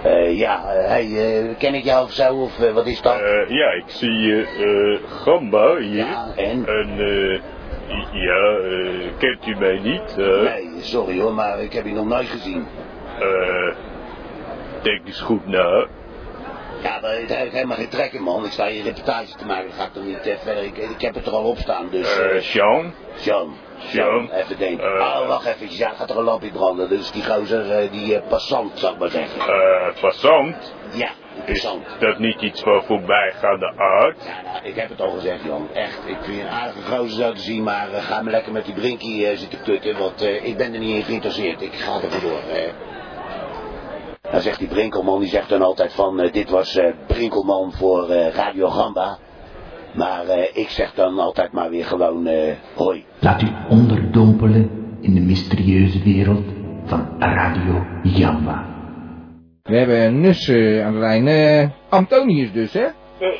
Eh, 0.04 0.38
ja, 0.38 0.74
eh, 0.74 0.88
hey, 0.88 1.06
eh, 1.06 1.58
ken 1.58 1.74
ik 1.74 1.84
jou 1.84 2.04
of 2.04 2.12
zo, 2.12 2.34
of 2.36 2.58
wat 2.74 2.88
is 2.88 3.02
dat? 3.02 3.20
Ja, 3.48 3.72
ik 3.72 3.84
zie 3.88 4.46
Gamba 5.08 5.78
hier. 5.78 5.96
Ja, 6.06 6.32
en? 6.36 6.66
eh, 6.66 7.40
ja, 8.12 8.58
kent 9.18 9.48
u 9.48 9.56
mij 9.60 9.80
niet? 9.80 10.16
Nee, 10.18 10.70
sorry 10.80 11.20
hoor, 11.20 11.34
maar 11.34 11.60
ik 11.62 11.74
heb 11.74 11.86
je 11.86 11.94
nog 11.94 12.06
nooit 12.08 12.28
gezien. 12.28 12.66
Eh, 13.20 13.76
denk 14.82 15.02
eens 15.06 15.22
goed 15.22 15.48
na. 15.48 15.86
Ja, 16.82 17.00
maar 17.02 17.12
heeft 17.12 17.52
helemaal 17.54 17.78
geen 17.78 17.90
trek 17.90 18.12
in, 18.14 18.22
man. 18.22 18.46
Ik 18.46 18.52
sta 18.52 18.68
hier 18.68 18.84
reportage 18.84 19.36
te 19.36 19.46
maken, 19.46 19.66
dat 19.68 19.76
ga 19.78 19.84
ik 19.86 19.94
toch 19.94 20.04
niet 20.04 20.28
eh, 20.28 20.38
verder. 20.44 20.64
Ik, 20.64 20.78
ik 20.78 21.02
heb 21.02 21.16
het 21.16 21.26
er 21.26 21.34
al 21.34 21.44
op 21.44 21.58
staan, 21.58 21.88
dus... 21.92 22.20
Eh, 22.20 22.36
eh 22.36 22.42
Sean? 22.44 22.94
Jean. 23.92 24.30
Even 24.32 24.58
denken. 24.58 24.86
Eh. 24.86 25.02
oh, 25.22 25.28
wacht 25.28 25.46
even. 25.46 25.78
Ja, 25.78 25.90
gaat 25.90 26.10
er 26.10 26.18
een 26.18 26.24
lampje 26.24 26.52
branden. 26.52 26.90
Dus 26.90 27.12
die 27.12 27.26
gozer, 27.26 27.72
eh, 27.72 27.92
die 27.92 28.16
eh, 28.16 28.28
passant, 28.28 28.80
zou 28.80 28.94
ik 28.94 29.00
maar 29.00 29.10
zeggen. 29.10 29.40
Eh, 29.40 30.02
passant? 30.02 30.74
Ja, 30.92 31.10
die 31.34 31.44
passant. 31.54 31.86
Is 31.88 32.00
dat 32.00 32.20
niet 32.20 32.42
iets 32.42 32.62
van 32.62 32.84
voorbijgaande 32.84 33.74
aard? 33.78 34.18
Ja, 34.26 34.52
nou, 34.52 34.66
ik 34.66 34.76
heb 34.76 34.90
het 34.90 35.02
al 35.02 35.10
gezegd, 35.12 35.44
Jan. 35.44 35.70
Echt, 35.74 36.00
ik 36.06 36.18
vind 36.22 36.38
je 36.38 36.44
een 36.44 36.50
aardige 36.50 36.82
gozer 36.96 37.24
zo 37.24 37.34
te 37.34 37.42
zien, 37.42 37.64
maar 37.64 37.92
eh, 37.94 38.04
ga 38.04 38.22
me 38.22 38.30
lekker 38.30 38.52
met 38.52 38.66
die 38.66 38.74
brinkie 38.74 39.28
eh, 39.28 39.38
zitten 39.38 39.62
kutten, 39.64 39.98
want 39.98 40.22
eh, 40.22 40.46
ik 40.46 40.58
ben 40.58 40.74
er 40.74 40.80
niet 40.80 40.96
in 40.96 41.04
geïnteresseerd. 41.04 41.62
Ik 41.62 41.74
ga 41.74 41.94
ervoor 42.02 42.22
door. 42.30 42.40
eh. 42.56 42.70
Dan 44.32 44.42
zegt 44.42 44.60
die 44.60 44.68
Brinkelman, 44.68 45.20
die 45.20 45.30
zegt 45.30 45.50
dan 45.50 45.62
altijd 45.62 45.94
van, 45.94 46.20
eh, 46.20 46.32
dit 46.32 46.50
was 46.50 46.76
eh, 46.76 46.94
Brinkelman 47.08 47.72
voor 47.72 48.10
eh, 48.10 48.34
Radio 48.34 48.70
Gamba. 48.70 49.18
Maar 49.94 50.26
ik 50.54 50.70
zeg 50.70 50.94
dan 50.94 51.20
altijd 51.20 51.52
maar 51.52 51.70
weer 51.70 51.86
gewoon, 51.86 52.30
hoi. 52.76 53.06
Laat 53.20 53.42
u 53.42 53.48
onderdompelen 53.70 54.96
in 55.02 55.14
de 55.14 55.22
mysterieuze 55.22 56.04
wereld 56.04 56.46
van 56.86 57.16
Radio 57.20 57.86
Jamba. 58.04 58.72
We 59.64 59.78
hebben 59.78 60.22
Nus 60.22 60.48
eh, 60.48 60.86
aan 60.86 60.94
de 60.94 61.00
lijn. 61.00 61.74
Antonius 61.90 62.52
dus, 62.52 62.74
hè? 62.74 62.88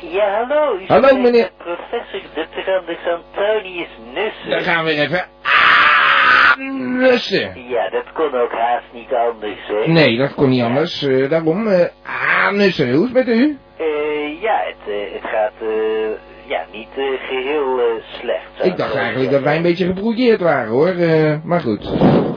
Ja, 0.00 0.46
hallo. 0.46 0.78
Hallo, 0.86 1.18
meneer. 1.20 1.50
Professor 1.58 2.20
Dr. 2.34 2.70
Antonius 3.10 3.88
Nussen. 4.14 4.50
Dan 4.50 4.60
gaan 4.60 4.84
we 4.84 4.94
weer 4.94 5.02
even... 5.02 5.24
Nussen. 6.58 7.68
Ja, 7.68 7.90
dat 7.90 8.12
kon 8.12 8.34
ook 8.34 8.52
haast 8.52 8.84
niet 8.92 9.14
anders, 9.14 9.58
hè? 9.66 9.92
Nee, 9.92 10.16
dat 10.18 10.34
kon 10.34 10.48
niet 10.48 10.62
anders. 10.62 11.02
eh, 11.02 11.30
daarom... 11.30 11.66
eh 11.66 11.86
ah, 12.04 12.52
Nussen, 12.52 12.92
hoe 12.92 13.06
is 13.08 13.12
het 13.14 13.26
met 13.26 13.36
u? 13.36 13.58
Eh, 13.76 14.42
ja, 14.42 14.60
het, 14.64 14.92
eh, 14.94 15.12
het 15.12 15.30
gaat 15.30 15.52
eh, 15.60 16.10
ja, 16.44 16.64
niet 16.72 16.88
eh, 16.96 17.04
geheel 17.28 17.78
eh, 17.78 17.84
slecht. 18.20 18.64
Ik 18.72 18.76
dacht 18.76 18.94
eigenlijk 18.94 19.30
dat 19.30 19.42
wij 19.42 19.56
een 19.56 19.62
beetje 19.62 19.86
gebrouilleerd 19.86 20.40
waren, 20.40 20.70
hoor. 20.70 20.88
eh, 20.88 21.34
maar 21.44 21.60
goed. 21.60 21.82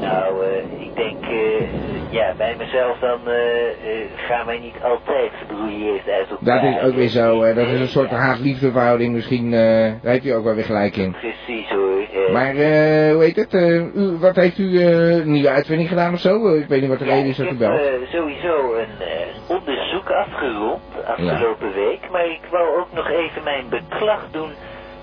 Nou, 0.02 0.46
eh, 0.46 0.82
ik 0.82 0.96
denk, 0.96 1.24
eh, 1.24 1.68
ja, 2.10 2.34
bij 2.38 2.56
mezelf 2.58 3.00
dan 3.00 3.20
eh, 3.28 3.68
eh, 3.68 4.10
gaan 4.16 4.46
wij 4.46 4.60
niet 4.60 4.76
altijd 4.84 5.32
gebrouilleerd 5.48 6.10
uit 6.10 6.30
elkaar. 6.30 6.62
Dat 6.62 6.76
is 6.82 6.88
ook 6.90 6.96
weer 6.96 7.08
zo. 7.08 7.42
eh, 7.44 7.56
dat 7.56 7.68
is 7.68 7.80
een 7.80 7.88
soort 7.88 8.10
haat-liefdeverhouding 8.10 9.14
misschien. 9.14 9.54
eh, 9.54 9.60
daar 10.02 10.12
heeft 10.12 10.26
u 10.26 10.30
ook 10.32 10.44
wel 10.44 10.56
weer 10.56 10.64
gelijk 10.64 10.96
in. 10.98 11.12
Precies 11.20 11.70
hoor. 11.70 12.05
Maar, 12.32 12.56
eh, 12.56 13.12
hoe 13.14 13.24
heet 13.24 13.36
het? 13.36 13.54
eh, 13.54 13.96
u, 13.96 14.18
wat 14.20 14.36
heeft 14.36 14.58
u 14.58 14.82
een 14.84 15.32
nieuwe 15.32 15.50
uitvinding 15.50 15.90
gedaan 15.90 16.14
of 16.14 16.20
zo? 16.20 16.56
Ik 16.56 16.68
weet 16.68 16.82
niet 16.82 16.90
wat 16.90 17.00
de 17.00 17.06
reden 17.06 17.26
is 17.26 17.38
dat 17.38 17.46
u 17.46 17.50
Ik 17.50 17.60
heb 17.60 17.70
belt. 17.70 18.10
sowieso 18.12 18.74
een 18.76 18.88
onderzoek 19.48 20.10
afgerond 20.10 20.82
afgelopen 21.06 21.74
week, 21.74 22.10
maar 22.12 22.26
ik 22.26 22.40
wou 22.52 22.80
ook 22.80 22.94
nog 22.94 23.10
even 23.10 23.44
mijn 23.44 23.70
beklag 23.70 24.28
doen 24.32 24.50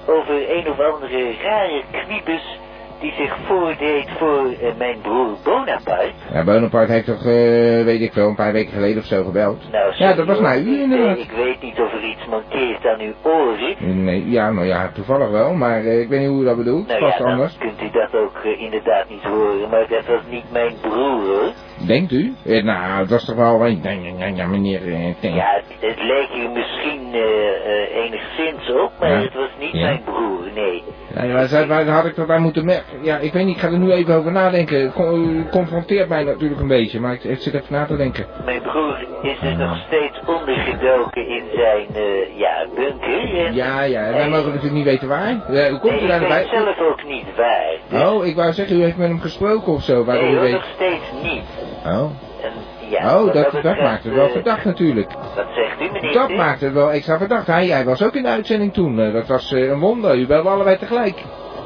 over 0.07 0.57
een 0.57 0.68
of 0.70 0.81
andere 0.81 1.33
rare 1.43 1.83
kwiebus 1.93 2.59
die 3.03 3.13
zich 3.13 3.37
voordeed 3.47 4.09
voor 4.19 4.47
eh, 4.61 4.77
mijn 4.79 5.01
broer 5.01 5.37
Bonaparte. 5.45 6.11
Ja, 6.33 6.45
Bonaparte 6.45 6.93
heeft 6.93 7.07
toch, 7.07 7.25
eh, 7.25 7.85
weet 7.85 8.01
ik 8.01 8.13
wel, 8.13 8.29
een 8.29 8.35
paar 8.35 8.53
weken 8.53 8.73
geleden 8.73 8.99
of 8.99 9.05
zo 9.05 9.25
gebeld. 9.25 9.71
Nou, 9.73 9.93
ja, 9.97 10.15
dat 10.15 10.27
was 10.27 10.41
naar 10.41 10.59
u 10.59 10.81
inderdaad. 10.83 11.19
Ik 11.19 11.31
weet 11.31 11.63
niet 11.63 11.81
of 11.81 11.93
er 11.93 12.05
iets 12.05 12.27
mankeert 12.27 12.87
aan 12.87 13.01
uw 13.01 13.13
oren. 13.23 14.05
Nee, 14.05 14.31
ja, 14.31 14.51
nou 14.51 14.67
ja, 14.67 14.91
toevallig 14.95 15.31
wel, 15.31 15.55
maar 15.55 15.85
eh, 15.85 16.01
ik 16.01 16.09
weet 16.09 16.21
niet 16.21 16.29
hoe 16.29 16.43
u 16.43 16.45
dat 16.45 16.57
bedoelt. 16.57 16.87
Nou 16.87 17.01
Vast 17.01 17.19
ja, 17.19 17.25
anders. 17.25 17.57
kunt 17.59 17.83
u 17.83 17.91
dat 17.91 18.15
ook 18.15 18.39
inderdaad 18.59 19.09
niet 19.09 19.23
horen, 19.23 19.69
maar 19.71 19.87
dat 19.89 20.07
was 20.07 20.21
niet 20.31 20.53
mijn 20.53 20.75
broer 20.81 21.27
hoor. 21.27 21.53
Denkt 21.87 22.12
u? 22.12 22.35
Eh, 22.47 22.62
nou, 22.64 22.99
dat 22.99 23.09
was 23.09 23.24
toch 23.24 23.37
wel... 23.37 23.59
Nee, 23.59 23.76
nee, 23.83 24.12
nee, 24.12 24.35
ja, 24.35 24.47
meneer... 24.47 24.83
eh, 24.83 24.99
nee. 25.20 25.33
Ja, 25.35 25.45
het, 25.55 25.91
het 25.91 26.03
leek 26.03 26.28
u 26.37 26.49
misschien 26.49 27.01
eh, 27.12 27.20
eh, 27.20 28.05
enigszins 28.05 28.72
op, 28.83 28.93
maar 29.01 29.11
Ja. 29.11 29.20
het 29.20 29.35
was 29.35 29.49
niet 29.61 29.72
Ja. 29.72 29.80
mijn 29.80 30.03
broer, 30.05 30.41
nee. 30.55 30.83
Ja, 31.14 31.22
ja, 31.22 31.49
waar, 31.49 31.66
waar 31.66 31.87
had 31.87 32.05
ik 32.05 32.16
dat 32.16 32.28
aan 32.28 32.43
moeten 32.43 32.64
merken? 32.64 33.03
Ja, 33.05 33.18
ik 33.18 33.33
weet 33.33 33.45
niet, 33.45 33.55
ik 33.57 33.61
ga 33.62 33.68
er 33.68 33.78
nu 33.78 33.93
even 33.93 34.14
over 34.14 34.33
nadenken. 34.33 34.93
U 34.99 35.45
confronteert 35.51 36.09
mij 36.09 36.24
natuurlijk 36.24 36.61
een 36.61 36.68
beetje, 36.68 37.01
maar 37.01 37.12
ik, 37.12 37.24
ik 37.24 37.41
zit 37.41 37.55
even 37.55 37.66
na 37.72 37.85
te 37.87 37.97
denken. 37.97 38.26
Mijn 38.45 38.62
broer 38.62 39.07
is 39.22 39.39
dus 39.41 39.57
nog 39.57 39.76
steeds 39.87 40.20
ondergedoken 40.26 41.28
in 41.28 41.43
zijn, 41.55 41.87
eh, 41.95 42.39
ja, 42.39 42.66
bunker. 42.74 43.45
En 43.47 43.55
Ja, 43.55 43.83
ja, 43.83 44.12
wij 44.12 44.28
mogen 44.28 44.47
natuurlijk 44.47 44.74
niet 44.74 44.85
weten 44.85 45.09
waar. 45.09 45.28
Ja, 45.51 45.70
hoe 45.70 45.78
komt 45.80 45.93
nee, 45.93 46.03
u 46.03 46.07
daar 46.07 46.22
ik 46.22 46.28
weet 46.28 46.39
erbij? 46.51 46.59
zelf 46.64 46.78
ook 46.91 47.05
niet 47.05 47.26
waar. 47.37 48.07
Oh, 48.07 48.26
ik 48.26 48.37
wou 48.37 48.53
zeggen, 48.53 48.76
u 48.80 48.83
heeft 48.83 48.97
met 48.97 49.09
hem 49.09 49.20
gesproken 49.20 49.72
of 49.72 49.83
zo, 49.83 50.05
waardoor 50.05 50.26
nee, 50.28 50.37
u 50.37 50.41
weet... 50.41 50.53
nog 50.53 50.64
steeds 50.74 51.12
niet. 51.22 51.43
Oh, 51.87 52.11
En, 52.43 52.53
ja, 52.91 53.20
oh 53.20 53.33
dat, 53.33 53.51
dat 53.62 53.77
maakt 53.79 54.05
het 54.05 54.14
wel 54.14 54.27
eh, 54.27 54.33
verdacht 54.33 54.64
natuurlijk. 54.64 55.12
Wat 55.37 55.47
zegt 55.55 55.81
u, 55.81 55.93
meneer? 55.93 56.12
Dat 56.12 56.31
maakt 56.31 56.61
het 56.61 56.73
wel 56.73 56.91
extra 56.93 57.18
verdacht. 57.18 57.47
Hij, 57.47 57.66
hij 57.66 57.85
was 57.85 58.03
ook 58.03 58.14
in 58.14 58.23
de 58.23 58.29
uitzending 58.29 58.73
toen. 58.73 58.99
eh, 59.01 59.12
Dat 59.12 59.27
was 59.27 59.53
eh, 59.53 59.68
een 59.68 59.81
wonder. 59.81 60.16
U 60.18 60.27
belde 60.27 60.49
allebei 60.49 60.79
tegelijk. 60.79 61.23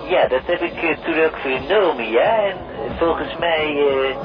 Ja, 0.08 0.28
dat 0.28 0.40
heb 0.46 0.60
ik 0.60 0.72
eh, 0.82 0.96
toen 1.04 1.24
ook 1.24 1.36
vernomen, 1.36 2.10
ja. 2.10 2.44
En 2.44 2.56
eh, 2.56 2.98
volgens 2.98 3.36
mij 3.38 3.76
eh 3.88 4.16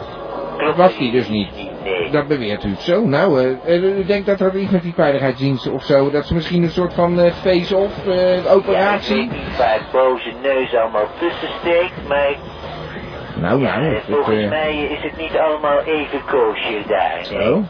klopt 0.58 0.78
was 0.78 0.98
hij 0.98 1.12
dus 1.12 1.28
niet. 1.30 1.50
Nee. 1.84 2.10
Dat 2.12 2.28
beweert 2.28 2.64
u. 2.64 2.76
Zo, 2.78 3.06
nou, 3.06 3.40
eh, 3.66 3.76
eh, 3.76 3.98
u 3.98 4.06
denkt 4.06 4.26
dat 4.28 4.40
er 4.40 4.56
iets 4.58 4.72
met 4.72 4.82
die 4.82 4.94
veiligheidsdiensten 4.94 5.72
of 5.74 5.84
zo, 5.84 6.10
dat 6.12 6.26
ze 6.26 6.34
misschien 6.34 6.64
een 6.64 6.70
soort 6.70 6.94
van 6.94 7.20
eh, 7.20 7.32
face-off 7.34 8.06
eh, 8.08 8.54
operatie... 8.54 9.16
Ja, 9.16 9.24
ik 9.24 9.30
weet 9.32 9.40
niet 9.48 9.58
waar 9.58 9.74
het 9.74 9.92
boze 9.92 10.32
neus 10.42 10.76
allemaal 10.76 11.08
tussen 11.20 11.50
steekt, 11.60 12.08
maar 12.08 12.36
Nou, 13.42 13.62
nou, 13.62 13.86
eh, 13.86 13.92
dat, 13.94 14.02
volgens 14.10 14.44
eh, 14.44 14.50
mij 14.50 14.76
is 14.90 15.04
het 15.04 15.18
niet 15.18 15.38
allemaal 15.38 15.80
even 15.82 16.26
koosje 16.26 16.84
daar. 16.88 17.20
Zo. 17.26 17.64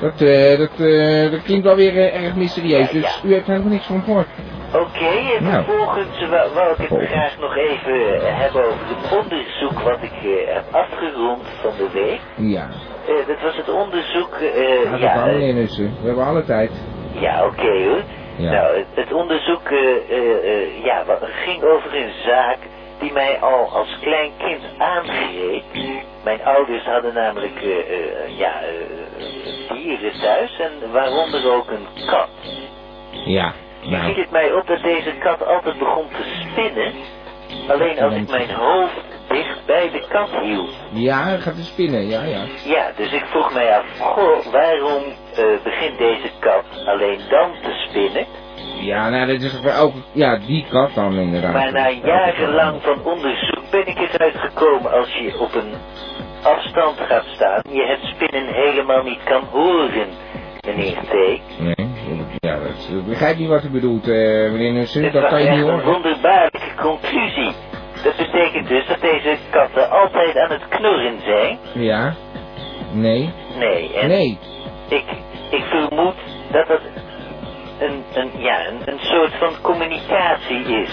dat, 0.00 0.20
eh, 0.20 0.58
dat, 0.58 0.80
eh, 0.80 1.30
dat 1.30 1.42
klinkt 1.42 1.64
wel 1.64 1.76
weer 1.76 1.96
eh, 1.96 2.24
erg 2.24 2.34
mysterieus, 2.34 2.90
dus 2.90 3.20
u 3.24 3.32
heeft 3.32 3.46
helemaal 3.46 3.70
niks 3.70 3.86
van 3.86 4.02
gehoord. 4.02 4.26
Oké, 4.72 5.08
en 5.36 5.42
Nou. 5.44 5.64
vervolgens 5.64 6.28
wou, 6.28 6.54
wou 6.54 6.72
ik 6.72 6.88
het 6.88 7.08
graag 7.08 7.38
nog 7.38 7.56
even 7.56 8.20
eh, 8.20 8.38
hebben 8.40 8.64
over 8.66 8.86
het 8.88 9.18
onderzoek 9.20 9.80
wat 9.80 10.02
ik 10.02 10.12
heb 10.46 10.64
afgerond 10.70 11.42
van 11.62 11.72
de 11.76 11.88
week. 11.92 12.20
Ja, 12.36 12.68
dat 13.26 13.40
was 13.42 13.56
het 13.56 13.68
onderzoek, 13.68 14.36
ja 14.40 14.96
ja. 14.96 15.24
We 15.24 15.88
hebben 16.04 16.24
alle 16.24 16.44
tijd. 16.44 16.70
ja 17.12 17.44
oké 17.46 17.84
hoor. 17.88 18.02
Ja. 18.36 18.50
Nou, 18.50 18.76
het, 18.76 18.86
het 18.94 19.12
onderzoek 19.12 19.68
ja, 20.84 21.04
ging 21.44 21.62
over 21.62 21.94
een 21.94 22.12
zaak 22.24 22.58
die 22.98 23.12
mij 23.12 23.38
al 23.40 23.72
als 23.72 23.98
klein 24.00 24.32
kind 24.38 24.62
aangreep. 24.78 25.64
Mijn 26.24 26.44
ouders 26.44 26.84
hadden 26.84 27.14
namelijk 27.14 27.62
eh, 27.62 27.78
eh, 27.78 28.38
ja, 28.38 28.62
eh, 28.62 29.72
dieren 29.72 30.20
thuis 30.20 30.58
en 30.58 30.92
waaronder 30.92 31.52
ook 31.52 31.70
een 31.70 31.86
kat. 32.06 32.28
Ja, 33.24 33.52
Nu 33.82 33.90
nou, 33.90 34.04
viel 34.04 34.22
het 34.22 34.30
mij 34.30 34.52
op 34.52 34.66
dat 34.66 34.82
deze 34.82 35.12
kat 35.18 35.46
altijd 35.46 35.78
begon 35.78 36.08
te 36.08 36.46
spinnen. 36.50 36.92
Alleen 37.68 38.00
als 38.00 38.14
ik 38.14 38.28
mijn 38.30 38.50
hoofd 38.50 39.00
dicht 39.28 39.66
bij 39.66 39.90
de 39.90 40.06
kat 40.08 40.30
hield. 40.42 40.70
ja, 40.92 41.36
gaat 41.36 41.56
te 41.56 41.64
spinnen, 41.64 42.08
ja, 42.08 42.22
ja. 42.22 42.44
Ja, 42.64 42.92
dus 42.96 43.12
ik 43.12 43.24
vroeg 43.24 43.52
mij 43.52 43.78
af, 43.78 43.84
goh, 43.98 44.46
waarom 44.52 45.02
begint 45.64 45.98
deze 45.98 46.30
kat 46.40 46.64
alleen 46.86 47.20
dan 47.28 47.52
te 47.62 47.86
spinnen? 47.88 48.26
Ja, 48.80 49.08
nou, 49.10 49.26
dat 49.26 49.40
is 49.42 49.58
voor 49.62 49.70
elke, 49.70 49.96
ja, 50.12 50.36
die 50.46 50.66
kat 50.70 50.90
dan 50.94 51.14
inderdaad. 51.14 51.52
Maar 51.52 51.72
na 51.72 51.88
jarenlang 51.90 52.82
van 52.82 53.04
onderzoek 53.04 53.70
ben 53.70 53.86
ik 53.86 53.98
eruit 53.98 54.36
gekomen 54.36 54.92
als 54.92 55.14
je 55.14 55.38
op 55.40 55.54
een 55.54 55.72
afstand 56.42 56.98
gaat 57.00 57.24
staan, 57.34 57.62
je 57.70 57.84
het 57.86 58.00
spinnen 58.02 58.54
helemaal 58.54 59.02
niet 59.02 59.22
kan 59.24 59.42
horen, 59.50 60.08
meneer 60.66 60.96
T. 60.96 61.12
Nee, 61.60 61.88
ja, 62.40 62.58
dat, 62.58 62.88
ik 62.98 63.06
begrijp 63.06 63.36
niet 63.38 63.48
wat 63.48 63.64
u 63.64 63.70
bedoelt, 63.70 64.08
eh, 64.08 64.14
meneer 64.50 64.72
Nussen, 64.72 65.02
dat 65.02 65.12
was 65.12 65.30
kan 65.30 65.42
je 65.42 65.50
niet 65.50 65.58
een 65.60 65.70
horen. 65.70 65.84
wonderbaarlijke 65.84 66.74
conclusie. 66.80 67.52
Dat 68.04 68.16
betekent 68.16 68.68
dus 68.68 68.86
dat 68.86 69.00
deze 69.00 69.36
katten 69.50 69.90
altijd 69.90 70.36
aan 70.38 70.50
het 70.50 70.68
knorren 70.68 71.20
zijn. 71.24 71.58
Ja, 71.74 72.14
nee, 72.92 73.32
Nee, 73.58 73.94
en 73.94 74.08
nee. 74.08 74.38
ik, 74.88 75.04
ik 75.50 75.62
vermoed 75.64 76.14
dat 76.52 76.66
dat 76.68 76.80
een, 77.78 78.04
een, 78.14 78.30
ja, 78.38 78.66
een, 78.66 78.78
een 78.84 78.98
soort 78.98 79.32
van 79.34 79.52
communicatie 79.62 80.60
is. 80.82 80.90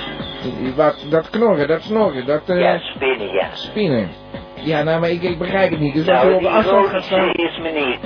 Wat, 0.76 1.06
dat 1.10 1.30
knorren, 1.30 1.68
dat 1.68 1.82
snorren, 1.82 2.26
dat 2.26 2.50
eh, 2.50 2.60
Ja, 2.60 2.78
spinnen, 2.80 3.32
ja. 3.34 3.48
spinnen. 3.54 4.10
Ja, 4.56 4.84
nou, 4.84 5.00
maar 5.00 5.10
ik, 5.10 5.22
ik 5.22 5.38
begrijp 5.38 5.72
het 5.72 5.80
niet. 5.80 5.94
Dus 5.94 6.08
als 6.10 6.22
je 6.22 6.24
Nou, 6.24 6.36
op 6.36 6.42
de 6.42 6.48
afstand 6.50 6.88
gaat 6.88 7.04
staan... 7.04 7.32
is 7.32 7.58
meneer. 7.58 7.98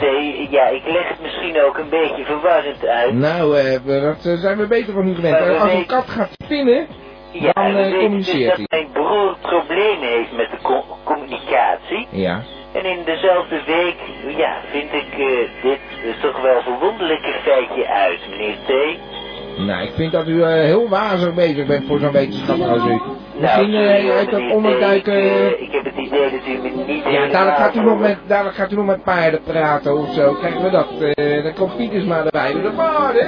Ja, 0.51 0.67
ik 0.67 0.83
leg 0.85 1.07
het 1.09 1.21
misschien 1.21 1.61
ook 1.61 1.77
een 1.77 1.89
beetje 1.89 2.25
verwarrend 2.25 2.85
uit. 2.85 3.13
Nou, 3.13 3.51
we- 3.51 4.01
dat 4.01 4.25
eh, 4.25 4.39
zijn 4.39 4.57
we 4.57 4.67
beter 4.67 4.93
van 4.93 5.07
u 5.07 5.15
gewend. 5.15 5.59
Als 5.59 5.73
een 5.73 5.85
kat 5.85 6.09
gaat 6.09 6.29
spinnen, 6.43 6.87
Ja, 7.31 7.51
dan 7.53 7.73
dus 7.73 7.93
communiceert 7.93 8.57
dat 8.57 8.67
hij. 8.69 8.79
mijn 8.81 8.91
broer 8.91 9.37
problemen 9.41 10.07
heeft 10.07 10.31
met 10.31 10.51
de 10.51 10.57
co- 10.61 10.97
communicatie. 11.03 12.07
Ja. 12.11 12.41
En 12.77 12.85
in 12.85 13.03
dezelfde 13.05 13.61
week, 13.65 13.95
ja, 14.37 14.61
vind 14.71 14.93
ik 14.93 15.11
eh, 15.11 15.61
dit 15.61 15.79
is 16.03 16.21
toch 16.21 16.41
wel 16.41 16.61
verwonderlijke 16.61 17.33
feitje 17.43 17.87
uit, 17.87 18.19
meneer 18.29 18.55
T. 18.65 18.97
Nou, 19.57 19.83
ik 19.83 19.91
vind 19.95 20.11
dat 20.11 20.27
u 20.27 20.41
eh, 20.41 20.49
heel 20.49 20.89
wazig 20.89 21.33
bezig 21.33 21.67
bent 21.67 21.87
voor 21.87 21.99
zo'n 21.99 22.11
wetenschap 22.11 22.61
als 22.61 22.85
u. 22.85 23.16
Misschien 23.41 23.71
nou, 23.71 23.83
eh, 23.85 23.95
sorry, 23.95 24.11
uit 24.11 24.31
dat. 24.31 24.91
Ik, 24.95 25.07
eh, 25.07 25.61
ik 25.61 25.71
heb 25.71 25.83
het 25.85 25.95
idee 25.95 26.21
dat 26.31 26.47
u 26.47 26.57
me 26.61 26.83
niet 26.87 27.03
Ja, 27.03 27.27
dadelijk 27.27 27.57
gaat, 27.57 27.75
u 27.75 27.81
nog 27.83 27.99
met, 27.99 28.17
dadelijk 28.27 28.55
gaat 28.55 28.71
u 28.71 28.75
nog 28.75 28.85
met 28.85 29.03
paarden 29.03 29.41
praten 29.43 29.97
of 29.97 30.13
zo. 30.13 30.33
Krijgen 30.33 30.63
we 30.63 30.69
dat? 30.69 30.87
eh 30.99 31.43
dan 31.43 31.53
komt 31.53 31.77
Pieters 31.77 32.03
maar 32.05 32.25
erbij. 32.25 32.53
De 32.53 32.71
paarden! 32.75 33.25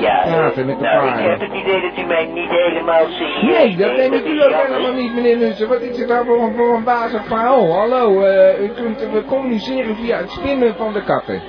Ja, 0.00 0.24
eh, 0.24 0.32
Praten 0.32 0.66
met 0.66 0.78
de 0.78 0.82
nou, 0.84 1.06
ik 1.06 1.12
paarden. 1.12 1.30
heb 1.30 1.40
het 1.40 1.52
idee 1.62 1.80
dat 1.80 1.98
u 1.98 2.06
mij 2.06 2.24
niet 2.26 2.50
helemaal 2.50 3.06
serieus 3.08 3.58
Nee, 3.58 3.76
dat 3.76 3.96
neemt. 3.96 4.10
neem 4.10 4.12
ik 4.12 4.26
u 4.26 4.42
ook 4.42 4.66
helemaal 4.66 4.92
niet, 4.92 5.14
meneer 5.14 5.36
Nussen. 5.36 5.68
Wat 5.68 5.80
is 5.80 5.96
dit 5.96 6.08
nou 6.08 6.26
voor 6.26 6.42
een, 6.42 6.54
voor 6.56 6.74
een 6.74 7.22
verhaal? 7.24 7.72
Hallo, 7.72 8.22
eh, 8.22 8.62
u 8.62 8.68
kunt 8.68 9.00
we 9.12 9.24
communiceren 9.24 9.96
via 9.96 10.16
het 10.16 10.30
spinnen 10.30 10.74
van 10.74 10.92
de 10.92 11.02
katten. 11.02 11.42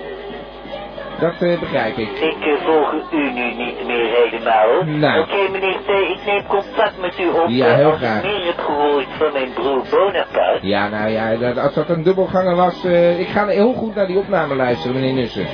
Dat 1.24 1.42
eh, 1.42 1.60
begrijp 1.60 1.98
ik. 1.98 2.10
Ik 2.10 2.46
eh, 2.46 2.66
volg 2.66 2.94
u 3.12 3.32
nu 3.32 3.54
niet 3.54 3.86
meer 3.86 4.10
helemaal. 4.18 4.84
Nou. 4.84 5.22
Oké, 5.22 5.52
meneer 5.52 5.78
T, 5.86 5.90
ik 5.90 6.20
neem 6.26 6.48
contact 6.48 7.02
met 7.02 7.20
u 7.20 7.28
op. 7.28 7.46
Ja, 7.48 7.66
eh, 7.68 7.76
heel 7.76 7.92
graag. 7.92 8.24
ik 8.24 8.32
meer 8.32 8.46
heb 8.46 8.58
gehoord 8.58 9.08
van 9.18 9.32
mijn 9.34 9.54
broer 9.54 9.84
Bonaparte. 9.90 10.68
Ja, 10.68 10.90
nou 10.90 11.10
ja, 11.10 11.36
dat, 11.36 11.58
als 11.58 11.74
dat 11.74 11.90
een 11.90 12.04
dubbelganger 12.04 12.56
was... 12.56 12.84
ik 13.18 13.28
ga 13.28 13.48
heel 13.48 13.74
goed 13.74 13.96
naar 13.96 14.08
die 14.08 14.18
opname 14.18 14.56
luisteren, 14.56 14.96
meneer 14.96 15.14
Nussen. 15.14 15.48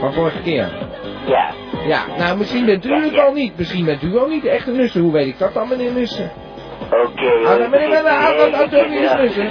Van 0.00 0.12
vorige 0.12 0.42
keer. 0.42 0.68
Ja. 1.26 1.50
Ja, 1.86 2.00
nou 2.18 2.38
misschien 2.38 2.66
bent 2.66 2.84
u 2.84 2.94
het 2.94 3.18
al 3.18 3.32
niet. 3.32 3.58
Misschien 3.58 3.84
bent 3.84 4.02
u 4.02 4.18
al 4.18 4.28
niet 4.28 4.42
de 4.42 4.50
echte 4.50 4.70
Nussen. 4.70 5.00
Hoe 5.00 5.12
weet 5.12 5.26
ik 5.26 5.38
dat 5.38 5.54
dan, 5.54 5.68
meneer 5.68 5.92
Nussen? 5.92 6.30
Oké, 6.90 7.26
Ah, 7.26 7.48
hoor, 7.48 7.58
dan 7.58 7.70
ben 7.70 7.82
ik 7.82 7.88
wel 7.88 8.02
meneer 8.02 8.48
aan 8.58 8.68
T, 8.68 8.68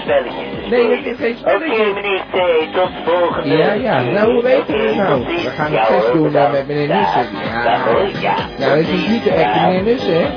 dat 0.08 0.57
Nee, 0.70 0.88
dat 0.90 0.98
spelen. 0.98 1.06
is 1.14 1.18
geen 1.20 1.36
spelletje. 1.38 1.82
Oké, 1.82 1.94
meneer 1.94 2.24
T, 2.32 2.74
tot 2.74 2.90
volgende 3.06 3.58
Ja, 3.58 3.74
ja, 3.74 4.02
nou 4.02 4.32
hoe 4.32 4.38
Oké, 4.38 4.48
het 4.50 4.96
nou? 4.96 5.26
We 5.26 5.50
gaan 5.50 5.72
het 5.72 5.88
test 5.88 6.12
doen 6.14 6.26
eh, 6.26 6.32
bedankt. 6.32 6.52
met 6.52 6.68
meneer. 6.68 6.88
Nussen. 6.88 7.26
Ja, 7.52 7.64
Dag, 7.64 7.86
hoor, 7.86 8.10
ja. 8.22 8.36
nou 8.60 8.82
dat 8.82 8.90
is 8.94 9.08
niet 9.08 9.24
de 9.24 9.30
echte 9.32 9.60
meneer 9.60 9.84
Nussen, 9.84 10.14
hè? 10.22 10.28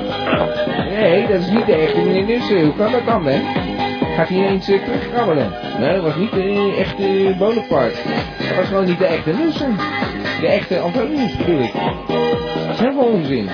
Nee, 0.89 1.27
dat 1.27 1.39
is 1.39 1.49
niet 1.49 1.65
de 1.65 1.73
echte 1.75 1.99
meneer 2.01 2.23
Nussen. 2.25 2.61
Hoe 2.63 2.75
kan 2.75 2.91
dat 2.91 3.05
dan, 3.05 3.25
hè? 3.25 3.39
Gaat 4.15 4.27
hij 4.27 4.37
ineens 4.37 4.69
uh, 4.69 4.83
terugkrabbelen? 4.83 5.51
Nee, 5.79 5.93
dat 5.93 6.03
was 6.03 6.15
niet 6.15 6.31
de 6.31 6.75
echte 6.79 7.35
Bonaparte. 7.37 7.97
Dat 8.47 8.55
was 8.57 8.67
gewoon 8.67 8.85
niet 8.85 8.99
de 8.99 9.05
echte 9.05 9.31
Nussen. 9.33 9.75
De 10.41 10.47
echte 10.47 10.79
Antonius 10.79 11.37
bedoel 11.37 11.59
ik. 11.59 11.73
Dat 11.73 12.73
is 12.73 12.79
helemaal 12.79 13.05
onzin. 13.05 13.49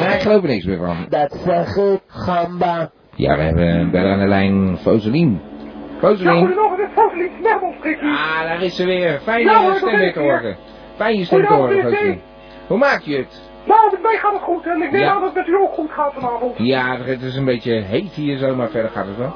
Nee, 0.00 0.14
ik 0.14 0.20
geloof 0.20 0.42
er 0.42 0.48
niks 0.48 0.64
meer 0.64 0.78
van. 0.78 1.06
Dat 1.08 1.36
zeg 1.44 1.76
ik, 1.76 2.00
gamba. 2.06 2.90
Ja, 3.16 3.36
we 3.36 3.42
hebben 3.42 3.90
bellen 3.90 4.12
aan 4.12 4.18
de 4.18 4.26
lijn 4.26 4.76
Foselien. 4.76 5.40
Ja, 5.58 5.98
Foselien. 5.98 6.38
goedenavond, 6.38 6.76
dit 6.76 6.86
is 6.86 6.92
Foselien 6.94 7.30
Smermond 7.40 7.74
spreekt 7.74 8.02
u. 8.02 8.06
Ah, 8.10 8.42
daar 8.42 8.62
is 8.62 8.76
ze 8.76 8.84
weer. 8.84 9.20
Fijn 9.22 9.44
Ja, 9.44 9.62
hoor, 9.62 9.74
stem 9.74 9.98
dat 9.98 10.12
te 10.12 10.20
horen. 10.20 10.56
Fijn 10.96 11.18
je 11.18 11.24
stem 11.24 11.46
te 11.46 11.52
horen. 11.52 11.82
Foselien. 11.82 12.20
Hoe 12.66 12.78
maak 12.78 13.00
je 13.00 13.16
het? 13.16 13.50
Nou, 13.66 13.90
met 13.90 14.02
mij 14.02 14.16
gaat 14.16 14.32
het 14.32 14.42
goed 14.42 14.66
en 14.66 14.82
ik 14.82 14.90
neem 14.90 15.00
Ja. 15.00 15.10
aan 15.10 15.20
dat 15.20 15.34
het 15.34 15.34
met 15.34 15.46
u 15.48 15.56
ook 15.56 15.72
goed 15.72 15.90
gaat 15.90 16.12
vanavond. 16.12 16.54
Ja, 16.58 16.98
het 17.02 17.22
is 17.22 17.36
een 17.36 17.44
beetje 17.44 17.72
heet 17.82 18.12
hier 18.12 18.36
zo, 18.38 18.54
maar 18.54 18.68
verder 18.68 18.90
gaat 18.90 19.06
het 19.06 19.16
wel. 19.16 19.34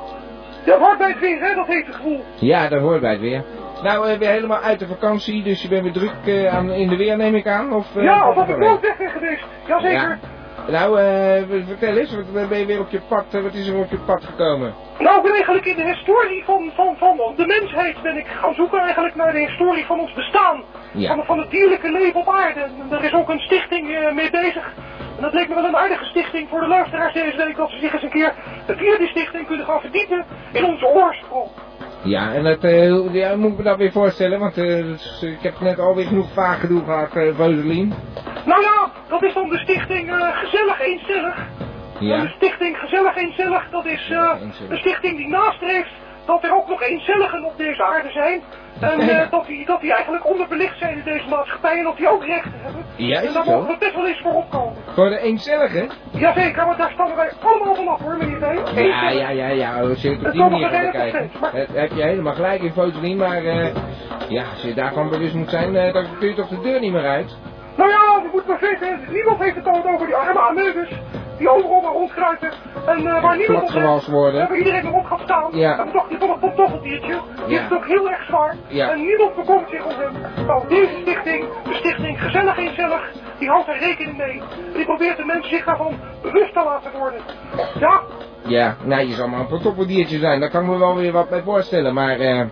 Ja, 0.65 0.79
hoort 0.79 0.99
bij 0.99 1.09
het 1.09 1.19
weer, 1.21 1.41
hè, 1.41 1.55
dat 1.55 1.67
het 1.67 1.95
gevoel. 1.97 2.21
Ja, 2.35 2.69
dat 2.69 2.81
hoort 2.81 3.01
bij 3.01 3.11
het 3.11 3.21
weer. 3.21 3.45
Nou, 3.83 4.11
uh, 4.11 4.19
weer 4.19 4.29
helemaal 4.31 4.59
uit 4.61 4.79
de 4.79 4.87
vakantie, 4.87 5.43
dus 5.43 5.63
je 5.63 5.69
bent 5.69 5.83
weer 5.83 5.93
druk 5.93 6.13
uh, 6.25 6.55
aan, 6.55 6.71
in 6.71 6.89
de 6.89 6.97
weer, 6.97 7.17
neem 7.17 7.35
ik 7.35 7.47
aan? 7.47 7.73
Of, 7.73 7.97
uh, 7.97 8.03
ja, 8.03 8.19
alsof 8.21 8.49
ik 8.49 8.59
nooit 8.59 8.81
weg 8.81 9.13
geweest. 9.13 9.45
Jazeker. 9.67 9.93
Ja. 9.93 10.19
Nou, 10.69 11.01
uh, 11.01 11.67
vertel 11.67 11.97
eens, 11.97 12.15
wat 12.33 12.49
ben 12.49 12.59
je 12.59 12.67
weer 12.67 12.81
op 12.81 12.91
je 12.91 13.01
pad, 13.09 13.25
wat 13.31 13.55
is 13.55 13.69
er 13.69 13.77
op 13.77 13.91
je 13.91 13.99
pad 13.99 14.25
gekomen? 14.25 14.75
Nou, 14.99 15.17
ik 15.17 15.23
ben 15.23 15.33
eigenlijk 15.33 15.67
in 15.67 15.77
de 15.77 15.95
historie 15.95 16.45
van, 16.45 16.71
van, 16.75 16.97
van 16.97 17.17
de 17.37 17.47
mensheid 17.47 18.03
ben 18.03 18.17
ik 18.17 18.27
gaan 18.27 18.55
zoeken 18.55 18.79
eigenlijk 18.79 19.15
naar 19.15 19.33
de 19.33 19.39
historie 19.39 19.85
van 19.85 20.01
ons 20.01 20.13
bestaan. 20.13 20.63
Ja. 20.93 21.15
Van, 21.15 21.25
van 21.25 21.39
het 21.39 21.51
dierlijke 21.51 21.93
leven 21.93 22.21
op 22.21 22.29
aarde. 22.29 22.61
En 22.61 22.87
er 22.91 23.05
is 23.05 23.13
ook 23.13 23.29
een 23.29 23.41
stichting 23.41 23.89
uh, 23.89 24.13
mee 24.13 24.31
bezig. 24.31 24.73
En 25.17 25.23
dat 25.23 25.33
leek 25.33 25.49
me 25.49 25.55
wel 25.55 25.65
een 25.65 25.77
aardige 25.77 26.05
stichting 26.05 26.49
voor 26.49 26.61
de 26.61 26.67
luisteraars 26.67 27.13
deze 27.13 27.37
week. 27.37 27.57
Dat 27.57 27.71
ze 27.71 27.79
zich 27.79 27.93
eens 27.93 28.03
een 28.03 28.11
keer 28.11 28.35
via 28.67 28.99
die 28.99 29.09
stichting 29.09 29.47
kunnen 29.47 29.67
gaan 29.67 29.81
verdiepen 29.81 30.25
in 30.53 30.65
onze 30.65 30.87
oorsprong. 30.87 31.51
Ja, 32.03 32.35
en 32.35 32.45
dat 32.45 32.65
uh, 32.65 33.15
ja, 33.15 33.37
moet 33.37 33.51
ik 33.51 33.57
me 33.57 33.63
dat 33.63 33.77
weer 33.77 33.93
voorstellen, 33.93 34.39
want 34.39 34.59
uh, 34.59 34.83
dus, 34.85 35.23
ik 35.23 35.43
heb 35.43 35.61
net 35.61 35.79
alweer 35.79 36.07
genoeg 36.07 36.33
vaag 36.33 36.61
gedoe 36.61 36.85
gehad, 36.85 37.15
uh. 37.17 37.93
Nou 38.45 38.63
ja, 38.63 38.91
dat 39.09 39.23
is 39.23 39.35
dan 39.35 39.49
de 39.49 39.59
stichting 39.59 40.11
Gezellig 40.33 40.81
Eencellig. 40.81 41.47
Ja. 41.99 42.23
De 42.23 42.29
stichting 42.29 42.77
Gezellig 42.77 43.17
Eencellig, 43.17 43.69
dat 43.71 43.87
is 43.87 44.11
een 44.69 44.79
stichting 44.79 45.17
die 45.17 45.29
nastreeft 45.29 45.91
dat 46.29 46.45
er 46.45 46.55
ook 46.55 46.69
nog 46.69 46.83
eencelligen 46.83 47.45
op 47.45 47.57
deze 47.57 47.83
aarde 47.85 48.11
zijn. 48.11 48.43
En 48.81 49.01
uh, 49.01 49.31
dat, 49.31 49.47
die, 49.47 49.67
dat 49.67 49.81
die 49.81 49.93
eigenlijk 49.93 50.27
onderbelicht 50.27 50.79
zijn 50.79 50.97
in 50.97 51.05
deze 51.05 51.29
maatschappij 51.29 51.79
en 51.79 51.85
dat 51.85 51.97
die 51.97 52.09
ook 52.09 52.25
rechten 52.25 52.61
hebben. 52.63 52.85
Ja, 52.97 53.21
en 53.21 53.33
daar 53.33 53.45
mogen 53.45 53.69
we 53.69 53.77
best 53.79 53.95
wel 53.95 54.07
eens 54.07 54.21
voor 54.21 54.35
opkomen. 54.35 54.77
Voor 54.95 55.09
de 55.09 55.19
eencelligen? 55.19 55.91
Jazeker, 56.11 56.67
maar 56.67 56.77
daar 56.77 56.91
staan 56.91 57.17
wij 57.17 57.31
allemaal 57.43 57.75
vanaf 57.75 58.01
hoor, 58.01 58.17
meneer 58.17 58.41
Deen. 58.41 58.89
Ja, 58.89 59.11
ja, 59.11 59.29
ja, 59.29 59.49
ja, 59.49 59.81
je 59.81 60.09
het 60.09 60.27
op 60.27 60.33
die 60.33 60.41
manier 60.41 60.69
gaat 60.69 60.93
bekijken. 60.93 61.31
Maar... 61.41 61.53
heb 61.55 61.93
je 61.93 62.03
helemaal 62.03 62.35
gelijk 62.35 62.63
in 62.63 62.73
Fotelien, 62.73 63.17
maar 63.17 63.43
uh, 63.43 63.67
ja, 64.29 64.45
als 64.53 64.63
je 64.63 64.75
daarvan 64.75 65.09
bewust 65.09 65.35
moet 65.35 65.51
zijn, 65.51 65.75
uh, 65.75 65.93
dan 65.93 66.05
kun 66.19 66.29
je 66.29 66.35
toch 66.35 66.49
de 66.49 66.61
deur 66.61 66.81
niet 66.81 66.93
meer 66.93 67.07
uit. 67.07 67.37
Nou 67.77 67.91
ja, 67.91 68.21
je 68.23 68.29
moet 68.33 68.47
maar 68.47 68.61
weten, 68.61 69.01
niemand 69.13 69.39
heeft 69.39 69.57
het 69.57 69.67
al 69.67 69.87
over 69.87 70.07
die 70.07 70.15
arme 70.15 70.41
ameubes 70.41 70.89
die 71.39 71.49
overal 71.51 71.81
maar 71.81 71.93
rondkruipen 71.93 72.51
en 72.87 73.01
uh, 73.03 73.23
waar 73.23 73.37
niemand 73.37 73.63
op 73.63 73.83
heeft, 73.83 74.07
worden. 74.07 74.49
Waar 74.49 74.57
iedereen 74.57 74.87
erop 74.87 75.05
gaat 75.05 75.21
staan. 75.21 75.57
Ja. 75.57 75.79
En 75.79 75.93
toch 75.93 76.09
die 76.09 76.19
van 76.19 76.31
een 76.31 76.39
pantoffeldiertje, 76.39 77.21
die 77.47 77.57
ja. 77.57 77.65
is 77.65 77.73
ook 77.73 77.87
heel 77.87 78.11
erg 78.11 78.25
zwaar. 78.25 78.57
Ja. 78.69 78.91
En 78.91 79.01
niemand 79.01 79.35
bekomt 79.35 79.69
zich 79.71 79.85
om 79.85 79.95
hem. 79.99 80.47
Nou, 80.47 80.69
deze 80.69 80.99
stichting, 81.01 81.45
de 81.65 81.75
stichting 81.75 82.21
Gezellig 82.23 82.57
Eenzellig, 82.57 83.13
die 83.39 83.49
houdt 83.49 83.69
er 83.69 83.79
rekening 83.79 84.17
mee. 84.17 84.43
Die 84.75 84.85
probeert 84.85 85.17
de 85.17 85.25
mensen 85.25 85.51
zich 85.51 85.65
daarvan 85.65 85.95
bewust 86.23 86.53
te 86.53 86.63
laten 86.65 86.99
worden. 86.99 87.21
Ja? 87.79 88.01
Ja, 88.43 88.77
nou 88.85 89.07
je 89.07 89.13
zal 89.13 89.29
maar 89.29 89.41
een 89.41 89.47
pantoffeldiertje 89.47 90.19
zijn, 90.19 90.41
daar 90.41 90.51
kan 90.51 90.63
ik 90.63 90.69
me 90.69 90.79
wel 90.79 90.97
weer 90.97 91.13
wat 91.13 91.29
bij 91.29 91.43
voorstellen, 91.43 91.95
maar... 91.95 92.21
Uh... 92.21 92.45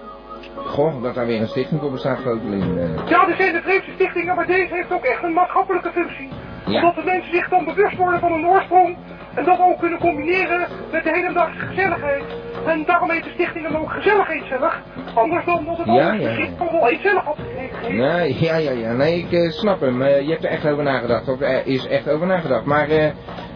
Goh, 0.54 1.02
dat 1.02 1.14
daar 1.14 1.26
weer 1.26 1.40
een 1.40 1.48
stichting 1.48 1.80
voor 1.80 1.90
bestaat. 1.90 2.18
Uh... 2.18 3.08
Ja, 3.08 3.28
er 3.28 3.36
zijn 3.36 3.52
de 3.52 3.60
vreemdste 3.62 3.92
stichtingen, 3.94 4.34
maar 4.34 4.46
deze 4.46 4.74
heeft 4.74 4.92
ook 4.92 5.04
echt 5.04 5.22
een 5.22 5.32
maatschappelijke 5.32 5.90
functie. 5.90 6.28
Ja. 6.66 6.80
Omdat 6.80 6.94
de 6.94 7.02
mensen 7.04 7.32
zich 7.34 7.48
dan 7.48 7.64
bewust 7.64 7.96
worden 7.96 8.20
van 8.20 8.32
hun 8.32 8.46
oorsprong 8.46 8.96
en 9.34 9.44
dat 9.44 9.58
ook 9.60 9.78
kunnen 9.78 9.98
combineren 9.98 10.66
met 10.92 11.04
de 11.04 11.10
hedendagse 11.10 11.66
gezelligheid. 11.66 12.24
En 12.66 12.84
daarom 12.86 13.10
heet 13.10 13.24
de 13.24 13.30
stichting 13.30 13.68
dan 13.68 13.80
ook 13.80 13.90
gezellig 13.90 14.28
eenzellig. 14.28 14.82
Anders 15.14 15.44
dan 15.44 15.64
dat 15.64 15.76
het 15.76 15.86
ja, 15.86 16.12
ja, 16.12 16.30
ja. 16.30 16.48
wel 16.70 16.88
eenzellig 16.88 17.24
had 17.24 17.36
gegeven. 17.36 17.96
Nee, 17.96 18.36
ja, 18.40 18.56
ja, 18.56 18.70
ja. 18.70 18.92
Nee, 18.92 19.18
ik 19.18 19.32
uh, 19.32 19.50
snap 19.50 19.80
hem. 19.80 20.02
Uh, 20.02 20.20
je 20.20 20.30
hebt 20.30 20.44
er 20.44 20.50
echt 20.50 20.66
over 20.66 20.84
nagedacht. 20.84 21.28
Of 21.28 21.40
er 21.40 21.66
is 21.66 21.86
echt 21.86 22.08
over 22.08 22.26
nagedacht. 22.26 22.64
Maar 22.64 22.90
uh, 22.90 23.06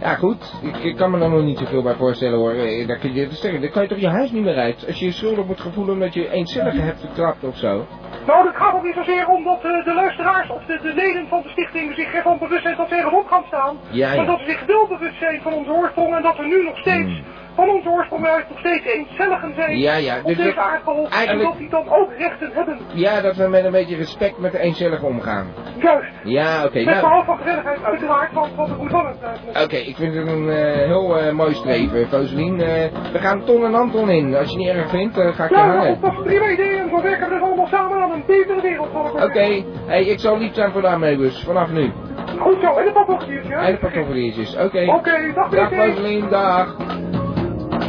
ja, 0.01 0.14
goed. 0.14 0.55
Ik, 0.62 0.76
ik, 0.76 0.96
kan 0.96 1.11
me 1.11 1.20
er 1.20 1.30
nog 1.30 1.42
niet 1.42 1.59
zoveel 1.59 1.82
bij 1.82 1.94
voorstellen 1.94 2.38
hoor. 2.38 2.55
Daar 2.86 2.98
kun 2.98 3.14
je, 3.14 3.28
dan 3.61 3.70
kan 3.70 3.82
je 3.82 3.88
toch 3.88 3.98
je 3.98 4.09
huis 4.09 4.30
niet 4.30 4.42
meer 4.42 4.57
uit. 4.57 4.86
Als 4.86 4.98
je 4.98 5.05
je 5.05 5.12
schuldig 5.12 5.46
moet 5.46 5.61
gevoelen 5.61 5.94
omdat 5.94 6.14
je 6.14 6.30
eenzellige 6.30 6.80
hebt 6.80 7.01
vertrapt 7.01 7.44
of 7.44 7.57
zo. 7.57 7.86
Nou, 8.26 8.44
dat 8.44 8.57
gaat 8.57 8.74
ook 8.74 8.84
niet 8.84 8.94
zozeer 8.94 9.26
om 9.28 9.44
dat 9.44 9.64
uh, 9.64 9.84
de 9.84 9.94
luisteraars 9.94 10.51
of 10.51 10.64
de, 10.64 10.78
de, 10.82 10.94
leden 10.94 11.26
van 11.28 11.42
de 11.42 11.48
stichting 11.48 11.94
zich 11.94 12.12
ervan 12.12 12.38
bewust 12.38 12.62
zijn 12.62 12.76
dat 12.76 12.88
ze 12.88 12.96
erop 12.96 13.26
gaan 13.26 13.44
staan. 13.46 13.76
Ja, 13.90 14.11
ja. 14.11 14.16
Maar 14.16 14.26
dat 14.26 14.38
ze 14.38 14.44
zich 14.44 14.66
wel 14.66 14.86
bewust 14.86 15.18
zijn 15.18 15.40
van 15.42 15.53
onze 15.53 15.70
oorsprong 15.70 16.16
en 16.16 16.22
dat 16.22 16.36
we 16.36 16.46
nu 16.46 16.64
nog 16.64 16.78
steeds 16.78 17.12
hmm. 17.12 17.24
Van 17.55 17.68
onze 17.68 17.88
oorsprong 17.88 18.26
uit 18.26 18.48
nog 18.48 18.59
steeds 18.59 18.84
eencelligen 18.84 19.55
zijn 19.55 19.78
ja, 19.78 19.94
ja. 19.94 20.18
op 20.18 20.26
dus 20.26 20.36
deze 20.36 20.61
aardbol. 20.61 21.09
eigenlijk... 21.09 21.30
En 21.30 21.51
dat 21.51 21.59
die 21.59 21.68
dan 21.68 21.88
ook 21.88 22.12
rechten 22.18 22.51
hebben. 22.53 22.78
Ja, 22.92 23.20
dat 23.20 23.36
we 23.36 23.48
met 23.48 23.64
een 23.64 23.72
beetje 23.72 23.96
respect 23.96 24.38
met 24.38 24.53
de 24.53 24.59
eencelligen 24.59 25.09
omgaan. 25.09 25.46
Juist. 25.78 26.11
Ja, 26.24 26.57
oké. 26.57 26.66
Okay, 26.66 26.84
met 26.84 26.94
nou... 26.94 27.07
behoud 27.07 27.24
van 27.24 27.36
gezelligheid 27.36 27.84
uiteraard, 27.84 28.32
want 28.32 28.55
wat 28.55 28.68
het 28.68 28.78
moet 28.78 28.90
van 28.90 29.07
het 29.07 29.16
Oké, 29.48 29.61
okay, 29.61 29.80
ik 29.80 29.96
vind 29.96 30.14
het 30.14 30.26
een 30.28 30.46
uh, 30.46 30.55
heel 30.74 31.22
uh, 31.22 31.32
mooi 31.32 31.55
streven, 31.55 32.09
Foselien. 32.09 32.55
Uh, 32.55 32.66
we 33.12 33.18
gaan 33.18 33.44
Ton 33.44 33.64
en 33.64 33.74
Anton 33.74 34.11
in. 34.11 34.34
Als 34.34 34.51
je 34.51 34.57
het 34.57 34.59
niet 34.59 34.68
erg 34.68 34.90
vindt, 34.90 35.14
ga 35.14 35.44
ik 35.44 35.51
ja, 35.51 35.64
je 35.64 35.70
hangen. 35.70 36.01
dat 36.01 36.12
is 36.12 36.22
prima 36.24 36.51
idee 36.51 36.78
en 36.78 36.88
zo 36.88 37.03
werken 37.03 37.28
we 37.28 37.34
dus 37.34 37.42
allemaal 37.42 37.66
samen 37.66 38.03
aan 38.03 38.11
een 38.11 38.24
betere 38.26 38.61
wereld. 38.61 38.88
Oké, 38.94 39.24
okay. 39.24 39.64
hey, 39.86 40.05
ik 40.05 40.18
zal 40.18 40.38
lief 40.38 40.55
zijn 40.55 40.72
voor 40.72 40.80
de 40.80 40.88
ameubus, 40.88 41.44
vanaf 41.44 41.70
nu. 41.70 41.92
Goed 42.38 42.61
zo, 42.61 42.76
en 42.76 42.84
de 42.84 42.92
pantoffeliertjes. 42.92 43.57
En 43.57 43.72
de 43.72 43.78
pantoffeliertjes, 43.78 44.57
oké. 44.57 44.84
Oké, 44.88 45.32
dag 45.34 45.51
Dag 45.51 45.74
Foselien, 45.74 46.28
dag. 46.28 46.76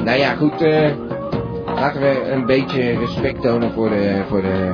Nou 0.04 0.18
ja, 0.18 0.36
goed, 0.36 0.62
uh, 0.62 0.90
laten 1.66 2.02
we 2.02 2.32
een 2.32 2.46
beetje 2.46 2.98
respect 3.00 3.42
tonen 3.42 3.72
voor 3.72 3.90
de, 3.90 4.24
voor 4.28 4.42
de. 4.42 4.74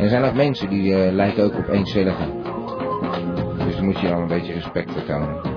Er 0.00 0.08
zijn 0.08 0.24
ook 0.24 0.34
mensen 0.34 0.68
die 0.68 0.90
uh, 0.90 1.12
lijken 1.12 1.44
ook 1.44 1.58
op 1.58 1.68
eencelligen. 1.68 2.42
Dus 3.64 3.76
dan 3.76 3.84
moet 3.84 4.00
je 4.00 4.12
al 4.12 4.20
een 4.20 4.26
beetje 4.26 4.52
respect 4.52 4.92
voor 4.92 5.04
tonen. 5.04 5.55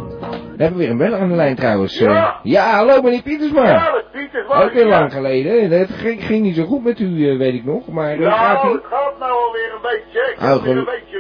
We 0.60 0.66
hebben 0.66 0.84
weer 0.84 0.92
een 0.94 0.98
beller 0.98 1.20
aan 1.20 1.30
de 1.30 1.36
lijn 1.36 1.56
trouwens. 1.56 2.00
Ja. 2.00 2.10
Eh, 2.10 2.40
ja, 2.44 2.70
hallo 2.76 3.02
meneer 3.02 3.22
Pietersma. 3.22 3.64
Ja, 3.70 3.92
met 3.94 4.12
Pietersma. 4.12 4.64
Ook 4.64 4.72
weer 4.72 4.88
ja. 4.88 5.00
lang 5.00 5.14
geleden. 5.14 5.72
Het 5.72 5.90
ging, 5.92 6.24
ging 6.26 6.42
niet 6.42 6.56
zo 6.56 6.64
goed 6.64 6.84
met 6.84 7.00
u, 7.00 7.30
eh, 7.30 7.38
weet 7.38 7.54
ik 7.54 7.66
nog. 7.66 7.88
Maar 7.88 8.16
gaat 8.18 8.54
Nou, 8.64 8.68
ie? 8.68 8.74
het 8.74 8.84
gaat 8.90 9.20
nou 9.20 9.32
alweer 9.46 9.72
een 9.74 9.82
beetje. 9.82 10.20
Ik 10.34 10.38
Oh, 10.42 10.50
heb 10.54 10.62
weer 10.62 10.78
een 10.78 10.86
beetje. 10.86 11.18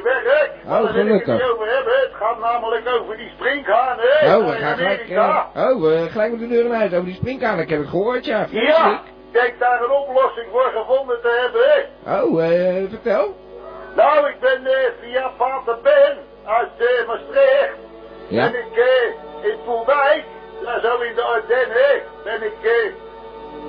Oh, 0.67 0.91
wil 0.93 1.05
ik 1.07 1.25
het 1.25 1.41
over 1.51 1.67
hebben. 1.75 1.93
Het 1.93 2.11
gaat 2.19 2.39
namelijk 2.39 2.87
over 2.99 3.17
die 3.17 3.29
springhaan, 3.35 3.97
hè? 3.99 4.35
Oh, 4.37 4.45
we 4.49 4.51
gaan 4.55 4.77
gelijk, 4.77 5.09
eh, 5.09 5.45
oh, 5.55 5.81
we 5.81 6.07
gelijk 6.09 6.31
met 6.31 6.39
de 6.39 6.47
deur 6.47 6.67
naar 6.67 6.77
huis. 6.77 6.93
Over 6.93 7.05
die 7.05 7.15
springkaan, 7.15 7.59
ik 7.59 7.69
heb 7.69 7.79
het 7.79 7.89
gehoord, 7.89 8.25
ja. 8.25 8.39
Ja, 8.39 8.47
vreselijk. 8.47 9.01
denk 9.31 9.59
daar 9.59 9.81
een 9.83 9.91
oplossing 9.91 10.47
voor 10.51 10.71
gevonden 10.75 11.21
te 11.21 11.31
hebben, 11.41 11.61
hè? 11.71 12.21
Oh, 12.21 12.43
eh, 12.43 12.89
vertel. 12.89 13.35
Nou, 13.95 14.27
ik 14.27 14.39
ben 14.39 14.65
eh, 14.65 14.89
via 15.01 15.31
Pater 15.37 15.77
Ben 15.83 16.17
uit 16.45 16.69
eh, 16.77 17.07
Maastricht. 17.07 17.77
Ja. 18.27 18.51
Ben 18.51 18.59
ik 18.59 18.83
in 19.41 19.57
Poeldijk, 19.65 20.23
daar 20.63 20.79
zo 20.81 20.97
in 20.99 21.15
de 21.15 21.21
Ardennen, 21.21 22.01
ben 22.23 22.43
ik 22.43 22.57
eh, 22.63 22.93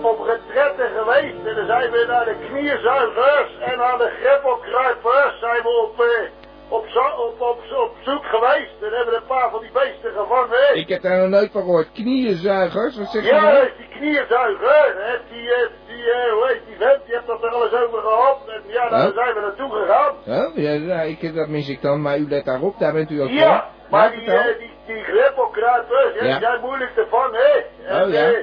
op 0.04 0.18
retretten 0.26 0.88
geweest. 0.98 1.46
En 1.46 1.54
dan 1.54 1.66
zijn 1.66 1.90
we 1.90 2.04
naar 2.08 2.24
de 2.24 2.36
knierzuigers 2.48 3.50
en 3.60 3.78
naar 3.78 3.98
de 3.98 4.10
greppelkruipers 4.22 5.38
zijn 5.40 5.62
we 5.62 5.68
op, 5.86 6.00
eh, 6.00 6.28
op, 6.68 6.86
zo- 6.88 7.16
op, 7.26 7.40
op, 7.40 7.58
op 7.86 7.94
zoek 8.00 8.24
geweest. 8.24 8.74
En 8.82 8.92
hebben 8.92 9.14
een 9.16 9.26
paar 9.26 9.50
van 9.50 9.60
die 9.60 9.70
beesten 9.72 10.12
gevangen. 10.16 10.74
Ik 10.76 10.88
heb 10.88 11.02
daar 11.02 11.18
nog 11.20 11.28
nooit 11.28 11.52
van 11.52 11.60
gehoord. 11.62 11.92
Knieënzuigers, 11.92 12.96
wat 12.98 13.06
zeg 13.10 13.22
je 13.22 13.28
Ja, 13.28 13.40
nou? 13.42 13.54
dat 13.54 13.62
is 13.62 13.76
die 13.76 13.88
knierzuiger. 13.98 14.94
Hè, 15.06 15.14
die, 15.30 15.54
eh, 15.54 15.68
die, 15.86 16.04
hoe 16.32 16.44
heet 16.48 16.66
die 16.66 16.76
vent, 16.78 17.04
die 17.04 17.14
heeft 17.14 17.26
dat 17.26 17.42
er 17.42 17.50
alles 17.50 17.72
over 17.72 18.00
gehad. 18.00 18.38
En 18.46 18.62
ja, 18.66 18.88
daar 18.88 19.12
zijn 19.12 19.34
we 19.34 19.40
naartoe 19.40 19.70
gegaan. 19.70 20.14
Ja, 20.24 20.78
nou, 20.78 21.08
ik, 21.08 21.34
dat 21.34 21.48
mis 21.48 21.68
ik 21.68 21.82
dan, 21.82 22.02
maar 22.02 22.18
u 22.18 22.28
let 22.28 22.44
daarop, 22.44 22.78
daar 22.78 22.92
bent 22.92 23.10
u 23.10 23.20
ook 23.22 23.28
Ja, 23.28 23.54
voor. 23.60 23.90
maar 23.90 24.20
Ja, 24.20 24.42
die, 24.58 24.70
die, 24.94 25.04
die 25.04 25.04
greppelkruipers, 25.04 26.14
ja, 26.14 26.24
Ja. 26.24 26.38
zijn 26.40 26.60
moeilijk 26.60 26.94
te 26.94 27.06
vangen, 27.10 27.40
hè. 27.40 27.64
En, 27.86 28.02
Oh, 28.04 28.12
ja. 28.12 28.20
eh, 28.32 28.38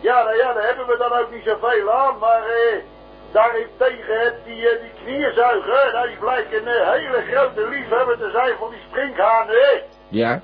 ja, 0.00 0.22
nou 0.22 0.36
ja, 0.36 0.52
daar 0.52 0.66
hebben 0.66 0.86
we 0.86 0.96
dan 0.96 1.12
ook 1.12 1.30
niet 1.30 1.44
zoveel 1.44 1.92
aan, 1.92 2.18
maar 2.18 2.42
eh, 2.46 2.76
daarentegen 3.32 4.18
heeft 4.20 4.44
die, 4.44 4.68
eh, 4.68 4.80
die 4.80 4.92
knierzuiger, 5.04 5.90
nou, 5.92 6.08
die 6.08 6.16
blijkt 6.18 6.52
een 6.54 6.68
eh, 6.68 6.90
hele 6.90 7.22
grote 7.30 7.68
liefhebber 7.68 8.18
te 8.18 8.30
zijn 8.30 8.56
van 8.58 8.70
die 8.70 8.80
sprinkhanen, 8.88 9.54
hè. 9.54 9.82
Ja. 10.08 10.40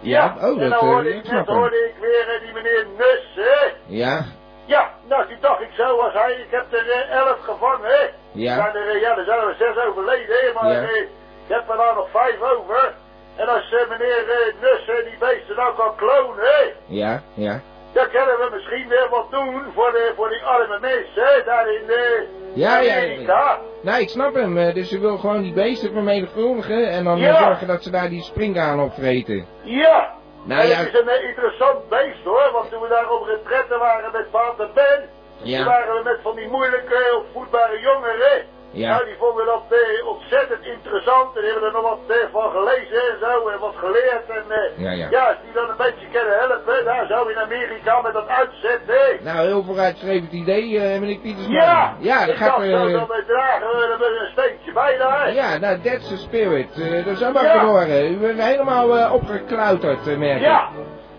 Ja, 0.00 0.34
oh, 0.36 0.42
en 0.42 0.58
dat 0.58 0.70
dan 0.70 0.72
eh, 0.72 0.78
hoorde 0.78 1.14
ik 1.14 1.30
net 1.30 1.46
hoorde 1.46 1.76
ik 1.88 1.94
weer 2.00 2.40
die 2.44 2.52
meneer 2.52 2.86
Nus, 2.96 3.24
hè. 3.34 3.72
Ja, 3.86 4.24
Ja, 4.66 4.90
nou, 5.08 5.26
die 5.26 5.38
dacht 5.40 5.60
ik 5.60 5.70
zo 5.76 5.96
was 5.96 6.12
hij. 6.12 6.32
Ik 6.32 6.50
heb 6.50 6.72
er 6.72 6.90
eh, 6.90 7.10
elf 7.16 7.38
gevangen, 7.40 7.88
hè. 7.90 8.10
Ja. 8.32 8.66
Er 8.66 8.72
zijn 8.84 9.00
ja, 9.00 9.16
er 9.16 9.24
zijn 9.24 9.38
er 9.40 9.54
zes 9.58 9.84
overleden, 9.84 10.36
hè. 10.36 10.52
Maar 10.52 10.72
Ja. 10.72 10.80
ik 10.80 11.08
heb 11.48 11.68
er 11.70 11.76
nou 11.76 11.94
nog 11.94 12.08
vijf 12.10 12.40
over. 12.40 12.94
En 13.36 13.48
als 13.48 13.72
eh, 13.72 13.88
meneer 13.88 14.28
eh, 14.30 14.54
Nus 14.60 14.88
eh, 14.88 15.04
die 15.04 15.18
beesten 15.18 15.56
nou 15.56 15.76
kan 15.76 15.96
klonen, 15.96 16.44
hè. 16.44 16.72
ja, 16.86 17.22
ja. 17.34 17.60
Dan 17.92 18.08
kunnen 18.10 18.36
we 18.36 18.48
misschien 18.52 18.88
weer 18.88 19.06
wat 19.10 19.30
doen 19.30 19.62
voor, 19.74 19.90
de, 19.92 20.12
voor 20.16 20.28
die 20.28 20.42
arme 20.42 20.78
mensen. 20.80 21.44
Daar 21.44 21.68
in 21.72 21.90
eh, 21.90 22.22
Ja, 22.54 22.78
ja, 22.78 22.96
Amerika. 22.96 23.32
ja. 23.32 23.58
Nou, 23.82 24.00
ik 24.00 24.08
snap 24.08 24.34
hem. 24.34 24.58
eh, 24.58 24.74
Dus 24.74 24.88
ze 24.88 24.98
wil 24.98 25.16
gewoon 25.18 25.42
die 25.42 25.52
beesten 25.52 25.92
vermenigvuldigen 25.92 26.90
en 26.90 27.04
dan 27.04 27.16
eh, 27.16 27.22
Ja. 27.22 27.38
zorgen 27.44 27.66
dat 27.66 27.82
ze 27.82 27.90
daar 27.90 28.08
die 28.08 28.22
springhaan 28.22 28.80
opvreten. 28.80 29.46
Ja. 29.62 30.14
Nou 30.44 30.60
en 30.60 30.68
ja. 30.68 30.76
het 30.76 30.94
is 30.94 31.00
een 31.00 31.08
eh, 31.08 31.28
interessant 31.28 31.88
beest 31.88 32.24
hoor, 32.24 32.48
want 32.52 32.70
toen 32.70 32.80
we 32.82 32.88
daar 32.88 33.10
op 33.10 33.26
retretten 33.26 33.78
waren 33.78 34.12
met 34.12 34.30
Pater 34.30 34.68
Ben, 34.74 35.08
Ja. 35.42 35.56
toen 35.56 35.66
waren 35.66 35.94
we 35.94 36.00
met 36.04 36.18
van 36.22 36.34
die 36.36 36.48
moeilijke 36.48 37.22
opvoedbare 37.24 37.80
jongeren. 37.80 38.44
Ja. 38.70 38.90
Nou, 38.90 39.04
die 39.04 39.16
vonden 39.18 39.46
dat 39.46 39.62
eh, 39.70 40.06
ontzettend 40.06 40.64
interessant 40.64 41.36
en 41.36 41.44
hebben 41.44 41.62
er 41.62 41.72
nog 41.72 41.82
wat 41.82 42.00
eh, 42.16 42.16
van 42.32 42.50
gelezen 42.50 43.00
en 43.10 43.18
zo 43.20 43.48
en 43.48 43.58
wat 43.58 43.74
geleerd. 43.76 44.26
En 44.28 44.44
eh, 44.48 44.78
Ja, 44.84 44.90
ja. 44.90 45.26
als 45.28 45.36
die 45.44 45.52
dan 45.54 45.68
een 45.68 45.76
beetje 45.76 46.06
kunnen 46.12 46.38
helpen, 46.38 46.84
daar 46.84 47.06
zo 47.06 47.24
in 47.26 47.38
Amerika 47.38 48.00
met 48.00 48.12
dat 48.12 48.28
uitzetten. 48.28 48.94
hè. 48.94 49.16
Nou, 49.24 49.46
heel 49.46 49.64
vooruitstrevend 49.64 50.32
idee, 50.32 50.78
eh, 50.80 51.00
meneer 51.00 51.18
Pietersma. 51.18 51.52
Ja, 51.54 51.96
ja, 51.98 52.18
dat 52.20 52.28
ik 52.28 52.36
gaat... 52.36 52.48
dacht, 52.48 52.68
nou, 52.70 52.86
eh, 52.92 52.98
dan 52.98 53.12
eh, 53.12 53.24
dragen 53.26 53.66
we 53.68 54.04
er 54.04 54.20
een 54.22 54.30
steentje 54.32 54.72
bij 54.72 54.96
daar. 54.98 55.32
ja, 55.32 55.58
nou, 55.58 55.80
that's 55.80 56.08
the 56.08 56.16
spirit. 56.16 56.80
Eh, 56.80 57.04
dat 57.04 57.16
zou 57.16 57.32
maar 57.32 57.44
Ja. 57.44 57.64
horen. 57.66 58.12
U 58.12 58.16
bent 58.18 58.42
helemaal 58.42 58.96
eh, 58.96 59.12
opgeklauterd, 59.12 60.06
eh, 60.06 60.16
merk 60.16 60.36
ik. 60.40 60.42
Ja. 60.46 60.68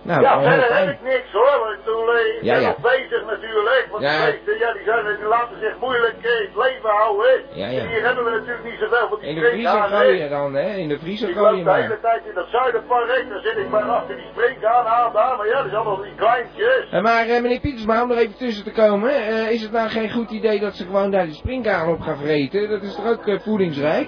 Nou, 0.09 0.21
ja, 0.21 0.41
verder 0.41 0.69
heb 0.77 0.89
ik 0.95 1.01
niks 1.13 1.31
hoor, 1.31 1.59
ik 1.75 1.79
bedoel, 1.83 2.07
eh, 2.15 2.35
ik 2.35 2.43
Ja, 2.49 2.53
ben 2.53 2.61
ja. 2.61 2.67
nog 2.67 2.81
bezig 2.93 3.21
natuurlijk, 3.33 3.87
want 3.91 4.03
Ja. 4.03 4.09
die 4.15 4.25
beesten, 4.31 4.57
ja, 4.63 4.73
die, 4.73 4.83
zijn, 4.83 5.05
die 5.21 5.27
laten 5.27 5.57
zich 5.59 5.75
moeilijk 5.79 6.17
eh, 6.21 6.31
het 6.45 6.55
leven 6.65 6.89
houden. 6.89 7.25
hè. 7.31 7.35
Ja, 7.61 7.67
ja. 7.67 7.79
En 7.81 7.87
hier 7.87 8.03
hebben 8.07 8.23
we 8.25 8.31
natuurlijk 8.39 8.63
niet 8.63 8.79
zoveel 8.79 9.07
van 9.09 9.19
die 9.19 9.29
In 9.29 9.35
de 9.35 9.49
vriezer 9.49 10.29
dan, 10.29 10.53
hè? 10.53 10.67
In 10.83 10.87
de 10.93 10.99
vriezer 10.99 11.29
Ik 11.29 11.35
gooien 11.35 11.55
loop 11.55 11.65
de 11.65 11.71
hele 11.71 11.87
maar. 11.87 11.99
tijd 11.99 12.21
in 12.29 12.33
dat 12.33 12.47
zuiderpark, 12.57 13.29
dan 13.29 13.41
zit 13.41 13.57
ik 13.57 13.69
maar 13.69 13.83
achter 13.97 14.15
die 14.15 14.25
springhaan 14.31 14.85
aan 14.85 15.13
daar, 15.13 15.37
maar 15.37 15.47
ja, 15.47 15.57
dat 15.57 15.65
is 15.65 15.73
allemaal 15.73 16.01
die 16.01 16.15
kleintjes. 16.15 16.89
Eh, 16.91 17.01
maar 17.01 17.27
eh, 17.27 17.41
meneer 17.41 17.59
Pietersma, 17.59 18.01
om 18.03 18.11
er 18.11 18.17
even 18.17 18.37
tussen 18.37 18.63
te 18.63 18.71
komen, 18.71 19.11
eh, 19.11 19.51
is 19.51 19.61
het 19.61 19.71
nou 19.71 19.89
geen 19.89 20.11
goed 20.11 20.31
idee 20.31 20.59
dat 20.59 20.75
ze 20.75 20.83
gewoon 20.85 21.11
daar 21.11 21.25
die 21.25 21.33
springkaan 21.43 21.89
op 21.89 21.99
gaan 22.01 22.17
vreten? 22.17 22.69
Dat 22.69 22.81
is 22.83 22.95
toch 22.95 23.07
ook 23.07 23.27
eh, 23.27 23.39
voedingsrijk? 23.39 24.07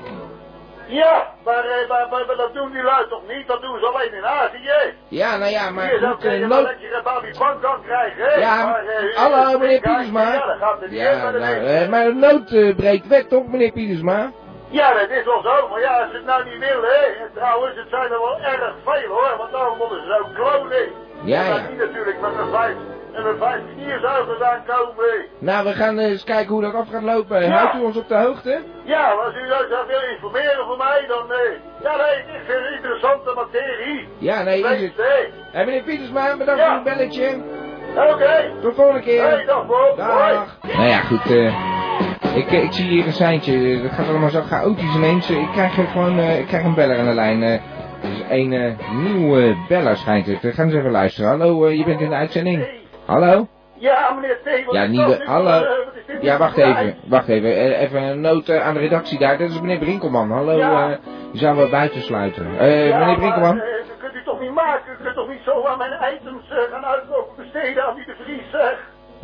Ja, 0.89 1.33
maar, 1.43 1.63
eh, 1.65 1.89
maar, 1.89 2.07
maar, 2.09 2.25
maar 2.25 2.35
dat 2.35 2.53
doen 2.53 2.71
die 2.71 2.83
lui 2.83 3.07
toch 3.07 3.21
niet, 3.27 3.47
dat 3.47 3.61
doen 3.61 3.79
ze 3.79 3.85
alleen 3.85 4.13
in 4.13 4.25
Azië. 4.25 4.93
Ja, 5.07 5.37
nou 5.37 5.51
ja, 5.51 5.69
maar 5.69 5.89
Hier 5.89 6.07
goed, 6.07 6.25
eh, 6.25 6.39
je 6.39 6.47
wel 6.47 6.57
nood... 6.57 6.67
lekker 6.67 6.95
een 6.95 7.03
babybank 7.03 7.61
kan 7.61 7.81
krijgen. 7.83 8.39
Ja, 8.39 8.65
maar, 8.65 8.85
eh, 8.85 9.17
hallo 9.17 9.59
meneer 9.59 9.79
Pietersma. 9.79 10.33
Ja, 10.33 10.45
dat 10.45 10.57
gaat 10.59 10.81
er 10.81 10.89
niet 10.89 10.99
in 10.99 11.05
Ja, 11.05 11.31
nou, 11.31 11.89
maar 11.89 12.03
de 12.05 12.13
nood 12.13 12.75
breekt 12.75 13.07
wet 13.07 13.29
toch, 13.29 13.47
meneer 13.47 13.71
Pietersma? 13.71 14.31
Ja, 14.69 14.93
dat 14.93 15.09
is 15.09 15.25
wel 15.25 15.41
zo, 15.41 15.67
maar 15.69 15.79
ja, 15.79 15.99
als 16.01 16.09
ze 16.11 16.15
het 16.15 16.25
nou 16.25 16.43
niet 16.43 16.59
willen, 16.59 16.89
hè. 16.89 17.05
En 17.23 17.29
trouwens, 17.33 17.75
het 17.75 17.89
zijn 17.89 18.11
er 18.11 18.19
wel 18.19 18.39
erg 18.41 18.73
veel 18.85 19.09
hoor, 19.09 19.35
want 19.37 19.51
daarom 19.51 19.77
moeten 19.77 19.97
ze 20.01 20.07
zo 20.07 20.43
klonen. 20.43 20.87
Ja, 21.23 21.43
ja. 21.43 21.53
dat 21.53 21.67
die 21.67 21.77
natuurlijk 21.77 22.19
met 22.21 22.31
een 22.37 22.51
vijf, 22.51 22.75
en 23.13 23.25
een 23.25 23.37
vijf 23.37 23.61
knierzuigers 23.75 24.41
aankomen. 24.41 25.25
Nou, 25.39 25.65
we 25.67 25.73
gaan 25.73 25.99
eens 25.99 26.23
kijken 26.23 26.51
hoe 26.53 26.61
dat 26.61 26.73
af 26.73 26.89
gaat 26.89 27.03
lopen. 27.03 27.41
Ja. 27.43 27.49
Houdt 27.49 27.75
u 27.75 27.79
ons 27.81 27.97
op 27.97 28.07
de 28.07 28.15
hoogte? 28.15 28.61
Ja, 28.83 29.11
als 29.11 29.35
u 29.35 29.47
nou 29.47 29.67
zou 29.69 29.87
willen 29.87 30.11
informeren 30.11 30.65
voor 30.65 30.77
mij, 30.77 31.05
dan, 31.07 31.31
eh, 31.31 31.51
ja 31.83 31.95
nee, 31.95 32.17
ik 32.17 32.41
vind 32.45 32.57
het 32.59 32.67
een 32.67 32.73
interessante 32.75 33.31
materie. 33.35 34.07
Ja, 34.17 34.43
nee, 34.43 34.59
is 34.63 34.81
het. 34.81 35.65
meneer 35.65 35.83
Pietersma, 35.83 36.37
bedankt 36.37 36.61
Ja. 36.61 36.67
voor 36.67 36.75
het 36.75 36.83
belletje. 36.97 37.27
Oké. 37.95 38.51
Tot 38.53 38.61
de 38.61 38.73
volgende 38.75 39.01
keer. 39.01 39.21
Hey, 39.29 39.45
dag 39.45 39.65
Bob. 39.65 39.97
Hoi. 39.97 40.37
Nou 40.61 40.87
ja, 40.87 40.99
goed. 40.99 41.25
eh 41.31 41.77
ik, 42.35 42.51
eh, 42.51 42.63
ik 42.63 42.73
zie 42.73 42.87
hier 42.89 43.05
een 43.05 43.13
seintje. 43.13 43.81
Dat 43.81 43.91
gaat 43.91 44.07
allemaal 44.07 44.29
zo 44.29 44.41
chaotisch 44.41 44.95
ineens. 44.95 45.29
Ik 45.29 45.47
krijg 45.51 45.73
gewoon 45.91 46.19
ik 46.19 46.47
krijg 46.47 46.63
een 46.63 46.73
beller 46.73 46.97
aan 46.99 47.05
de 47.05 47.13
lijn. 47.13 47.41
er 47.43 47.61
is 48.01 48.21
een 48.29 48.77
nieuwe 48.91 49.55
beller 49.67 49.97
schijnt 49.97 50.25
het. 50.25 50.41
We 50.41 50.51
gaan 50.51 50.65
eens 50.65 50.75
even 50.75 50.91
luisteren. 50.91 51.29
Hallo, 51.29 51.69
je 51.69 51.83
bent 51.83 52.01
in 52.01 52.09
de 52.09 52.15
uitzending. 52.15 52.78
Hallo? 53.09 53.47
Ja, 53.73 54.11
meneer 54.13 54.37
T. 54.43 54.65
wat 54.65 54.75
Ja, 54.75 54.85
nu 54.87 55.03
voor, 55.03 55.23
Hallo. 55.25 55.49
eh, 55.49 56.21
Ja, 56.21 56.37
wacht 56.37 56.57
even. 56.57 56.95
Wacht 57.07 57.27
even. 57.27 57.49
Eh, 57.55 57.81
Even 57.81 58.01
een 58.01 58.21
noot 58.21 58.49
eh, 58.49 58.65
aan 58.67 58.73
de 58.73 58.79
redactie 58.79 59.19
daar. 59.19 59.37
Dat 59.37 59.49
is 59.49 59.61
meneer 59.61 59.77
Brinkelman. 59.77 60.31
Hallo, 60.31 60.51
Ja. 60.57 60.89
eh, 60.91 60.97
die 61.31 61.39
zouden 61.39 61.63
we 61.63 61.69
buiten 61.69 62.01
sluiten. 62.01 62.43
Ja, 62.53 62.97
meneer 62.99 63.17
Brinkelman? 63.17 63.55
Maar, 63.57 63.65
dat 63.87 63.97
kunt 63.99 64.15
u 64.15 64.23
toch 64.23 64.39
niet 64.39 64.53
maken? 64.53 64.93
U 64.99 65.03
kunt 65.03 65.15
toch 65.15 65.27
niet 65.29 65.41
zo 65.45 65.65
aan 65.65 65.77
mijn 65.77 65.91
items 66.13 66.43
gaan 66.71 66.85
uitlopen 66.85 67.35
besteden 67.43 67.85
aan 67.85 67.95
die 67.95 68.05
de 68.05 68.15
Vries? 68.23 68.51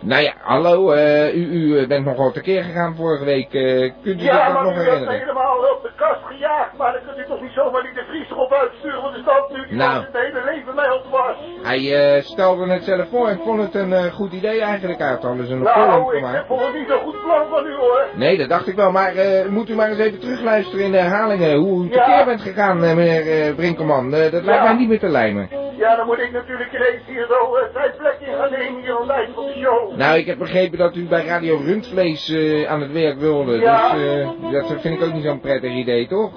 Nou 0.06 0.22
ja, 0.24 0.34
hallo. 0.42 0.92
eh, 0.92 1.36
u, 1.36 1.42
u 1.52 1.78
eh, 1.80 1.88
bent 1.88 2.06
nogal 2.06 2.32
tekeer 2.32 2.64
gegaan 2.64 2.96
vorige 2.96 3.26
week. 3.26 3.54
Eh, 3.54 3.92
kunt 4.04 4.22
u 4.22 4.24
Ja, 4.24 4.44
dat 4.46 4.54
maar 4.54 4.64
nog 4.64 4.74
u 4.76 4.80
herinneren? 4.80 5.20
helemaal 5.20 5.58
op 5.58 5.80
de 5.84 5.92
kast 5.96 6.20
gejaagd, 6.26 6.78
maar 6.78 6.92
dan 6.92 7.02
kunt 7.06 7.18
u 7.18 7.30
toch 7.30 7.42
niet 7.42 7.52
zomaar 7.52 7.82
die 7.82 7.94
de 7.94 8.04
Vries 8.10 8.30
erop 8.30 8.54
uitsturen, 8.54 9.02
want 9.02 9.16
is 9.16 9.24
dat 9.24 9.50
nu 9.52 9.68
die 9.68 9.78
Nou. 9.78 10.04
het 10.04 10.14
hele 10.14 10.42
leven 10.46 10.76
mij 10.76 10.92
op 10.92 11.04
was. 11.12 11.36
Hij 11.64 12.22
stelde 12.22 12.68
het 12.74 12.84
zelf 12.84 13.08
voor. 13.10 13.30
Ik 13.30 13.40
vond 13.44 13.62
het 13.62 13.76
een 13.76 14.12
goed 14.12 14.34
idee 14.34 14.62
eigenlijk. 14.62 15.02
Had 15.02 15.26
alles 15.26 15.50
een 15.50 15.62
Nou, 15.62 16.16
ik 16.16 16.24
gemaakt. 16.24 16.48
vond 16.48 16.62
het 16.62 16.74
niet 16.74 16.88
zo'n 16.88 17.00
goed 17.00 17.22
plan 17.22 17.48
van 17.50 17.66
u 17.66 17.76
hoor. 17.76 18.06
Nee, 18.16 18.38
dat 18.38 18.50
dacht 18.50 18.68
ik 18.68 18.76
wel. 18.76 18.92
Maar 18.92 19.14
moet 19.50 19.70
u 19.70 19.76
maar 19.76 19.90
eens 19.90 20.00
even 20.00 20.20
terugluisteren 20.20 20.86
in 20.86 20.92
de 20.92 20.98
herhalingen. 20.98 21.56
Hoe 21.58 21.86
u 21.86 21.90
Ja. 21.92 22.06
tekeer 22.06 22.26
bent 22.26 22.42
gegaan, 22.42 22.80
meneer 22.80 23.54
Brinkelman. 23.56 24.12
Dat 24.12 24.32
lijkt 24.32 24.46
Ja. 24.46 24.64
mij 24.64 24.74
niet 24.74 24.90
meer 24.90 25.00
te 25.00 25.10
lijmen. 25.10 25.50
Ja, 25.78 25.96
dan 25.96 26.06
moet 26.06 26.20
ik 26.20 26.32
natuurlijk 26.32 26.74
ineens 26.74 27.02
hier 27.06 27.26
zo 27.30 27.56
uh, 27.58 27.62
zijn 27.74 27.92
plekje 27.98 28.26
gaan 28.38 28.52
nemen 28.52 28.82
hier 28.82 29.10
eind 29.10 29.34
van 29.36 29.46
de 29.46 29.54
show. 29.62 29.96
Nou, 29.96 30.18
ik 30.18 30.26
heb 30.26 30.38
begrepen 30.38 30.78
dat 30.78 30.96
u 30.96 31.08
bij 31.08 31.26
Radio 31.26 31.58
Rundvlees 31.58 32.30
eh, 32.30 32.72
aan 32.72 32.82
het 32.82 32.92
werk 32.92 33.20
wilde. 33.20 33.58
Ja. 33.60 33.94
Dus 33.94 34.02
eh, 34.04 34.52
dat 34.70 34.82
vind 34.82 35.00
ik 35.02 35.08
ook 35.08 35.14
niet 35.14 35.24
zo'n 35.24 35.40
prettig 35.40 35.72
idee, 35.72 36.08
toch? 36.08 36.32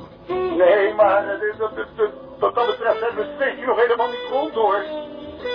Nee, 0.56 0.94
maar 0.96 1.28
eh, 1.28 1.40
dit- 1.40 1.54
dat, 1.58 1.76
dat, 1.76 1.86
dat, 1.96 2.10
wat 2.38 2.54
dat 2.54 2.66
betreft 2.66 3.00
hebben 3.00 3.26
we 3.38 3.44
het 3.44 3.66
nog 3.66 3.80
helemaal 3.82 4.08
niet 4.08 4.28
rond 4.30 4.52
hoor. 4.54 4.82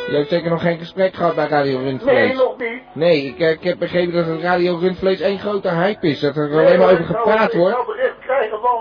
Je 0.08 0.16
hebt 0.16 0.30
zeker 0.30 0.50
nog 0.50 0.62
geen 0.62 0.78
gesprek 0.78 1.14
gehad 1.16 1.36
bij 1.36 1.48
Radio 1.48 1.78
Rundvlees. 1.80 2.28
Nee, 2.28 2.34
nog 2.36 2.58
niet. 2.58 2.82
Nee, 2.94 3.26
ik, 3.26 3.40
eh, 3.40 3.50
ik 3.52 3.64
heb 3.64 3.78
begrepen 3.80 4.14
dat 4.14 4.26
het 4.26 4.42
Radio 4.42 4.78
Rundvlees 4.82 5.20
één 5.22 5.40
grote 5.40 5.70
hype 5.70 6.08
is. 6.08 6.20
Dat 6.20 6.36
er 6.36 6.50
Nee, 6.50 6.66
alleen 6.66 6.80
maar 6.80 6.92
over 6.92 7.06
gepraat 7.06 7.54
wordt. 7.54 7.78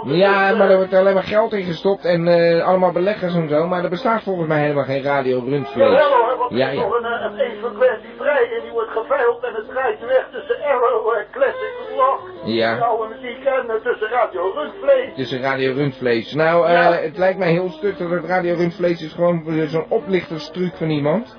Ja, 0.04 0.48
dus, 0.48 0.58
maar 0.58 0.66
eh, 0.66 0.72
er 0.72 0.76
wordt 0.76 0.94
alleen 0.94 1.14
maar 1.14 1.22
geld 1.22 1.52
in 1.52 1.64
gestopt 1.64 2.04
en 2.04 2.28
eh, 2.28 2.64
allemaal 2.66 2.92
beleggers 2.92 3.34
en 3.34 3.48
zo. 3.48 3.66
Maar 3.66 3.84
er 3.84 3.90
bestaat 3.90 4.22
volgens 4.22 4.48
mij 4.48 4.60
helemaal 4.60 4.84
geen 4.84 5.02
Radio 5.02 5.38
Rundvlees. 5.38 5.88
Jawel 5.88 6.10
hoor, 6.10 6.36
want 6.38 6.50
Ja, 6.50 6.68
is 6.68 6.74
ja. 6.78 6.82
nog 6.82 6.94
een, 6.98 7.04
eh, 7.04 7.30
een 7.30 7.38
evenkwestie 7.38 8.10
vrij 8.18 8.50
en 8.56 8.62
die 8.62 8.70
wordt 8.70 8.90
geveild 8.90 9.44
en 9.44 9.54
het 9.54 9.68
draait 9.68 10.00
weg 10.00 10.26
tussen 10.32 10.56
Arrow 10.64 11.14
en 11.16 11.26
Classic 11.30 11.72
Rock. 11.96 12.20
Ja. 12.44 12.78
Oude 12.78 13.14
muziek 13.14 13.44
en 13.44 13.80
tussen 13.82 14.08
Radio 14.08 14.52
Rundvlees. 14.54 15.30
Een 15.32 15.40
Radio 15.40 15.72
Rundvlees. 15.72 16.34
Nou, 16.34 16.66
eh, 16.66 17.00
het 17.00 17.18
lijkt 17.18 17.38
mij 17.38 17.50
heel 17.50 17.68
stuk 17.70 17.98
dat 17.98 18.10
het 18.10 18.24
Radio 18.24 18.54
Rundvlees 18.54 19.02
is 19.02 19.12
gewoon 19.12 19.66
zo'n 19.66 19.86
oplichterstruc 19.88 20.74
van 20.76 20.90
iemand. 20.90 21.36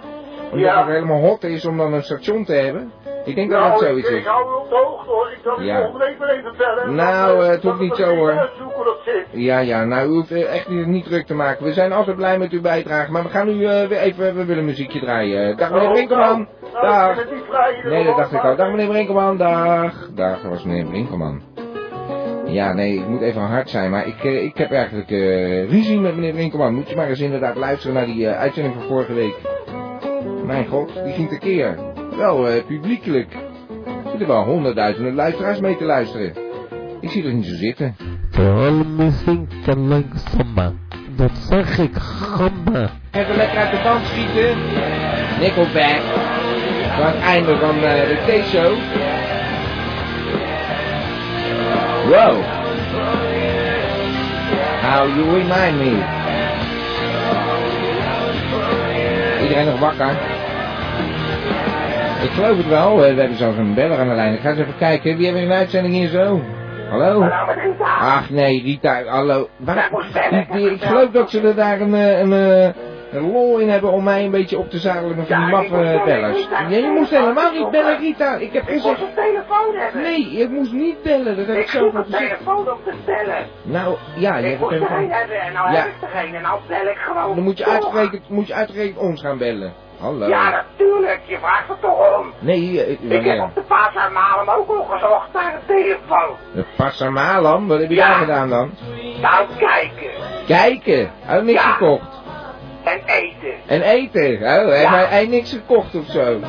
Omdat 0.54 0.70
Ja. 0.70 0.78
het 0.86 0.88
helemaal 0.94 1.20
hot 1.20 1.44
is 1.44 1.66
om 1.66 1.78
dan 1.78 1.94
een 1.94 2.04
station 2.04 2.46
te 2.46 2.54
hebben. 2.54 2.92
Ik 3.26 3.36
denk 3.36 3.50
dat 3.52 3.60
nou, 3.60 3.72
het 3.72 3.82
ik, 3.82 3.88
zoiets 3.88 4.10
ik 4.10 4.16
is. 4.18 4.26
hou 4.26 4.50
u 4.52 4.54
op 4.64 4.70
de 4.70 4.76
hoogte 4.76 5.10
hoor. 5.10 5.32
Ik 5.32 5.40
zal 5.44 5.62
Ja. 5.62 5.82
volgende 5.82 6.06
week 6.20 6.38
even 6.40 6.54
bellen. 6.58 6.96
Nou, 6.96 7.36
Dan, 7.36 7.44
eh, 7.46 7.50
het 7.52 7.64
hoeft 7.64 7.80
niet 7.80 7.96
zo, 7.96 8.16
hoor. 8.16 8.34
dat. 8.34 8.50
Ja, 9.32 9.60
ja, 9.60 9.84
nou, 9.84 10.08
u 10.08 10.12
hoeft 10.12 10.32
eh, 10.32 10.54
echt 10.56 10.70
niet, 10.70 10.86
niet 10.88 11.06
druk 11.06 11.26
te 11.26 11.34
maken. 11.34 11.66
We 11.66 11.74
zijn 11.74 11.92
altijd 11.94 12.16
blij 12.16 12.38
met 12.38 12.52
uw 12.52 12.62
bijdrage. 12.62 13.12
Maar 13.12 13.24
we 13.24 13.30
gaan 13.30 13.48
nu 13.58 13.66
eh, 13.66 13.88
weer 13.88 13.98
even, 13.98 14.36
we 14.36 14.46
willen 14.46 14.66
muziekje 14.66 15.00
draaien. 15.00 15.58
Dag 15.58 15.70
meneer 15.72 15.88
Oh, 15.88 15.94
Brinkelman. 15.94 16.48
nou, 16.74 17.16
Dag. 17.16 17.18
ik 17.24 17.44
vrij 17.50 17.74
hier, 17.82 17.92
Nee, 17.92 18.04
dat 18.06 18.18
dacht 18.18 18.32
ik 18.32 18.44
al. 18.44 18.56
Dag 18.56 18.70
meneer 18.70 18.88
Brinkelman. 18.88 19.38
Dag. 19.38 20.10
Dag, 20.16 20.42
dat 20.42 20.52
was 20.52 20.64
meneer 20.64 20.86
Brinkelman. 20.86 21.42
Ja, 22.46 22.74
nee, 22.74 22.94
ik 22.94 23.08
moet 23.08 23.22
even 23.22 23.42
hard 23.42 23.70
zijn, 23.70 23.92
maar 23.92 24.08
ik, 24.08 24.24
ik 24.24 24.58
heb 24.58 24.72
eigenlijk 24.72 25.12
eh, 25.12 25.70
ruzie 25.70 26.00
met 26.00 26.16
meneer 26.16 26.34
Brinkelman. 26.34 26.74
Moet 26.74 26.90
je 26.90 26.96
maar 26.96 27.08
eens 27.08 27.20
inderdaad 27.20 27.56
luisteren 27.56 27.96
naar 27.96 28.06
die 28.06 28.28
eh, 28.28 28.40
uitzending 28.40 28.76
van 28.76 28.84
vorige 28.88 29.14
week. 29.14 29.36
Mijn 30.46 30.68
god, 30.68 30.94
die 31.04 31.14
ging 31.14 31.30
tekeer. 31.30 31.78
Wel 32.18 32.48
eh, 32.50 32.64
publiekelijk. 32.66 33.34
Er 33.86 34.10
zitten 34.10 34.28
wel 34.28 34.44
honderdduizenden 34.44 35.16
luisteraars 35.16 35.60
mee 35.60 35.78
te 35.78 35.84
luisteren. 35.84 36.34
Ik 37.00 37.10
zie 37.10 37.24
er 37.26 37.34
niet 37.34 37.46
zo 37.46 37.56
zitten. 37.56 37.96
Vooral 38.32 38.72
muziek 38.72 39.52
en 39.66 39.88
leuk 39.88 40.06
samba. 40.30 40.72
Dat 41.16 41.32
zeg 41.50 41.78
ik, 41.78 41.96
gamba. 41.96 42.90
Even 43.12 43.36
lekker 43.36 43.58
uit 43.58 43.72
de 43.72 43.80
band 43.84 44.06
schieten. 44.06 44.58
Nickelback. 45.40 46.02
Aan 46.92 47.06
het 47.06 47.22
einde 47.22 47.58
van 47.58 47.76
eh, 47.76 48.08
de 48.08 48.18
T-show. 48.26 48.74
Wow. 52.10 52.42
How 54.82 55.08
you 55.16 55.30
remind 55.30 55.78
me. 55.78 56.23
Iedereen 59.44 59.66
nog 59.66 59.80
wakker? 59.80 60.10
Ik 62.24 62.30
geloof 62.30 62.58
het 62.58 62.68
wel. 62.68 62.98
We 62.98 63.06
hebben 63.06 63.38
zelfs 63.38 63.58
een 63.58 63.74
beller 63.74 64.00
aan 64.00 64.08
de 64.08 64.16
lijn. 64.16 64.34
Ik 64.34 64.40
ga 64.40 64.50
eens 64.50 64.60
even 64.60 64.78
kijken. 64.78 65.18
Wie 65.18 65.26
hebben 65.26 65.44
we 65.44 65.54
een 65.54 65.60
uitzending 65.60 65.94
hier 65.94 66.08
zo? 66.08 66.42
Hallo? 66.90 67.30
Ach 68.00 68.30
nee, 68.30 68.62
Rita, 68.62 69.04
hallo. 69.04 69.50
Waar, 69.58 69.90
ik 70.52 70.82
geloof 70.82 71.12
dat 71.12 71.30
ze 71.30 71.42
er 71.42 71.56
daar 71.56 71.82
een, 71.82 71.94
eh, 71.94 72.20
een, 72.20 72.34
eh, 72.34 72.70
een 73.16 73.32
lol 73.32 73.58
in 73.58 73.70
hebben 73.70 73.92
om 73.92 74.04
mij 74.04 74.24
een 74.26 74.32
beetje 74.32 74.58
op 74.58 74.70
te 74.70 74.78
zadelen 74.78 75.16
met 75.18 75.28
die 75.28 75.38
maffe 75.38 76.02
bellers. 76.06 76.48
Nee, 76.70 76.82
je 76.82 76.90
moest 76.92 77.10
helemaal 77.10 77.52
niet 77.52 77.72
bellen, 77.72 77.98
Rita. 78.00 78.36
Ik 78.36 78.54
heb 78.54 78.64
gezegd... 78.66 79.02
een 79.02 79.14
telefoon 79.16 79.76
hebben. 79.76 80.02
Nee, 80.02 80.32
je 80.38 80.48
moest 80.50 80.72
niet 80.72 81.02
bellen. 81.04 81.36
Dat 81.38 81.46
heb 81.48 81.56
ik 81.56 81.62
Ik 81.62 81.70
zelf 81.70 81.94
al 81.94 82.00
een 82.00 82.06
gezegd. 82.06 82.28
telefoon 82.30 82.72
om 82.72 82.78
te 82.84 82.94
stellen. 83.04 83.46
Nou, 83.64 83.96
ja, 84.16 84.38
je 84.38 84.44
ik 84.46 84.60
hebt 84.60 84.62
een 84.62 84.68
telefoon. 84.78 85.10
hebben 85.10 85.42
en 85.42 85.54
nou 85.54 85.72
Ja. 85.72 85.78
heb 85.80 85.88
ik 85.88 86.02
er 86.02 86.08
geen 86.20 86.36
en 86.36 86.42
nou 86.42 86.60
bel 86.68 86.86
ik 86.88 86.98
gewoon. 86.98 87.36
Dan 87.36 87.44
moet 87.44 87.58
je 87.58 87.66
uitgerekend, 87.66 88.30
moet 88.30 88.48
je 88.48 88.54
uitgerekend 88.54 88.98
ons 88.98 89.22
gaan 89.22 89.38
bellen. 89.38 89.74
Hallo. 90.00 90.28
Ja, 90.28 90.50
natuurlijk. 90.50 91.20
Je 91.26 91.38
vraagt 91.38 91.70
er 91.70 91.76
toch 91.82 92.20
om. 92.20 92.34
Nee, 92.40 92.84
eh, 92.84 92.92
Ik 92.92 93.26
heb 93.26 93.42
op 93.42 93.56
de 93.56 94.10
Malem 94.14 94.50
ook 94.50 94.70
al 94.70 94.84
gezocht 94.84 95.34
naar 95.34 95.54
een 95.54 95.76
telefoon. 95.76 96.36
De 96.54 96.64
Passamalam, 96.78 97.68
wat 97.68 97.80
heb 97.80 97.90
je 97.90 97.96
Ja. 97.96 98.08
daar 98.08 98.18
gedaan 98.18 98.50
dan? 98.50 98.72
Nou, 99.22 99.46
kijken. 99.58 100.10
Kijken. 100.48 101.12
Hij 101.22 101.34
heeft 101.36 101.46
niks 101.46 101.64
Ja. 101.64 101.70
gekocht. 101.72 102.22
En 102.84 103.00
eten. 103.06 103.54
En 103.66 103.82
eten. 103.82 104.34
Oh, 104.36 104.48
hij 104.68 104.78
heeft 104.78 104.82
Ja. 104.90 105.06
hij 105.08 105.26
niks 105.28 105.52
gekocht 105.52 105.96
of 105.96 106.06
zo. 106.06 106.40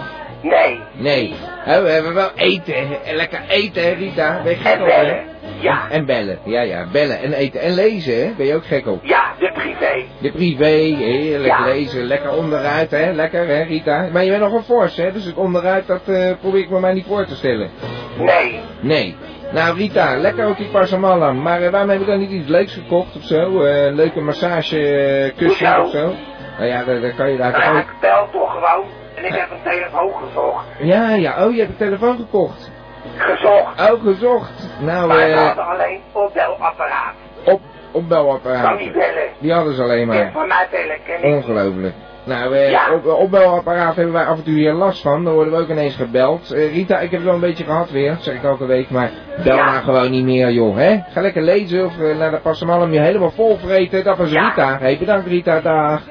Nee. 0.43 0.81
Nee. 0.93 1.35
Oh, 1.67 1.83
we 1.83 1.89
hebben 1.89 2.15
wel 2.15 2.31
eten. 2.35 2.75
En 3.05 3.15
Lekker 3.17 3.41
eten, 3.49 3.83
hè, 3.83 3.91
Rita. 3.91 4.41
Ben 4.43 4.53
je 4.53 4.59
gek 4.59 4.73
En 4.75 4.83
op, 4.83 4.89
hè? 4.89 4.95
bellen. 4.97 5.25
Ja. 5.61 5.91
En 5.91 6.07
bellen. 6.07 6.39
Ja, 6.45 6.61
ja. 6.61 6.87
Bellen 6.93 7.19
en 7.23 7.33
eten. 7.33 7.61
En 7.61 7.75
lezen, 7.75 8.27
hè? 8.27 8.33
Ben 8.37 8.47
je 8.47 8.55
ook 8.55 8.67
gek 8.67 8.87
op? 8.87 9.05
Ja, 9.05 9.33
de 9.39 9.51
privé. 9.55 10.03
De 10.21 10.33
privé, 10.33 10.65
heerlijk 11.05 11.53
Ja. 11.59 11.65
lezen. 11.65 12.05
Lekker 12.05 12.33
onderuit, 12.37 12.91
hè? 12.91 13.13
Lekker, 13.13 13.47
hè, 13.47 13.63
Rita? 13.63 14.09
Maar 14.13 14.25
je 14.25 14.31
bent 14.31 14.43
nog 14.43 14.53
een 14.53 14.63
fors, 14.63 14.97
hè? 14.97 15.13
Dus 15.13 15.25
het 15.25 15.37
onderuit, 15.37 15.87
dat 15.87 16.09
eh, 16.09 16.31
probeer 16.41 16.61
ik 16.61 16.71
me 16.71 16.79
maar 16.81 16.95
niet 16.95 17.07
voor 17.07 17.27
te 17.27 17.35
stellen. 17.35 17.71
Nee. 18.19 18.61
Nee. 18.81 19.17
Nou, 19.55 19.77
Rita, 19.77 20.17
lekker 20.17 20.47
ook 20.47 20.57
die 20.57 20.69
Pasamalam. 20.71 21.43
Maar 21.43 21.63
eh, 21.63 21.71
waarom 21.71 21.89
heb 21.91 21.99
je 22.01 22.07
dan 22.07 22.19
niet 22.19 22.31
iets 22.31 22.49
leuks 22.49 22.75
gekocht 22.75 23.17
of 23.17 23.23
zo? 23.23 23.63
Eh, 23.63 23.85
een 23.85 23.95
leuke 23.95 24.21
massagekussen 24.21 25.75
Hoezo? 25.77 25.83
of 25.83 25.91
zo? 25.91 26.13
Nou 26.59 26.67
ja, 26.69 26.85
daar, 26.85 27.01
daar 27.01 27.15
kan 27.15 27.31
je 27.31 27.37
daar 27.37 27.51
Nou 27.51 27.63
ja, 27.63 27.71
ook... 27.71 27.77
ik 27.79 28.01
bel 28.01 28.29
toch 28.33 28.53
gewoon. 28.53 28.85
En 29.15 29.25
ik 29.25 29.33
heb 29.35 29.51
een 29.51 29.71
telefoon 29.71 30.13
gezocht. 30.27 30.65
Ja, 30.79 31.11
ja. 31.15 31.45
Oh, 31.47 31.53
je 31.53 31.59
hebt 31.59 31.71
een 31.71 31.77
telefoon 31.77 32.17
gekocht. 32.17 32.71
Gezocht. 33.17 33.91
Oh, 33.91 34.03
gezocht. 34.03 34.69
Nou, 34.81 35.07
Maar 35.09 35.17
we 35.17 35.23
eh... 35.23 35.47
hadden 35.47 35.67
alleen 35.67 36.01
opbelapparaat. 36.13 37.15
Op, 37.45 37.61
opbelapparaat. 37.93 38.65
Kan 38.65 38.77
niet 38.77 38.93
bellen. 38.93 39.29
Die 39.39 39.53
hadden 39.53 39.75
ze 39.75 39.83
alleen 39.83 40.01
En 40.01 40.07
maar. 40.07 40.31
van 40.33 40.49
mij 40.49 40.67
bellen 40.71 40.99
ken 41.05 41.23
ik. 41.25 41.35
Ongelooflijk. 41.35 41.95
Nou, 42.27 42.55
eh, 42.57 42.71
Ja. 42.71 42.93
op, 42.95 43.07
opbelapparaat 43.07 43.97
hebben 43.97 44.13
wij 44.15 44.25
af 44.25 44.37
en 44.39 44.45
toe 44.45 44.55
hier 44.55 44.73
last 44.73 45.03
van. 45.03 45.25
Dan 45.25 45.35
worden 45.35 45.53
we 45.53 45.59
ook 45.59 45.69
ineens 45.69 45.97
gebeld. 45.97 46.51
Eh, 46.53 46.73
Rita, 46.75 46.95
ik 46.99 47.11
heb 47.11 47.21
het 47.21 47.25
wel 47.25 47.35
een 47.35 47.41
beetje 47.41 47.65
gehad 47.65 47.91
weer. 47.91 48.11
Dat 48.11 48.23
zeg 48.23 48.35
ik 48.35 48.43
elke 48.43 48.67
week. 48.67 48.91
Maar 48.91 49.11
bel 49.45 49.57
Ja. 49.57 49.65
maar 49.65 49.83
gewoon 49.83 50.11
niet 50.11 50.25
meer, 50.25 50.53
joh. 50.53 50.77
Hè? 50.77 50.99
Ga 51.11 51.21
lekker 51.21 51.43
lezen 51.43 51.85
of 51.85 51.99
eh, 52.01 52.19
naar 52.19 52.31
de 52.31 52.41
Passamalm 52.43 52.93
je 52.93 53.01
helemaal 53.01 53.31
vol 53.31 53.57
vreten. 53.57 54.05
Dat 54.05 54.17
was 54.17 54.31
Ja. 54.31 54.49
Rita. 54.49 54.79
Hey, 54.79 54.99
bedankt 54.99 55.27
Rita. 55.27 55.61
Dag. 55.61 56.03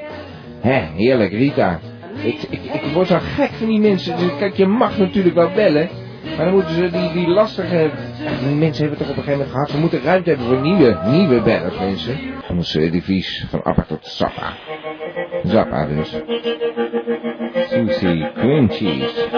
Hè, 0.61 0.79
heerlijk, 0.95 1.31
Rita. 1.31 1.79
Ik, 2.23 2.41
ik, 2.49 2.61
ik 2.73 2.93
word 2.93 3.07
zo 3.07 3.17
gek 3.35 3.49
van 3.49 3.67
die 3.67 3.79
mensen. 3.79 4.17
Dus, 4.17 4.37
kijk, 4.37 4.53
je 4.55 4.67
mag 4.67 4.97
natuurlijk 4.97 5.35
wel 5.35 5.49
bellen. 5.55 5.89
Maar 6.37 6.45
dan 6.45 6.53
moeten 6.53 6.75
ze 6.75 6.89
die, 6.89 7.11
die 7.11 7.27
lastige... 7.27 7.89
Die 8.45 8.55
mensen 8.55 8.87
hebben 8.87 8.97
het 8.97 9.07
toch 9.07 9.09
op 9.09 9.17
een 9.17 9.23
gegeven 9.23 9.31
moment 9.31 9.49
gehad. 9.51 9.69
Ze 9.69 9.77
moeten 9.77 10.01
ruimte 10.03 10.29
hebben 10.29 10.47
voor 10.47 10.61
nieuwe, 10.61 10.97
nieuwe 11.05 11.41
bellers, 11.41 11.79
mensen. 11.79 12.17
Anders 12.49 12.75
uh, 12.75 12.91
die 12.91 13.45
van 13.49 13.63
Appa 13.63 13.85
tot 13.87 14.05
Zappa. 14.05 14.53
Zappa 15.43 15.85
dus. 15.85 16.09
Sushi 17.69 18.27
cream 18.33 18.69
cheese. 18.69 19.29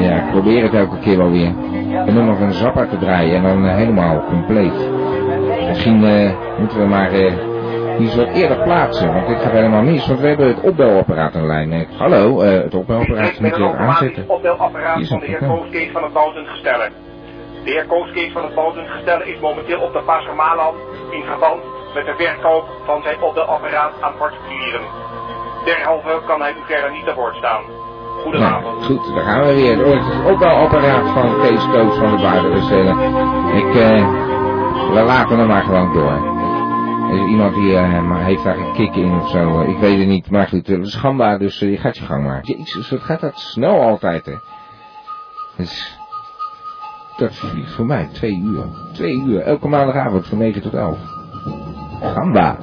Ja, 0.00 0.16
ik 0.24 0.30
probeer 0.30 0.62
het 0.62 0.74
elke 0.74 0.98
keer 0.98 1.16
wel 1.16 1.30
weer. 1.30 1.52
En 2.06 2.14
dan 2.14 2.26
nog 2.26 2.40
een 2.40 2.52
Zappa 2.52 2.86
te 2.86 2.98
draaien 2.98 3.36
en 3.36 3.42
dan 3.42 3.66
eh, 3.66 3.74
helemaal 3.74 4.24
compleet. 4.24 4.88
Misschien 5.68 6.04
eh, 6.04 6.30
moeten 6.58 6.78
we 6.78 6.84
maar 6.86 7.12
eh, 7.12 7.32
die 7.98 8.06
eens 8.06 8.14
wat 8.16 8.28
eerder 8.34 8.62
plaatsen, 8.62 9.12
want 9.12 9.26
dit 9.26 9.40
gaat 9.40 9.52
helemaal 9.52 9.82
mis. 9.82 10.06
Want 10.06 10.20
we 10.20 10.26
hebben 10.26 10.46
het 10.46 10.60
opbelapparaat 10.60 11.34
aan 11.34 11.40
de 11.40 11.46
lijn. 11.46 11.72
Eh, 11.72 11.80
hallo, 11.98 12.40
eh, 12.40 12.62
het 12.62 12.74
opbelapparaat 12.74 13.40
moet 13.40 13.56
je 13.56 13.76
aanzetten. 13.76 14.24
opbelapparaat 14.28 15.08
van 15.08 15.18
de 15.20 15.26
heer. 15.26 15.38
Kooskees 15.38 15.90
van 15.92 16.02
het 16.02 16.12
Boutengestelle. 16.12 16.88
De 17.64 17.70
heer 17.70 17.86
Kooskees 17.86 18.32
van 18.32 18.42
het 18.44 18.54
Boutengestelle 18.54 19.24
is 19.32 19.40
momenteel 19.40 19.80
op 19.80 19.92
de 19.92 20.02
Passermaland 20.02 20.76
in 21.10 21.24
verband 21.24 21.62
met 21.94 22.04
de 22.06 22.14
verkoop 22.16 22.64
van 22.84 23.02
zijn 23.02 23.22
opbelapparaat 23.22 23.92
aan 24.00 24.14
particulieren. 24.18 24.80
Derhalve 25.64 26.20
kan 26.26 26.40
hij 26.40 26.52
u 26.52 26.62
verder 26.66 26.90
niet 26.92 27.04
te 27.04 27.14
woord 27.14 27.36
staan. 27.36 27.62
Goedenavond. 28.22 28.64
Nou, 28.78 28.84
goed, 28.84 29.14
daar 29.14 29.24
gaan 29.24 29.44
we 29.46 29.54
weer. 29.54 29.78
Het 29.86 30.26
opbelapparaat 30.32 31.08
van 31.08 31.40
Kees 31.40 31.66
Koos 31.72 31.96
van 31.98 32.16
de 32.16 32.22
Waarde 32.22 32.48
bestellen. 32.48 32.98
Ik, 33.56 33.74
eh, 33.74 34.08
we 34.92 35.02
laten 35.06 35.38
hem 35.38 35.46
maar 35.48 35.62
gewoon 35.62 35.92
door. 35.92 36.38
Is 37.12 37.28
iemand 37.28 37.54
die 37.54 37.76
eh, 37.76 38.02
maar 38.02 38.24
heeft 38.24 38.44
daar 38.44 38.58
een 38.58 38.72
kick 38.72 38.94
in 38.94 39.20
of 39.20 39.28
zo. 39.28 39.60
eh, 39.60 39.68
Ik 39.68 39.78
weet 39.78 39.98
het 39.98 40.06
niet, 40.08 40.30
maar 40.30 40.46
goed, 40.48 40.66
het 40.66 40.86
is 40.86 40.92
schandbaar, 40.92 41.38
dus 41.38 41.60
eh, 41.62 41.70
je 41.70 41.76
gaat 41.78 41.96
je 41.96 42.04
gang 42.04 42.24
maar. 42.24 42.40
Jezus, 42.42 42.90
wat 42.90 43.00
gaat 43.02 43.20
dat 43.20 43.38
snel 43.38 43.80
altijd, 43.80 44.26
hè. 44.26 44.34
Dus, 45.56 45.98
dat 47.20 47.34
vliegt 47.34 47.72
voor 47.72 47.86
mij 47.86 48.08
twee 48.12 48.42
uur. 48.44 48.64
Twee 48.92 49.22
uur, 49.26 49.40
elke 49.40 49.68
maandagavond 49.68 50.26
van 50.26 50.38
9 50.38 50.62
tot 50.62 50.74
11. 50.74 50.98
Gamba. 52.02 52.56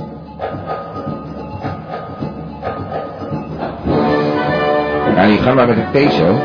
Ja, 5.15 5.25
die 5.27 5.37
gaan 5.37 5.55
maar 5.55 5.67
met 5.67 5.77
een 5.77 5.91
T-show. 5.91 6.35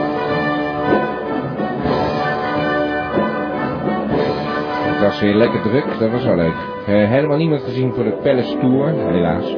Het 4.91 5.01
was 5.01 5.21
weer 5.21 5.35
lekker 5.35 5.63
druk, 5.63 5.99
dat 5.99 6.11
was 6.11 6.25
wel 6.25 6.37
leuk. 6.37 6.55
Eh, 6.87 7.09
helemaal 7.09 7.37
niemand 7.37 7.63
gezien 7.63 7.93
voor 7.93 8.05
de 8.05 8.19
Palace 8.23 8.59
Tour, 8.59 8.89
helaas. 8.89 9.57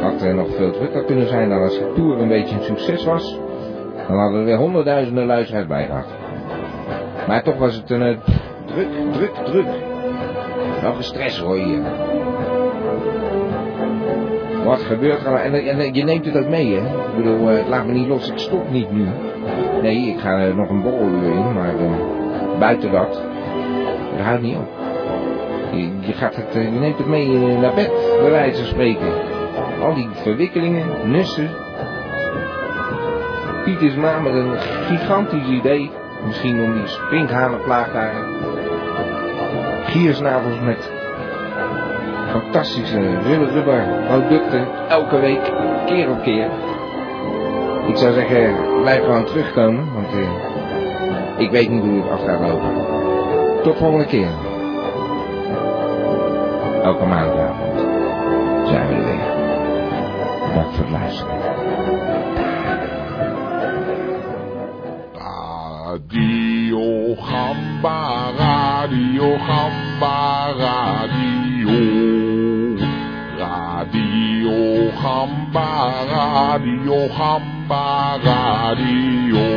Had 0.00 0.22
er 0.22 0.34
nog 0.34 0.48
veel 0.56 0.70
drukker 0.70 1.04
kunnen 1.04 1.28
zijn 1.28 1.48
dan 1.48 1.62
als 1.62 1.78
de 1.78 1.92
Tour 1.94 2.18
een 2.18 2.28
beetje 2.28 2.56
een 2.56 2.64
succes 2.64 3.04
was. 3.04 3.38
Dan 4.08 4.18
hadden 4.18 4.38
we 4.38 4.44
weer 4.44 4.58
honderdduizenden 4.58 5.26
luisteraars 5.26 5.66
bij 5.66 5.86
gehad. 5.86 6.23
Maar 7.26 7.42
toch 7.42 7.56
was 7.56 7.74
het 7.74 7.90
een 7.90 8.02
eh, 8.02 8.16
druk, 8.66 8.88
druk, 9.12 9.34
druk. 9.34 9.66
Wel 10.82 10.94
gestrest 10.94 11.38
hoor 11.38 11.58
je. 11.58 11.82
Wat 14.64 14.82
gebeurt 14.82 15.24
er? 15.24 15.34
En, 15.34 15.54
en, 15.54 15.94
je 15.94 16.04
neemt 16.04 16.24
het 16.24 16.36
ook 16.36 16.48
mee, 16.48 16.74
hè? 16.74 16.86
Ik 16.86 17.16
bedoel, 17.16 17.50
eh, 17.50 17.68
laat 17.68 17.86
me 17.86 17.92
niet 17.92 18.08
los, 18.08 18.30
ik 18.30 18.38
stop 18.38 18.70
niet 18.70 18.92
nu. 18.92 19.06
Nee, 19.82 20.08
ik 20.08 20.20
ga 20.20 20.38
er 20.38 20.54
nog 20.54 20.68
een 20.68 20.82
borreluur 20.82 21.30
in, 21.30 21.52
maar 21.52 21.74
eh, 21.74 22.58
buiten 22.58 22.92
dat, 22.92 23.22
het 24.14 24.24
houdt 24.24 24.42
niet 24.42 24.56
op. 24.56 24.68
Je, 25.72 25.92
je 26.00 26.12
gaat 26.12 26.36
het, 26.36 26.54
eh, 26.54 26.64
je 26.64 26.78
neemt 26.78 26.98
het 26.98 27.06
mee 27.06 27.34
eh, 27.34 27.60
naar 27.60 27.74
bed, 27.74 27.92
bij 28.20 28.30
wijze 28.30 28.56
van 28.56 28.66
spreken. 28.66 29.12
Al 29.82 29.94
die 29.94 30.08
verwikkelingen, 30.12 31.10
nussen. 31.10 31.50
Piet 33.64 33.80
is 33.80 33.94
maar 33.94 34.22
met 34.22 34.34
een 34.34 34.58
gigantisch 34.58 35.48
idee. 35.48 35.90
Misschien 36.24 36.60
om 36.62 36.72
die 36.72 36.86
sprinkhanenplaag 36.86 37.92
daar. 37.92 38.14
Giersnavels 39.84 40.60
met 40.60 40.92
fantastische 42.30 43.20
rubber, 43.20 43.82
producten. 44.06 44.66
Elke 44.88 45.20
week, 45.20 45.52
keer 45.86 46.10
op 46.10 46.22
keer. 46.22 46.48
Ik 47.86 47.96
zou 47.96 48.12
zeggen, 48.12 48.54
blijf 48.80 49.04
gewoon 49.04 49.24
terugkomen. 49.24 49.92
Want 49.92 50.12
eh, 50.12 50.28
ik 51.36 51.50
weet 51.50 51.70
niet 51.70 51.82
hoe 51.82 52.02
het 52.02 52.10
af 52.10 52.24
gaat 52.24 52.40
lopen. 52.40 52.72
Tot 53.62 53.76
volgende 53.76 54.06
keer. 54.06 54.28
Elke 56.82 57.06
maandavond 57.06 57.80
zijn 58.68 58.88
we 58.88 58.94
er 58.94 59.04
weer. 59.04 59.34
Dank 60.54 60.72
voor 60.72 60.84
het 60.84 60.90
luisteren. 60.90 61.33
Radio 68.94 69.36
Gamba, 69.38 70.54
Radio. 70.56 71.74
Radio 73.36 74.90
Gamba, 75.02 75.68
Radio 76.06 77.08
Gamba, 77.08 78.18
Radio. 78.22 79.50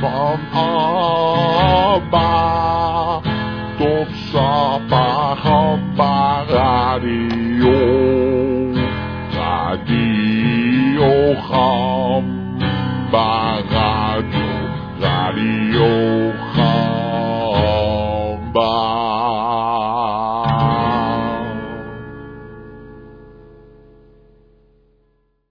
Van 0.00 0.38